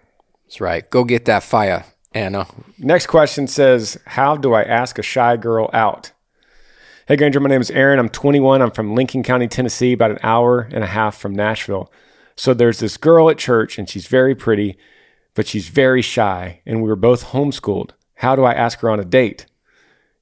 That's 0.44 0.60
right. 0.60 0.88
Go 0.88 1.02
get 1.04 1.24
that 1.24 1.42
fire, 1.42 1.84
Anna. 2.12 2.46
Next 2.78 3.06
question 3.06 3.48
says, 3.48 3.98
"How 4.06 4.36
do 4.36 4.54
I 4.54 4.62
ask 4.62 4.98
a 4.98 5.02
shy 5.02 5.36
girl 5.36 5.68
out?" 5.72 6.12
Hey 7.08 7.14
Granger, 7.14 7.38
my 7.38 7.48
name 7.48 7.60
is 7.60 7.70
Aaron. 7.70 8.00
I'm 8.00 8.08
21. 8.08 8.60
I'm 8.60 8.72
from 8.72 8.96
Lincoln 8.96 9.22
County, 9.22 9.46
Tennessee, 9.46 9.92
about 9.92 10.10
an 10.10 10.18
hour 10.24 10.68
and 10.72 10.82
a 10.82 10.88
half 10.88 11.16
from 11.16 11.36
Nashville. 11.36 11.88
So 12.34 12.52
there's 12.52 12.80
this 12.80 12.96
girl 12.96 13.30
at 13.30 13.38
church, 13.38 13.78
and 13.78 13.88
she's 13.88 14.08
very 14.08 14.34
pretty, 14.34 14.76
but 15.34 15.46
she's 15.46 15.68
very 15.68 16.02
shy, 16.02 16.62
and 16.66 16.82
we 16.82 16.88
were 16.88 16.96
both 16.96 17.26
homeschooled. 17.26 17.90
How 18.14 18.34
do 18.34 18.42
I 18.42 18.54
ask 18.54 18.80
her 18.80 18.90
on 18.90 18.98
a 18.98 19.04
date? 19.04 19.46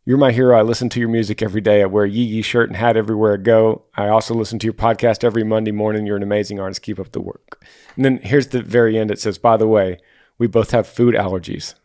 You're 0.04 0.18
my 0.18 0.30
hero. 0.30 0.58
I 0.58 0.60
listen 0.60 0.90
to 0.90 1.00
your 1.00 1.08
music 1.08 1.40
every 1.40 1.62
day. 1.62 1.82
I 1.82 1.86
wear 1.86 2.04
a 2.04 2.10
Yee 2.10 2.22
Yee 2.22 2.42
shirt 2.42 2.68
and 2.68 2.76
hat 2.76 2.98
everywhere 2.98 3.32
I 3.32 3.38
go. 3.38 3.84
I 3.96 4.08
also 4.08 4.34
listen 4.34 4.58
to 4.58 4.66
your 4.66 4.74
podcast 4.74 5.24
every 5.24 5.42
Monday 5.42 5.72
morning. 5.72 6.04
You're 6.04 6.18
an 6.18 6.22
amazing 6.22 6.60
artist. 6.60 6.82
Keep 6.82 7.00
up 7.00 7.12
the 7.12 7.22
work. 7.22 7.64
And 7.96 8.04
then 8.04 8.18
here's 8.18 8.48
the 8.48 8.60
very 8.60 8.98
end. 8.98 9.10
It 9.10 9.18
says, 9.18 9.38
by 9.38 9.56
the 9.56 9.66
way, 9.66 10.00
we 10.36 10.48
both 10.48 10.72
have 10.72 10.86
food 10.86 11.14
allergies. 11.14 11.76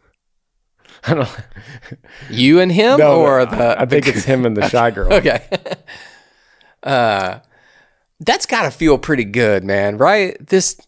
I 1.05 1.13
don't. 1.13 1.29
You 2.29 2.59
and 2.59 2.71
him, 2.71 2.99
no, 2.99 3.21
or 3.21 3.45
the? 3.45 3.79
I 3.79 3.85
think 3.85 4.05
the, 4.05 4.11
it's 4.11 4.25
him 4.25 4.45
and 4.45 4.55
the 4.55 4.67
shy 4.69 4.91
girl. 4.91 5.11
okay. 5.13 5.47
Uh, 6.83 7.39
that's 8.19 8.45
got 8.45 8.63
to 8.63 8.71
feel 8.71 8.97
pretty 8.97 9.25
good, 9.25 9.63
man. 9.63 9.97
Right? 9.97 10.35
This 10.45 10.79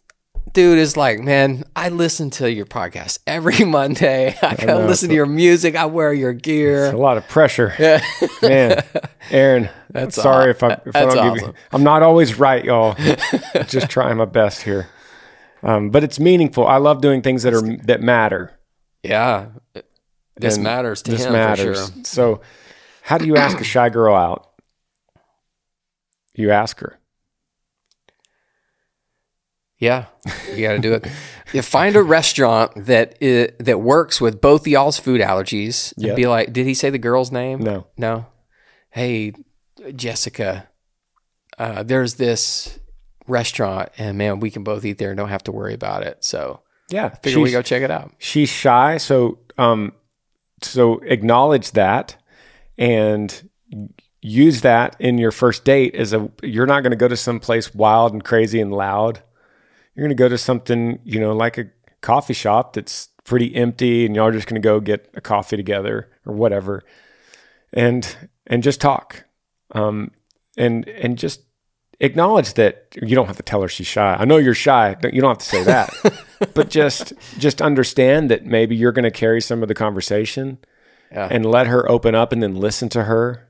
dude 0.54 0.80
is 0.80 0.98
like, 0.98 1.20
man, 1.20 1.64
I 1.76 1.90
listen 1.90 2.30
to 2.32 2.52
your 2.52 2.66
podcast 2.66 3.20
every 3.26 3.64
Monday. 3.66 4.38
I, 4.42 4.56
I 4.68 4.74
listen 4.86 5.10
to 5.10 5.16
your 5.16 5.26
music. 5.26 5.76
I 5.76 5.86
wear 5.86 6.14
your 6.14 6.34
gear. 6.34 6.86
It's 6.86 6.94
a 6.94 6.98
lot 6.98 7.18
of 7.18 7.28
pressure. 7.28 7.74
Yeah. 7.80 8.04
man, 8.42 8.84
Aaron, 9.32 9.70
that's 9.90 10.16
sorry 10.16 10.48
aw- 10.48 10.50
if 10.50 10.64
I, 10.64 10.82
if 10.86 10.96
I 10.96 11.02
don't 11.02 11.18
awesome. 11.18 11.34
give 11.36 11.48
you. 11.48 11.54
I'm 11.72 11.84
not 11.84 12.04
always 12.04 12.38
right, 12.38 12.64
y'all. 12.64 12.96
Just 13.68 13.90
trying 13.90 14.18
my 14.18 14.26
best 14.26 14.64
here. 14.64 14.88
Um, 15.64 15.90
but 15.90 16.04
it's 16.04 16.20
meaningful. 16.20 16.68
I 16.68 16.78
love 16.78 17.02
doing 17.02 17.22
things 17.22 17.44
that 17.44 17.54
are 17.54 17.62
that 17.86 18.02
matter. 18.02 18.58
Yeah, 19.04 19.48
this 20.42 20.58
matters 20.58 21.02
to 21.04 21.12
this 21.12 21.26
him. 21.26 21.34
matters. 21.34 21.92
Sure. 21.94 22.04
So, 22.04 22.42
how 23.02 23.18
do 23.18 23.26
you 23.26 23.36
ask 23.38 23.60
a 23.60 23.64
shy 23.64 23.90
girl 23.90 24.16
out? 24.16 24.52
You 26.34 26.52
ask 26.52 26.80
her. 26.80 26.98
Yeah, 29.78 30.06
you 30.54 30.62
got 30.62 30.74
to 30.74 30.80
do 30.80 30.94
it. 30.94 31.08
you 31.54 31.62
find 31.64 31.96
a 31.96 32.04
restaurant 32.04 32.72
that 32.86 33.18
is, 33.20 33.52
that 33.60 33.82
works 33.82 34.22
with 34.22 34.40
both 34.40 34.68
y'all's 34.68 35.00
food 35.00 35.22
allergies. 35.22 35.92
And 35.98 36.06
yep. 36.06 36.16
be 36.16 36.28
like, 36.28 36.54
did 36.54 36.68
he 36.68 36.76
say 36.76 36.92
the 36.92 37.00
girl's 37.00 37.32
name? 37.32 37.60
No, 37.60 37.88
no. 37.98 38.28
Hey, 38.92 39.34
Jessica, 39.96 40.70
uh, 41.58 41.82
there's 41.82 42.16
this 42.16 42.80
restaurant, 43.28 43.90
and 43.98 44.18
man, 44.18 44.40
we 44.40 44.52
can 44.52 44.64
both 44.64 44.86
eat 44.86 44.98
there 44.98 45.10
and 45.10 45.18
don't 45.18 45.30
have 45.30 45.44
to 45.44 45.52
worry 45.52 45.74
about 45.74 46.04
it. 46.04 46.24
So 46.24 46.62
yeah, 46.90 47.10
figure 47.10 47.40
we 47.40 47.52
go 47.52 47.62
check 47.62 47.82
it 47.82 47.92
out. 47.92 48.14
She's 48.20 48.50
shy, 48.50 48.98
so 48.98 49.40
um, 49.58 49.94
so 50.62 51.00
acknowledge 51.00 51.72
that 51.72 52.16
and 52.78 53.50
use 54.22 54.62
that 54.62 54.96
in 55.00 55.18
your 55.18 55.32
first 55.32 55.64
date 55.66 55.96
as 55.96 56.14
a. 56.14 56.30
You're 56.44 56.68
not 56.68 56.82
going 56.82 56.92
to 56.92 56.98
go 56.98 57.08
to 57.08 57.18
some 57.18 57.40
place 57.40 57.74
wild 57.74 58.14
and 58.14 58.24
crazy 58.24 58.62
and 58.62 58.74
loud 58.74 59.22
you're 59.96 60.06
going 60.08 60.18
to 60.18 60.22
go 60.24 60.30
to 60.30 60.38
something, 60.38 61.00
you 61.04 61.20
know, 61.20 61.34
like 61.34 61.58
a 61.58 61.66
coffee 62.02 62.34
shop 62.34 62.74
that's 62.74 63.10
pretty 63.24 63.54
empty 63.56 64.06
and 64.06 64.16
y'all 64.16 64.26
are 64.26 64.32
just 64.32 64.48
going 64.48 64.60
to 64.60 64.66
go 64.66 64.80
get 64.80 65.10
a 65.14 65.22
coffee 65.22 65.56
together 65.56 66.10
or 66.26 66.34
whatever 66.34 66.82
and 67.72 68.18
and 68.48 68.64
just 68.64 68.82
talk 68.82 69.26
um 69.74 70.10
and 70.58 70.88
and 70.88 71.20
just 71.20 71.42
acknowledge 72.02 72.56
that 72.56 72.88
you 73.02 73.16
don't 73.16 73.28
have 73.28 73.38
to 73.38 73.44
tell 73.44 73.62
her 73.62 73.68
she's 73.68 73.88
shy 73.88 74.16
i 74.20 74.26
know 74.26 74.38
you're 74.38 74.54
shy 74.54 74.96
you 75.12 75.22
don't 75.22 75.30
have 75.30 75.38
to 75.38 75.46
say 75.46 75.64
that 75.64 75.90
but 76.54 76.70
just 76.70 77.14
just 77.38 77.62
understand 77.62 78.30
that 78.30 78.46
maybe 78.46 78.76
you're 78.76 78.92
going 78.92 79.04
to 79.04 79.12
carry 79.12 79.40
some 79.40 79.62
of 79.62 79.68
the 79.68 79.76
conversation 79.76 80.58
yeah. 81.12 81.28
and 81.32 81.46
let 81.46 81.68
her 81.68 81.90
open 81.90 82.16
up 82.16 82.34
and 82.34 82.42
then 82.42 82.56
listen 82.56 82.90
to 82.90 83.04
her 83.04 83.48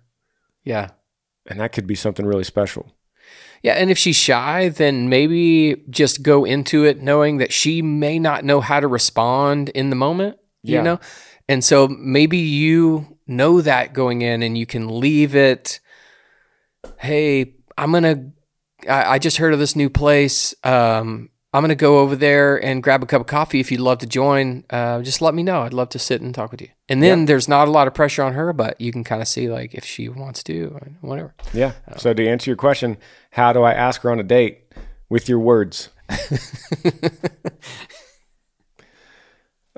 yeah 0.64 0.90
and 1.48 1.60
that 1.60 1.72
could 1.72 1.88
be 1.88 1.96
something 1.96 2.26
really 2.26 2.44
special 2.44 2.94
yeah, 3.64 3.74
and 3.74 3.92
if 3.92 3.98
she's 3.98 4.16
shy, 4.16 4.70
then 4.70 5.08
maybe 5.08 5.84
just 5.90 6.24
go 6.24 6.46
into 6.46 6.84
it 6.84 7.02
knowing 7.02 7.38
that 7.38 7.54
she 7.54 7.82
may 7.82 8.18
not 8.18 8.44
know 8.44 8.60
how 8.60 8.80
to 8.80 8.88
respond 8.88 9.70
in 9.70 9.92
the 9.92 9.96
moment, 9.96 10.38
you 10.64 10.76
yeah. 10.76 10.82
know? 10.82 11.00
And 11.48 11.64
so 11.64 11.88
maybe 11.88 12.38
you 12.38 13.18
know 13.28 13.62
that 13.62 13.94
going 13.94 14.24
in 14.24 14.42
and 14.42 14.58
you 14.58 14.66
can 14.66 15.00
leave 15.00 15.36
it, 15.36 15.80
hey, 16.98 17.54
I'm 17.78 17.92
going 17.92 18.04
to, 18.04 18.32
I 18.90 19.20
just 19.20 19.38
heard 19.38 19.54
of 19.54 19.60
this 19.60 19.76
new 19.76 19.90
place. 19.90 20.54
Um, 20.64 21.30
I'm 21.54 21.62
going 21.62 21.70
to 21.70 21.76
go 21.76 22.00
over 22.00 22.16
there 22.16 22.64
and 22.64 22.82
grab 22.82 23.04
a 23.04 23.06
cup 23.06 23.20
of 23.22 23.28
coffee. 23.28 23.60
If 23.60 23.72
you'd 23.72 23.82
love 23.82 23.98
to 24.00 24.08
join, 24.08 24.64
uh, 24.70 25.02
just 25.02 25.22
let 25.22 25.34
me 25.34 25.44
know. 25.44 25.64
I'd 25.64 25.74
love 25.74 25.90
to 25.90 26.00
sit 26.00 26.22
and 26.22 26.34
talk 26.34 26.50
with 26.52 26.62
you. 26.62 26.70
And 26.88 27.04
then 27.04 27.26
there's 27.26 27.50
not 27.50 27.68
a 27.68 27.72
lot 27.72 27.88
of 27.88 27.94
pressure 27.94 28.24
on 28.24 28.34
her, 28.34 28.54
but 28.54 28.80
you 28.80 28.94
can 28.94 29.04
kind 29.04 29.22
of 29.22 29.28
see 29.28 29.50
like 29.50 29.74
if 29.74 29.84
she 29.84 30.08
wants 30.08 30.44
to, 30.44 30.80
whatever. 31.02 31.36
Yeah. 31.54 31.74
Uh, 31.90 31.98
so 31.98 32.14
to 32.14 32.26
answer 32.26 32.50
your 32.50 32.56
question, 32.56 32.98
how 33.32 33.52
do 33.52 33.64
I 33.64 33.74
ask 33.74 34.02
her 34.02 34.12
on 34.12 34.20
a 34.20 34.24
date? 34.24 34.60
With 35.10 35.28
your 35.28 35.40
words. 35.40 35.90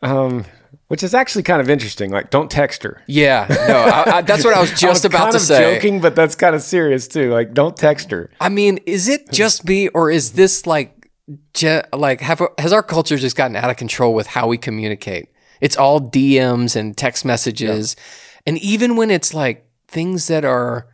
um, 0.03 0.45
which 0.87 1.03
is 1.03 1.13
actually 1.13 1.43
kind 1.43 1.61
of 1.61 1.69
interesting. 1.69 2.11
Like, 2.11 2.29
don't 2.29 2.49
text 2.49 2.83
her. 2.83 3.01
Yeah, 3.07 3.47
no, 3.49 3.77
I, 3.77 4.17
I, 4.17 4.21
that's 4.21 4.43
what 4.43 4.55
I 4.55 4.61
was 4.61 4.69
just 4.79 4.83
I 4.83 4.89
was 4.89 5.05
about 5.05 5.31
to 5.33 5.39
say. 5.39 5.75
Joking, 5.75 6.01
but 6.01 6.15
that's 6.15 6.35
kind 6.35 6.55
of 6.55 6.61
serious 6.61 7.07
too. 7.07 7.31
Like, 7.31 7.53
don't 7.53 7.75
text 7.75 8.11
her. 8.11 8.29
I 8.39 8.49
mean, 8.49 8.79
is 8.85 9.07
it 9.07 9.31
just 9.31 9.65
me, 9.65 9.87
or 9.89 10.11
is 10.11 10.33
this 10.33 10.65
like 10.65 11.09
Je- 11.53 11.83
like 11.93 12.21
have 12.21 12.41
has 12.57 12.73
our 12.73 12.83
culture 12.83 13.17
just 13.17 13.35
gotten 13.35 13.55
out 13.55 13.69
of 13.69 13.77
control 13.77 14.13
with 14.13 14.27
how 14.27 14.47
we 14.47 14.57
communicate? 14.57 15.29
It's 15.61 15.77
all 15.77 16.01
DMs 16.01 16.75
and 16.75 16.97
text 16.97 17.23
messages, 17.23 17.95
yeah. 17.97 18.41
and 18.47 18.57
even 18.59 18.95
when 18.95 19.11
it's 19.11 19.33
like 19.33 19.67
things 19.87 20.27
that 20.27 20.43
are 20.43 20.87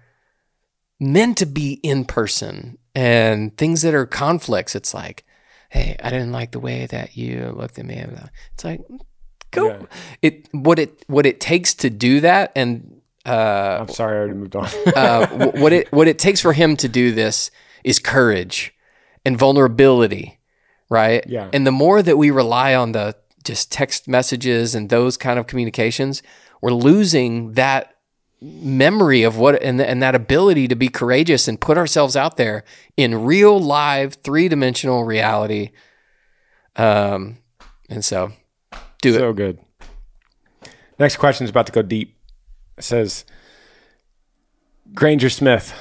meant 0.99 1.37
to 1.37 1.45
be 1.45 1.73
in 1.83 2.05
person 2.05 2.77
and 2.93 3.57
things 3.57 3.81
that 3.81 3.93
are 3.93 4.05
conflicts, 4.05 4.75
it's 4.75 4.93
like, 4.93 5.25
hey, 5.69 5.95
I 6.03 6.09
didn't 6.09 6.31
like 6.31 6.51
the 6.51 6.59
way 6.59 6.85
that 6.87 7.15
you 7.15 7.53
looked 7.55 7.79
at 7.79 7.85
me. 7.85 8.03
It's 8.53 8.65
like, 8.65 8.81
go. 9.51 9.67
Yeah. 9.67 9.81
It 10.21 10.49
what 10.51 10.79
it 10.79 11.03
what 11.07 11.25
it 11.25 11.39
takes 11.39 11.73
to 11.75 11.89
do 11.89 12.21
that, 12.21 12.51
and 12.55 13.01
uh, 13.25 13.77
I'm 13.81 13.89
sorry, 13.89 14.15
I 14.15 14.19
already 14.19 14.33
moved 14.33 14.55
on. 14.55 14.67
uh, 14.95 15.51
what 15.55 15.73
it 15.73 15.91
what 15.91 16.07
it 16.07 16.19
takes 16.19 16.41
for 16.41 16.53
him 16.53 16.75
to 16.77 16.87
do 16.87 17.11
this 17.11 17.51
is 17.83 17.99
courage 17.99 18.73
and 19.25 19.37
vulnerability, 19.37 20.39
right? 20.89 21.23
Yeah. 21.27 21.49
And 21.53 21.65
the 21.65 21.71
more 21.71 22.01
that 22.01 22.17
we 22.17 22.31
rely 22.31 22.75
on 22.75 22.91
the 22.93 23.15
just 23.43 23.71
text 23.71 24.07
messages 24.07 24.75
and 24.75 24.89
those 24.89 25.17
kind 25.17 25.39
of 25.39 25.47
communications, 25.47 26.21
we're 26.61 26.71
losing 26.71 27.53
that 27.53 27.95
memory 28.41 29.23
of 29.23 29.37
what 29.37 29.61
and, 29.61 29.81
and 29.81 30.01
that 30.01 30.15
ability 30.15 30.67
to 30.67 30.75
be 30.75 30.87
courageous 30.87 31.47
and 31.47 31.59
put 31.59 31.77
ourselves 31.77 32.15
out 32.15 32.37
there 32.37 32.63
in 32.95 33.23
real 33.25 33.59
live 33.59 34.13
three-dimensional 34.13 35.03
reality 35.03 35.71
um 36.77 37.37
and 37.89 38.05
so 38.05 38.31
do 39.01 39.09
it 39.09 39.19
so 39.19 39.33
good 39.33 39.59
next 40.97 41.17
question 41.17 41.43
is 41.43 41.49
about 41.49 41.65
to 41.65 41.71
go 41.71 41.81
deep 41.81 42.15
it 42.77 42.83
says 42.83 43.25
granger 44.93 45.29
smith 45.29 45.73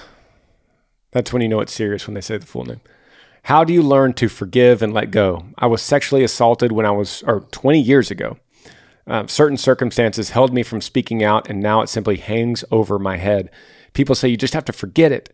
that's 1.10 1.32
when 1.32 1.42
you 1.42 1.48
know 1.48 1.60
it's 1.60 1.72
serious 1.72 2.06
when 2.06 2.14
they 2.14 2.20
say 2.20 2.36
the 2.36 2.46
full 2.46 2.64
name 2.64 2.80
How 3.44 3.64
do 3.64 3.72
you 3.72 3.82
learn 3.82 4.12
to 4.14 4.28
forgive 4.28 4.82
and 4.82 4.92
let 4.92 5.10
go? 5.10 5.46
I 5.56 5.66
was 5.66 5.80
sexually 5.82 6.22
assaulted 6.22 6.72
when 6.72 6.86
I 6.86 6.90
was, 6.90 7.22
or 7.26 7.40
20 7.50 7.80
years 7.80 8.10
ago. 8.10 8.36
Uh, 9.06 9.26
certain 9.26 9.56
circumstances 9.56 10.30
held 10.30 10.52
me 10.52 10.62
from 10.62 10.82
speaking 10.82 11.24
out, 11.24 11.48
and 11.48 11.60
now 11.60 11.80
it 11.80 11.88
simply 11.88 12.16
hangs 12.16 12.62
over 12.70 12.98
my 12.98 13.16
head. 13.16 13.50
People 13.94 14.14
say 14.14 14.28
you 14.28 14.36
just 14.36 14.52
have 14.52 14.66
to 14.66 14.72
forget 14.72 15.12
it, 15.12 15.32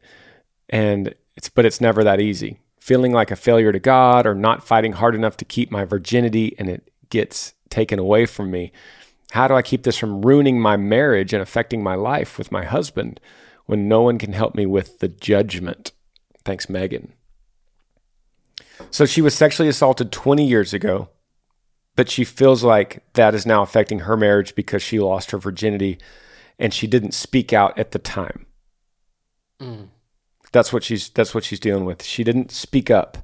and 0.68 1.14
it's 1.36 1.48
but 1.48 1.66
it's 1.66 1.80
never 1.80 2.04
that 2.04 2.20
easy. 2.20 2.60
Feeling 2.78 3.12
like 3.12 3.32
a 3.32 3.36
failure 3.36 3.72
to 3.72 3.80
God 3.80 4.26
or 4.26 4.34
not 4.34 4.64
fighting 4.64 4.92
hard 4.92 5.16
enough 5.16 5.36
to 5.38 5.44
keep 5.44 5.72
my 5.72 5.84
virginity, 5.84 6.54
and 6.56 6.68
it 6.68 6.88
gets 7.14 7.54
taken 7.70 7.98
away 7.98 8.26
from 8.26 8.50
me. 8.50 8.72
How 9.32 9.48
do 9.48 9.54
I 9.54 9.62
keep 9.62 9.82
this 9.82 9.96
from 9.96 10.22
ruining 10.22 10.60
my 10.60 10.76
marriage 10.76 11.32
and 11.32 11.42
affecting 11.42 11.82
my 11.82 11.94
life 11.94 12.38
with 12.38 12.52
my 12.52 12.64
husband 12.64 13.18
when 13.66 13.88
no 13.88 14.02
one 14.02 14.18
can 14.18 14.32
help 14.32 14.54
me 14.54 14.66
with 14.66 14.98
the 15.00 15.08
judgment? 15.08 15.92
Thanks, 16.44 16.68
Megan. 16.68 17.12
So 18.90 19.06
she 19.06 19.22
was 19.22 19.34
sexually 19.34 19.68
assaulted 19.68 20.12
20 20.12 20.46
years 20.46 20.74
ago 20.74 21.08
but 21.96 22.10
she 22.10 22.24
feels 22.24 22.64
like 22.64 23.02
that 23.14 23.34
is 23.34 23.46
now 23.46 23.62
affecting 23.62 24.00
her 24.00 24.16
marriage 24.16 24.54
because 24.54 24.82
she 24.82 24.98
lost 24.98 25.30
her 25.30 25.38
virginity 25.38 25.98
and 26.58 26.74
she 26.74 26.86
didn't 26.86 27.14
speak 27.14 27.52
out 27.52 27.78
at 27.78 27.92
the 27.92 27.98
time. 27.98 28.46
Mm. 29.60 29.88
That's 30.52 30.72
what 30.72 30.84
she's 30.84 31.08
that's 31.08 31.34
what 31.34 31.44
she's 31.44 31.60
dealing 31.60 31.84
with. 31.84 32.02
She 32.02 32.24
didn't 32.24 32.50
speak 32.50 32.90
up. 32.90 33.18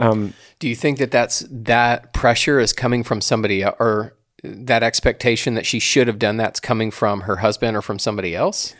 Um, 0.00 0.34
Do 0.58 0.68
you 0.68 0.74
think 0.74 0.98
that 0.98 1.10
that's 1.10 1.44
that 1.50 2.12
pressure 2.12 2.58
is 2.58 2.72
coming 2.72 3.04
from 3.04 3.20
somebody 3.20 3.64
or 3.64 4.16
that 4.42 4.82
expectation 4.82 5.54
that 5.54 5.66
she 5.66 5.78
should 5.78 6.06
have 6.06 6.18
done 6.18 6.36
that's 6.36 6.60
coming 6.60 6.90
from 6.90 7.22
her 7.22 7.36
husband 7.36 7.76
or 7.76 7.82
from 7.82 7.98
somebody 7.98 8.34
else? 8.34 8.74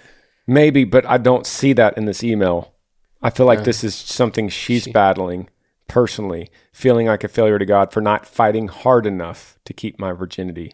Maybe, 0.46 0.84
but 0.84 1.06
I 1.06 1.18
don't 1.18 1.46
see 1.46 1.72
that 1.74 1.96
in 1.96 2.06
this 2.06 2.24
email. 2.24 2.74
I 3.22 3.30
feel 3.30 3.46
like 3.46 3.60
uh, 3.60 3.64
this 3.64 3.84
is 3.84 3.94
something 3.94 4.48
she's 4.48 4.84
she, 4.84 4.92
battling 4.92 5.48
personally, 5.86 6.50
feeling 6.72 7.06
like 7.06 7.24
a 7.24 7.28
failure 7.28 7.58
to 7.58 7.66
God 7.66 7.92
for 7.92 8.00
not 8.00 8.26
fighting 8.26 8.68
hard 8.68 9.06
enough 9.06 9.58
to 9.64 9.74
keep 9.74 9.98
my 9.98 10.12
virginity. 10.12 10.72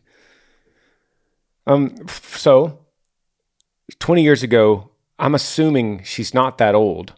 Um, 1.67 2.07
so 2.07 2.87
20 3.99 4.23
years 4.23 4.43
ago, 4.43 4.91
I'm 5.19 5.35
assuming 5.35 6.03
she's 6.05 6.35
not 6.35 6.59
that 6.59 6.75
old. 6.75 7.15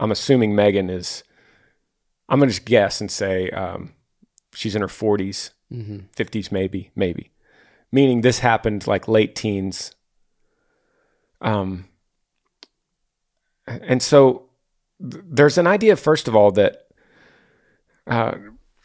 I'm 0.00 0.10
assuming 0.10 0.54
Megan 0.54 0.88
is, 0.88 1.24
I'm 2.28 2.38
going 2.38 2.48
to 2.48 2.54
just 2.54 2.66
guess 2.66 3.00
and 3.00 3.10
say 3.10 3.50
um, 3.50 3.92
she's 4.54 4.74
in 4.74 4.82
her 4.82 4.88
40s, 4.88 5.50
mm-hmm. 5.72 5.98
50s, 6.16 6.50
maybe, 6.50 6.90
maybe. 6.94 7.30
Meaning 7.92 8.22
this 8.22 8.40
happened 8.40 8.86
like 8.86 9.06
late 9.06 9.34
teens. 9.34 9.94
Um, 11.40 11.88
and 13.66 14.02
so 14.02 14.48
there's 14.98 15.58
an 15.58 15.66
idea, 15.66 15.96
first 15.96 16.28
of 16.28 16.34
all, 16.34 16.50
that 16.52 16.86
uh, 18.06 18.34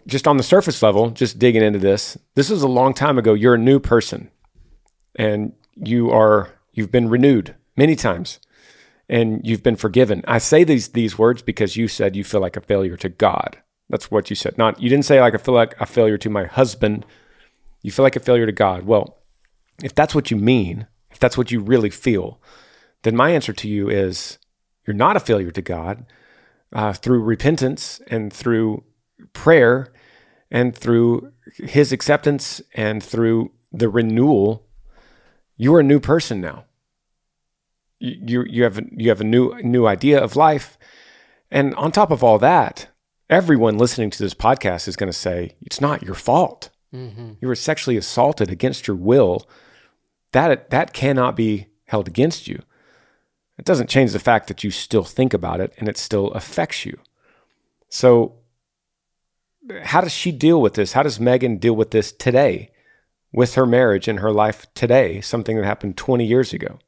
just 0.08 0.28
on 0.28 0.38
the 0.38 0.44
surface 0.44 0.82
level, 0.82 1.10
just 1.12 1.40
digging 1.40 1.64
into 1.64 1.80
this, 1.80 2.18
this 2.36 2.50
is 2.50 2.62
a 2.62 2.68
long 2.68 2.94
time 2.94 3.18
ago. 3.18 3.34
You're 3.34 3.56
a 3.56 3.60
new 3.60 3.80
person, 3.80 4.30
and 5.16 5.54
you 5.76 6.12
are 6.12 6.50
you've 6.74 6.92
been 6.92 7.10
renewed 7.10 7.56
many 7.76 7.96
times, 7.96 8.40
and 9.10 9.42
you've 9.44 9.64
been 9.64 9.76
forgiven. 9.76 10.24
I 10.28 10.38
say 10.38 10.64
these 10.64 10.90
these 10.90 11.18
words 11.18 11.42
because 11.42 11.76
you 11.76 11.88
said 11.88 12.16
you 12.16 12.24
feel 12.24 12.42
like 12.42 12.56
a 12.56 12.62
failure 12.62 12.96
to 12.98 13.10
God. 13.10 13.58
That's 13.90 14.12
what 14.12 14.30
you 14.30 14.36
said. 14.36 14.58
Not 14.58 14.80
you 14.82 14.90
didn't 14.90 15.06
say 15.06 15.20
like 15.20 15.34
I 15.34 15.38
feel 15.38 15.56
like 15.56 15.80
a 15.82 15.86
failure 15.86 16.18
to 16.20 16.30
my 16.30 16.46
husband. 16.46 17.06
You 17.82 17.92
feel 17.92 18.04
like 18.04 18.16
a 18.16 18.22
failure 18.22 18.46
to 18.46 18.52
God. 18.52 18.84
Well, 18.86 19.18
if 19.84 19.96
that's 19.96 20.14
what 20.14 20.30
you 20.30 20.38
mean, 20.38 20.88
if 21.10 21.18
that's 21.18 21.38
what 21.38 21.52
you 21.52 21.60
really 21.60 21.90
feel, 21.90 22.40
then 23.02 23.16
my 23.16 23.32
answer 23.32 23.54
to 23.54 23.68
you 23.68 23.90
is 23.90 24.38
you're 24.86 24.94
not 24.94 25.18
a 25.18 25.22
failure 25.22 25.52
to 25.52 25.62
God. 25.62 26.06
Uh, 26.72 26.94
through 26.94 27.24
repentance 27.24 28.00
and 28.08 28.32
through 28.32 28.84
prayer 29.34 29.92
and 30.52 30.76
through 30.76 31.32
his 31.56 31.92
acceptance 31.92 32.62
and 32.76 33.02
through 33.02 33.52
the 33.72 33.90
renewal, 33.90 34.68
you 35.58 35.74
are 35.74 35.80
a 35.80 35.84
new 35.84 36.00
person 36.00 36.40
now. 36.40 36.66
You, 38.00 38.46
you, 38.48 38.64
have, 38.64 38.80
you 38.92 39.10
have 39.10 39.22
a 39.22 39.26
new, 39.26 39.54
new 39.62 39.86
idea 39.86 40.22
of 40.22 40.36
life. 40.36 40.78
And 41.52 41.76
on 41.76 41.92
top 41.92 42.12
of 42.12 42.24
all 42.24 42.40
that, 42.40 42.88
everyone 43.30 43.78
listening 43.78 44.10
to 44.12 44.24
this 44.24 44.34
podcast 44.34 44.88
is 44.88 44.96
going 44.96 45.12
to 45.12 45.18
say, 45.18 45.56
it's 45.62 45.82
not 45.82 46.04
your 46.04 46.16
fault. 46.16 46.70
Mm-hmm. 46.94 47.34
You 47.42 47.48
were 47.48 47.56
sexually 47.56 47.98
assaulted 47.98 48.50
against 48.50 48.88
your 48.88 48.96
will. 48.96 49.48
That, 50.32 50.70
that 50.70 50.94
cannot 50.94 51.36
be 51.36 51.68
held 51.86 52.08
against 52.08 52.48
you. 52.48 52.62
It 53.58 53.66
doesn't 53.66 53.90
change 53.90 54.14
the 54.14 54.20
fact 54.20 54.48
that 54.48 54.64
you 54.64 54.72
still 54.72 55.04
think 55.04 55.34
about 55.34 55.60
it 55.60 55.74
and 55.78 55.90
it 55.90 55.98
still 55.98 56.32
affects 56.32 56.86
you. 56.86 56.98
So 57.90 58.36
how 59.84 60.02
does 60.02 60.14
she 60.14 60.32
deal 60.32 60.62
with 60.62 60.76
this? 60.76 60.94
How 60.94 61.04
does 61.04 61.20
Megan 61.20 61.58
deal 61.58 61.76
with 61.76 61.92
this 61.92 62.12
today 62.12 62.72
with 63.32 63.56
her 63.56 63.66
marriage 63.66 64.08
and 64.08 64.20
her 64.20 64.32
life 64.32 64.66
today, 64.74 65.22
something 65.22 65.58
that 65.58 65.66
happened 65.66 65.98
20 65.98 66.26
years 66.26 66.54
ago? 66.54 66.80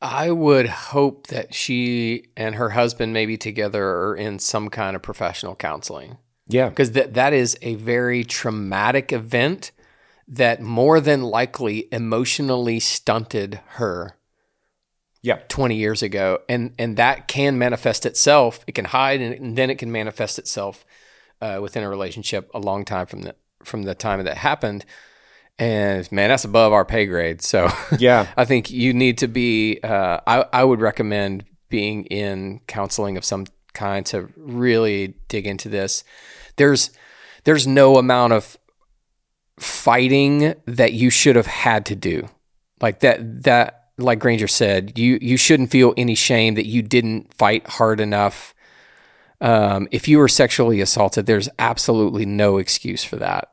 I 0.00 0.30
would 0.30 0.66
hope 0.66 1.28
that 1.28 1.54
she 1.54 2.26
and 2.36 2.54
her 2.56 2.70
husband 2.70 3.12
maybe 3.12 3.36
together 3.36 3.84
are 3.84 4.16
in 4.16 4.38
some 4.38 4.68
kind 4.68 4.94
of 4.94 5.02
professional 5.02 5.54
counseling. 5.54 6.18
Yeah. 6.48 6.68
Because 6.68 6.92
that, 6.92 7.14
that 7.14 7.32
is 7.32 7.58
a 7.62 7.74
very 7.74 8.22
traumatic 8.24 9.12
event 9.12 9.72
that 10.28 10.60
more 10.60 11.00
than 11.00 11.22
likely 11.22 11.88
emotionally 11.92 12.80
stunted 12.80 13.60
her 13.68 14.16
yeah 15.22 15.40
20 15.48 15.76
years 15.76 16.02
ago 16.02 16.40
and 16.48 16.72
and 16.78 16.96
that 16.96 17.28
can 17.28 17.58
manifest 17.58 18.06
itself 18.06 18.64
it 18.66 18.74
can 18.74 18.84
hide 18.84 19.20
and, 19.20 19.34
and 19.34 19.58
then 19.58 19.70
it 19.70 19.78
can 19.78 19.90
manifest 19.90 20.38
itself 20.38 20.84
uh, 21.40 21.58
within 21.60 21.82
a 21.82 21.88
relationship 21.88 22.50
a 22.54 22.58
long 22.58 22.84
time 22.84 23.06
from 23.06 23.22
the 23.22 23.34
from 23.62 23.82
the 23.82 23.94
time 23.94 24.22
that 24.24 24.36
happened 24.36 24.84
and 25.58 26.10
man 26.12 26.28
that's 26.28 26.44
above 26.44 26.72
our 26.72 26.84
pay 26.84 27.06
grade 27.06 27.40
so 27.40 27.68
yeah 27.98 28.26
i 28.36 28.44
think 28.44 28.70
you 28.70 28.92
need 28.92 29.18
to 29.18 29.26
be 29.26 29.78
uh, 29.82 30.20
I, 30.26 30.44
I 30.52 30.64
would 30.64 30.80
recommend 30.80 31.44
being 31.68 32.04
in 32.06 32.60
counseling 32.66 33.16
of 33.16 33.24
some 33.24 33.46
kind 33.72 34.04
to 34.06 34.28
really 34.36 35.14
dig 35.28 35.46
into 35.46 35.68
this 35.68 36.04
there's 36.56 36.90
there's 37.44 37.66
no 37.66 37.96
amount 37.96 38.32
of 38.32 38.56
fighting 39.58 40.54
that 40.66 40.92
you 40.92 41.08
should 41.08 41.36
have 41.36 41.46
had 41.46 41.86
to 41.86 41.96
do 41.96 42.28
like 42.80 43.00
that 43.00 43.44
that 43.44 43.86
like 43.98 44.18
Granger 44.18 44.48
said, 44.48 44.98
you 44.98 45.18
you 45.20 45.36
shouldn't 45.36 45.70
feel 45.70 45.94
any 45.96 46.14
shame 46.14 46.54
that 46.54 46.66
you 46.66 46.82
didn't 46.82 47.32
fight 47.34 47.66
hard 47.66 48.00
enough. 48.00 48.54
Um, 49.40 49.88
if 49.90 50.08
you 50.08 50.18
were 50.18 50.28
sexually 50.28 50.80
assaulted, 50.80 51.26
there's 51.26 51.48
absolutely 51.58 52.26
no 52.26 52.58
excuse 52.58 53.04
for 53.04 53.16
that. 53.16 53.52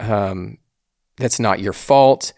Um, 0.00 0.58
that's 1.16 1.40
not 1.40 1.60
your 1.60 1.72
fault. 1.72 2.32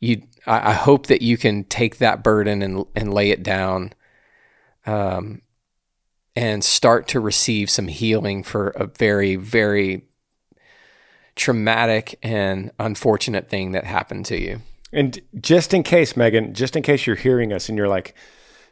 You, 0.00 0.22
I, 0.46 0.70
I, 0.70 0.72
hope 0.72 1.06
that 1.06 1.22
you 1.22 1.36
can 1.36 1.64
take 1.64 1.98
that 1.98 2.22
burden 2.22 2.62
and 2.62 2.84
and 2.94 3.12
lay 3.12 3.30
it 3.30 3.42
down, 3.42 3.92
um, 4.84 5.42
and 6.34 6.62
start 6.62 7.08
to 7.08 7.20
receive 7.20 7.70
some 7.70 7.88
healing 7.88 8.42
for 8.42 8.68
a 8.70 8.86
very 8.86 9.36
very 9.36 10.04
traumatic 11.34 12.18
and 12.22 12.70
unfortunate 12.78 13.48
thing 13.48 13.72
that 13.72 13.84
happened 13.84 14.26
to 14.26 14.40
you. 14.40 14.60
And 14.92 15.20
just 15.40 15.74
in 15.74 15.82
case, 15.82 16.16
Megan, 16.16 16.54
just 16.54 16.74
in 16.76 16.82
case 16.82 17.06
you're 17.06 17.16
hearing 17.16 17.52
us 17.52 17.68
and 17.68 17.76
you're 17.76 17.88
like, 17.88 18.14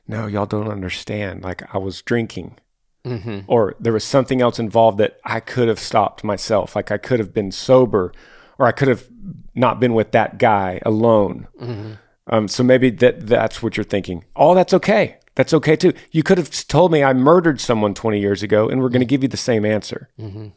no, 0.09 0.27
y'all 0.27 0.47
don't 0.47 0.69
understand. 0.69 1.43
Like 1.43 1.75
I 1.75 1.79
was 1.79 2.03
drinking. 2.03 2.59
Mm-hmm. 3.05 3.41
Or 3.47 3.77
there 3.79 3.93
was 3.93 4.05
something 4.05 4.41
else 4.41 4.59
involved 4.59 4.97
that 4.99 5.19
I 5.25 5.41
could 5.41 5.69
have 5.69 5.79
stopped 5.79 6.25
myself. 6.25 6.75
Like 6.75 6.91
I 6.91 6.97
could 6.97 7.21
have 7.21 7.35
been 7.35 7.53
sober, 7.53 8.13
or 8.59 8.67
I 8.67 8.73
could 8.73 8.89
have 8.89 9.09
not 9.55 9.81
been 9.81 9.95
with 9.95 10.13
that 10.13 10.39
guy 10.39 10.81
alone. 10.85 11.49
Mm-hmm. 11.61 11.93
Um, 12.27 12.49
so 12.49 12.63
maybe 12.63 12.91
that 12.91 13.27
that's 13.27 13.63
what 13.63 13.77
you're 13.77 13.85
thinking. 13.85 14.25
Oh, 14.35 14.55
that's 14.55 14.75
okay. 14.75 15.19
That's 15.35 15.53
okay 15.53 15.77
too. 15.77 15.93
You 16.11 16.23
could 16.23 16.39
have 16.39 16.51
told 16.69 16.93
me 16.93 17.03
I 17.03 17.13
murdered 17.13 17.61
someone 17.61 17.93
20 17.93 18.21
years 18.21 18.43
ago, 18.43 18.69
and 18.69 18.81
we're 18.81 18.89
going 18.89 19.01
to 19.01 19.07
give 19.07 19.23
you 19.23 19.29
the 19.29 19.37
same 19.37 19.65
answer. 19.65 20.09
Mm-hmm. 20.19 20.49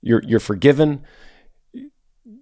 You're 0.00 0.22
you're 0.22 0.40
forgiven. 0.40 1.04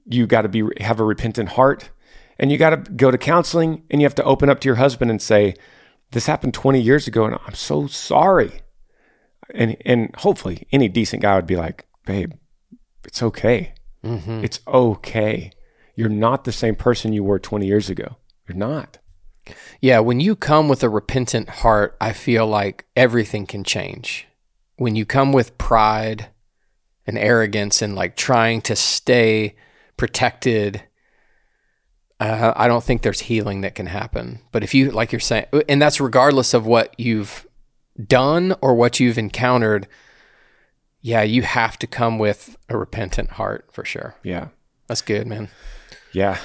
You 0.05 0.27
got 0.27 0.43
to 0.43 0.49
be 0.49 0.65
have 0.81 1.01
a 1.01 1.05
repentant 1.05 1.51
heart. 1.51 1.91
And 2.39 2.51
you 2.51 2.59
got 2.59 2.71
to 2.71 2.77
go 2.77 3.11
to 3.11 3.19
counseling 3.19 3.85
and 3.89 4.01
you 4.01 4.05
have 4.05 4.17
to 4.17 4.25
open 4.25 4.49
up 4.49 4.61
to 4.61 4.69
your 4.69 4.75
husband 4.75 5.11
and 5.13 5.23
say, 5.23 5.55
This 6.11 6.27
happened 6.27 6.55
20 6.55 6.81
years 6.81 7.07
ago 7.07 7.25
and 7.25 7.39
I'm 7.47 7.55
so 7.55 7.87
sorry. 7.87 8.63
And, 9.55 9.77
and 9.85 10.15
hopefully 10.17 10.67
any 10.73 10.89
decent 10.89 11.23
guy 11.23 11.37
would 11.37 11.47
be 11.47 11.57
like, 11.57 11.87
Babe, 12.05 12.33
it's 13.05 13.23
okay. 13.23 13.75
Mm-hmm. 14.05 14.45
It's 14.45 14.61
okay. 14.67 15.53
You're 15.95 16.09
not 16.09 16.45
the 16.45 16.53
same 16.53 16.75
person 16.75 17.13
you 17.13 17.25
were 17.25 17.39
20 17.39 17.67
years 17.67 17.91
ago. 17.91 18.17
You're 18.49 18.57
not. 18.57 18.99
Yeah, 19.81 19.99
when 19.99 20.21
you 20.21 20.37
come 20.37 20.69
with 20.69 20.83
a 20.83 20.89
repentant 20.89 21.49
heart, 21.49 21.97
I 22.01 22.13
feel 22.13 22.47
like 22.47 22.87
everything 22.97 23.47
can 23.47 23.65
change. 23.65 24.27
When 24.77 24.97
you 24.97 25.05
come 25.05 25.33
with 25.33 25.59
pride 25.59 26.29
and 27.07 27.19
arrogance 27.19 27.83
and 27.83 27.95
like 27.95 28.17
trying 28.17 28.63
to 28.63 28.77
stay 28.77 29.57
protected 29.97 30.83
uh, 32.23 32.53
I 32.55 32.69
don't 32.69 32.85
think 32.85 33.03
there's 33.03 33.19
healing 33.19 33.63
that 33.63 33.75
can 33.75 33.87
happen. 33.87 34.39
But 34.53 34.63
if 34.63 34.75
you, 34.75 34.93
like 34.93 35.11
you're 35.11 35.19
saying, 35.19 35.47
and 35.69 35.83
that's 35.83 36.01
regardless 36.01 36.55
of 36.55 36.65
what 36.65 36.95
you've 36.97 37.49
done 38.01 38.55
or 38.61 38.77
what 38.77 39.01
you've 39.01 39.19
encountered, 39.19 39.89
yeah, 41.03 41.23
you 41.23 41.43
have 41.43 41.79
to 41.81 41.87
come 41.87 42.19
with 42.19 42.57
a 42.69 42.79
repentant 42.79 43.31
heart 43.33 43.69
for 43.73 43.85
sure. 43.85 44.15
Yeah. 44.23 44.49
That's 44.87 45.03
good, 45.03 45.27
man. 45.27 45.49
Yeah. 46.13 46.39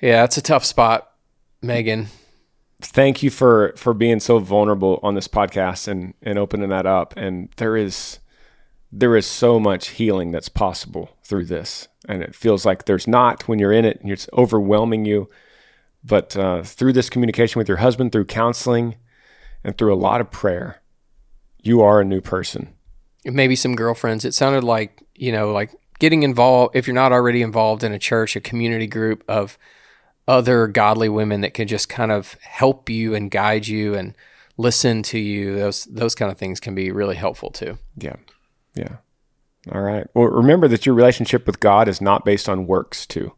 Yeah, 0.00 0.24
it's 0.24 0.38
a 0.38 0.42
tough 0.42 0.64
spot, 0.64 1.10
Megan. 1.60 2.08
Thank 2.80 3.22
you 3.22 3.28
for 3.30 3.74
for 3.76 3.92
being 3.92 4.20
so 4.20 4.38
vulnerable 4.38 4.98
on 5.02 5.14
this 5.14 5.28
podcast 5.28 5.86
and 5.86 6.14
and 6.22 6.38
opening 6.38 6.70
that 6.70 6.86
up. 6.86 7.12
And 7.16 7.50
there 7.56 7.76
is 7.76 8.20
there 8.90 9.16
is 9.16 9.26
so 9.26 9.60
much 9.60 9.88
healing 9.88 10.32
that's 10.32 10.48
possible 10.48 11.10
through 11.22 11.44
this, 11.44 11.88
and 12.08 12.22
it 12.22 12.34
feels 12.34 12.64
like 12.64 12.86
there's 12.86 13.06
not 13.06 13.46
when 13.46 13.58
you're 13.58 13.72
in 13.72 13.84
it 13.84 14.00
and 14.00 14.10
it's 14.10 14.28
overwhelming 14.32 15.04
you. 15.04 15.28
But 16.02 16.34
uh, 16.34 16.62
through 16.62 16.94
this 16.94 17.10
communication 17.10 17.58
with 17.58 17.68
your 17.68 17.76
husband, 17.78 18.12
through 18.12 18.24
counseling, 18.24 18.96
and 19.62 19.76
through 19.76 19.92
a 19.92 19.96
lot 19.96 20.22
of 20.22 20.30
prayer, 20.30 20.80
you 21.60 21.82
are 21.82 22.00
a 22.00 22.04
new 22.04 22.22
person. 22.22 22.74
Maybe 23.24 23.56
some 23.56 23.76
girlfriends. 23.76 24.24
It 24.24 24.34
sounded 24.34 24.64
like 24.64 25.02
you 25.14 25.32
know, 25.32 25.52
like 25.52 25.74
getting 25.98 26.22
involved. 26.22 26.76
If 26.76 26.86
you're 26.86 26.94
not 26.94 27.12
already 27.12 27.42
involved 27.42 27.84
in 27.84 27.92
a 27.92 27.98
church, 27.98 28.36
a 28.36 28.40
community 28.40 28.86
group 28.86 29.24
of 29.28 29.58
other 30.26 30.66
godly 30.66 31.08
women 31.08 31.40
that 31.40 31.54
can 31.54 31.66
just 31.68 31.88
kind 31.88 32.12
of 32.12 32.34
help 32.40 32.88
you 32.88 33.14
and 33.14 33.30
guide 33.30 33.66
you 33.66 33.94
and 33.94 34.14
listen 34.56 35.02
to 35.02 35.18
you. 35.18 35.56
Those 35.56 35.84
those 35.84 36.14
kind 36.14 36.30
of 36.30 36.38
things 36.38 36.60
can 36.60 36.74
be 36.74 36.90
really 36.90 37.16
helpful 37.16 37.50
too. 37.50 37.78
Yeah. 37.96 38.16
Yeah. 38.74 38.96
All 39.72 39.82
right. 39.82 40.06
Well, 40.14 40.26
remember 40.26 40.68
that 40.68 40.86
your 40.86 40.94
relationship 40.94 41.46
with 41.46 41.60
God 41.60 41.88
is 41.88 42.00
not 42.00 42.24
based 42.24 42.48
on 42.48 42.66
works, 42.66 43.06
too. 43.06 43.32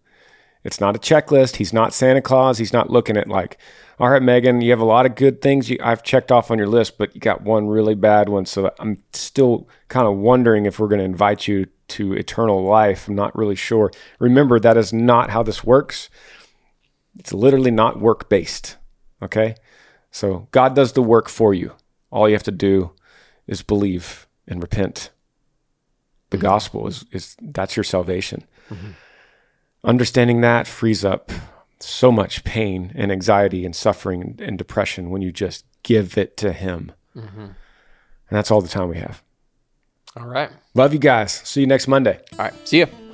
It's 0.65 0.81
not 0.81 0.95
a 0.95 0.99
checklist. 0.99 1.57
He's 1.57 1.73
not 1.73 1.93
Santa 1.93 2.23
Claus. 2.23 2.59
He's 2.59 2.73
not 2.73 2.91
looking 2.91 3.17
at 3.17 3.29
like, 3.29 3.59
all 3.99 4.11
right, 4.11 4.23
Megan, 4.23 4.61
you 4.61 4.71
have 4.71 4.81
a 4.81 4.85
lot 4.85 5.07
of 5.07 5.15
good 5.15 5.41
things 5.41 5.69
you, 5.69 5.79
I've 5.83 6.03
checked 6.03 6.31
off 6.31 6.51
on 6.51 6.59
your 6.59 6.69
list, 6.69 6.99
but 6.99 7.15
you 7.15 7.21
got 7.21 7.43
one 7.43 7.67
really 7.69 7.95
bad 7.95 8.29
one. 8.29 8.47
So 8.47 8.73
I'm 8.79 9.03
still 9.13 9.69
kind 9.89 10.07
of 10.07 10.17
wondering 10.17 10.67
if 10.67 10.79
we're 10.79 10.89
going 10.89 11.01
to 11.01 11.05
invite 11.05 11.49
you 11.49 11.67
to 11.89 12.13
eternal 12.15 12.65
life. 12.65 13.09
I'm 13.09 13.15
not 13.15 13.37
really 13.37 13.55
sure. 13.55 13.91
Remember, 14.19 14.59
that 14.61 14.77
is 14.77 14.93
not 14.93 15.31
how 15.31 15.43
this 15.43 15.65
works. 15.65 16.09
It's 17.19 17.33
literally 17.33 17.71
not 17.71 18.01
work 18.01 18.29
based. 18.29 18.77
Okay. 19.21 19.57
So 20.11 20.49
God 20.53 20.75
does 20.75 20.93
the 20.93 21.03
work 21.03 21.29
for 21.29 21.53
you. 21.53 21.73
All 22.11 22.29
you 22.29 22.35
have 22.35 22.43
to 22.45 22.53
do 22.53 22.93
is 23.47 23.63
believe 23.63 24.27
and 24.47 24.63
repent. 24.63 25.11
The 26.31 26.37
mm-hmm. 26.37 26.47
gospel 26.47 26.87
is, 26.87 27.05
is 27.13 27.37
that's 27.41 27.77
your 27.77 27.85
salvation. 27.85 28.45
Mm-hmm. 28.71 28.91
Understanding 29.85 30.41
that 30.43 30.66
frees 30.66 31.05
up 31.05 31.33
so 31.80 32.12
much 32.12 32.45
pain 32.45 32.93
and 32.95 33.11
anxiety 33.11 33.64
and 33.64 33.74
suffering 33.74 34.39
and, 34.39 34.57
depression 34.57 35.11
when 35.11 35.22
you 35.22 35.33
just 35.33 35.64
give 35.83 36.16
it 36.16 36.37
to 36.37 36.53
Him. 36.53 36.93
Mm-hmm. 37.16 37.41
And 37.41 37.57
that's 38.30 38.51
all 38.51 38.61
the 38.61 38.68
time 38.68 38.89
we 38.89 38.99
have. 38.99 39.22
All 40.16 40.26
right. 40.26 40.51
Love 40.74 40.93
you 40.93 41.01
guys. 41.01 41.33
See 41.33 41.62
you 41.62 41.66
next 41.66 41.89
Monday. 41.89 42.20
All 42.33 42.39
right. 42.39 42.68
See 42.68 42.78
you. 42.78 43.02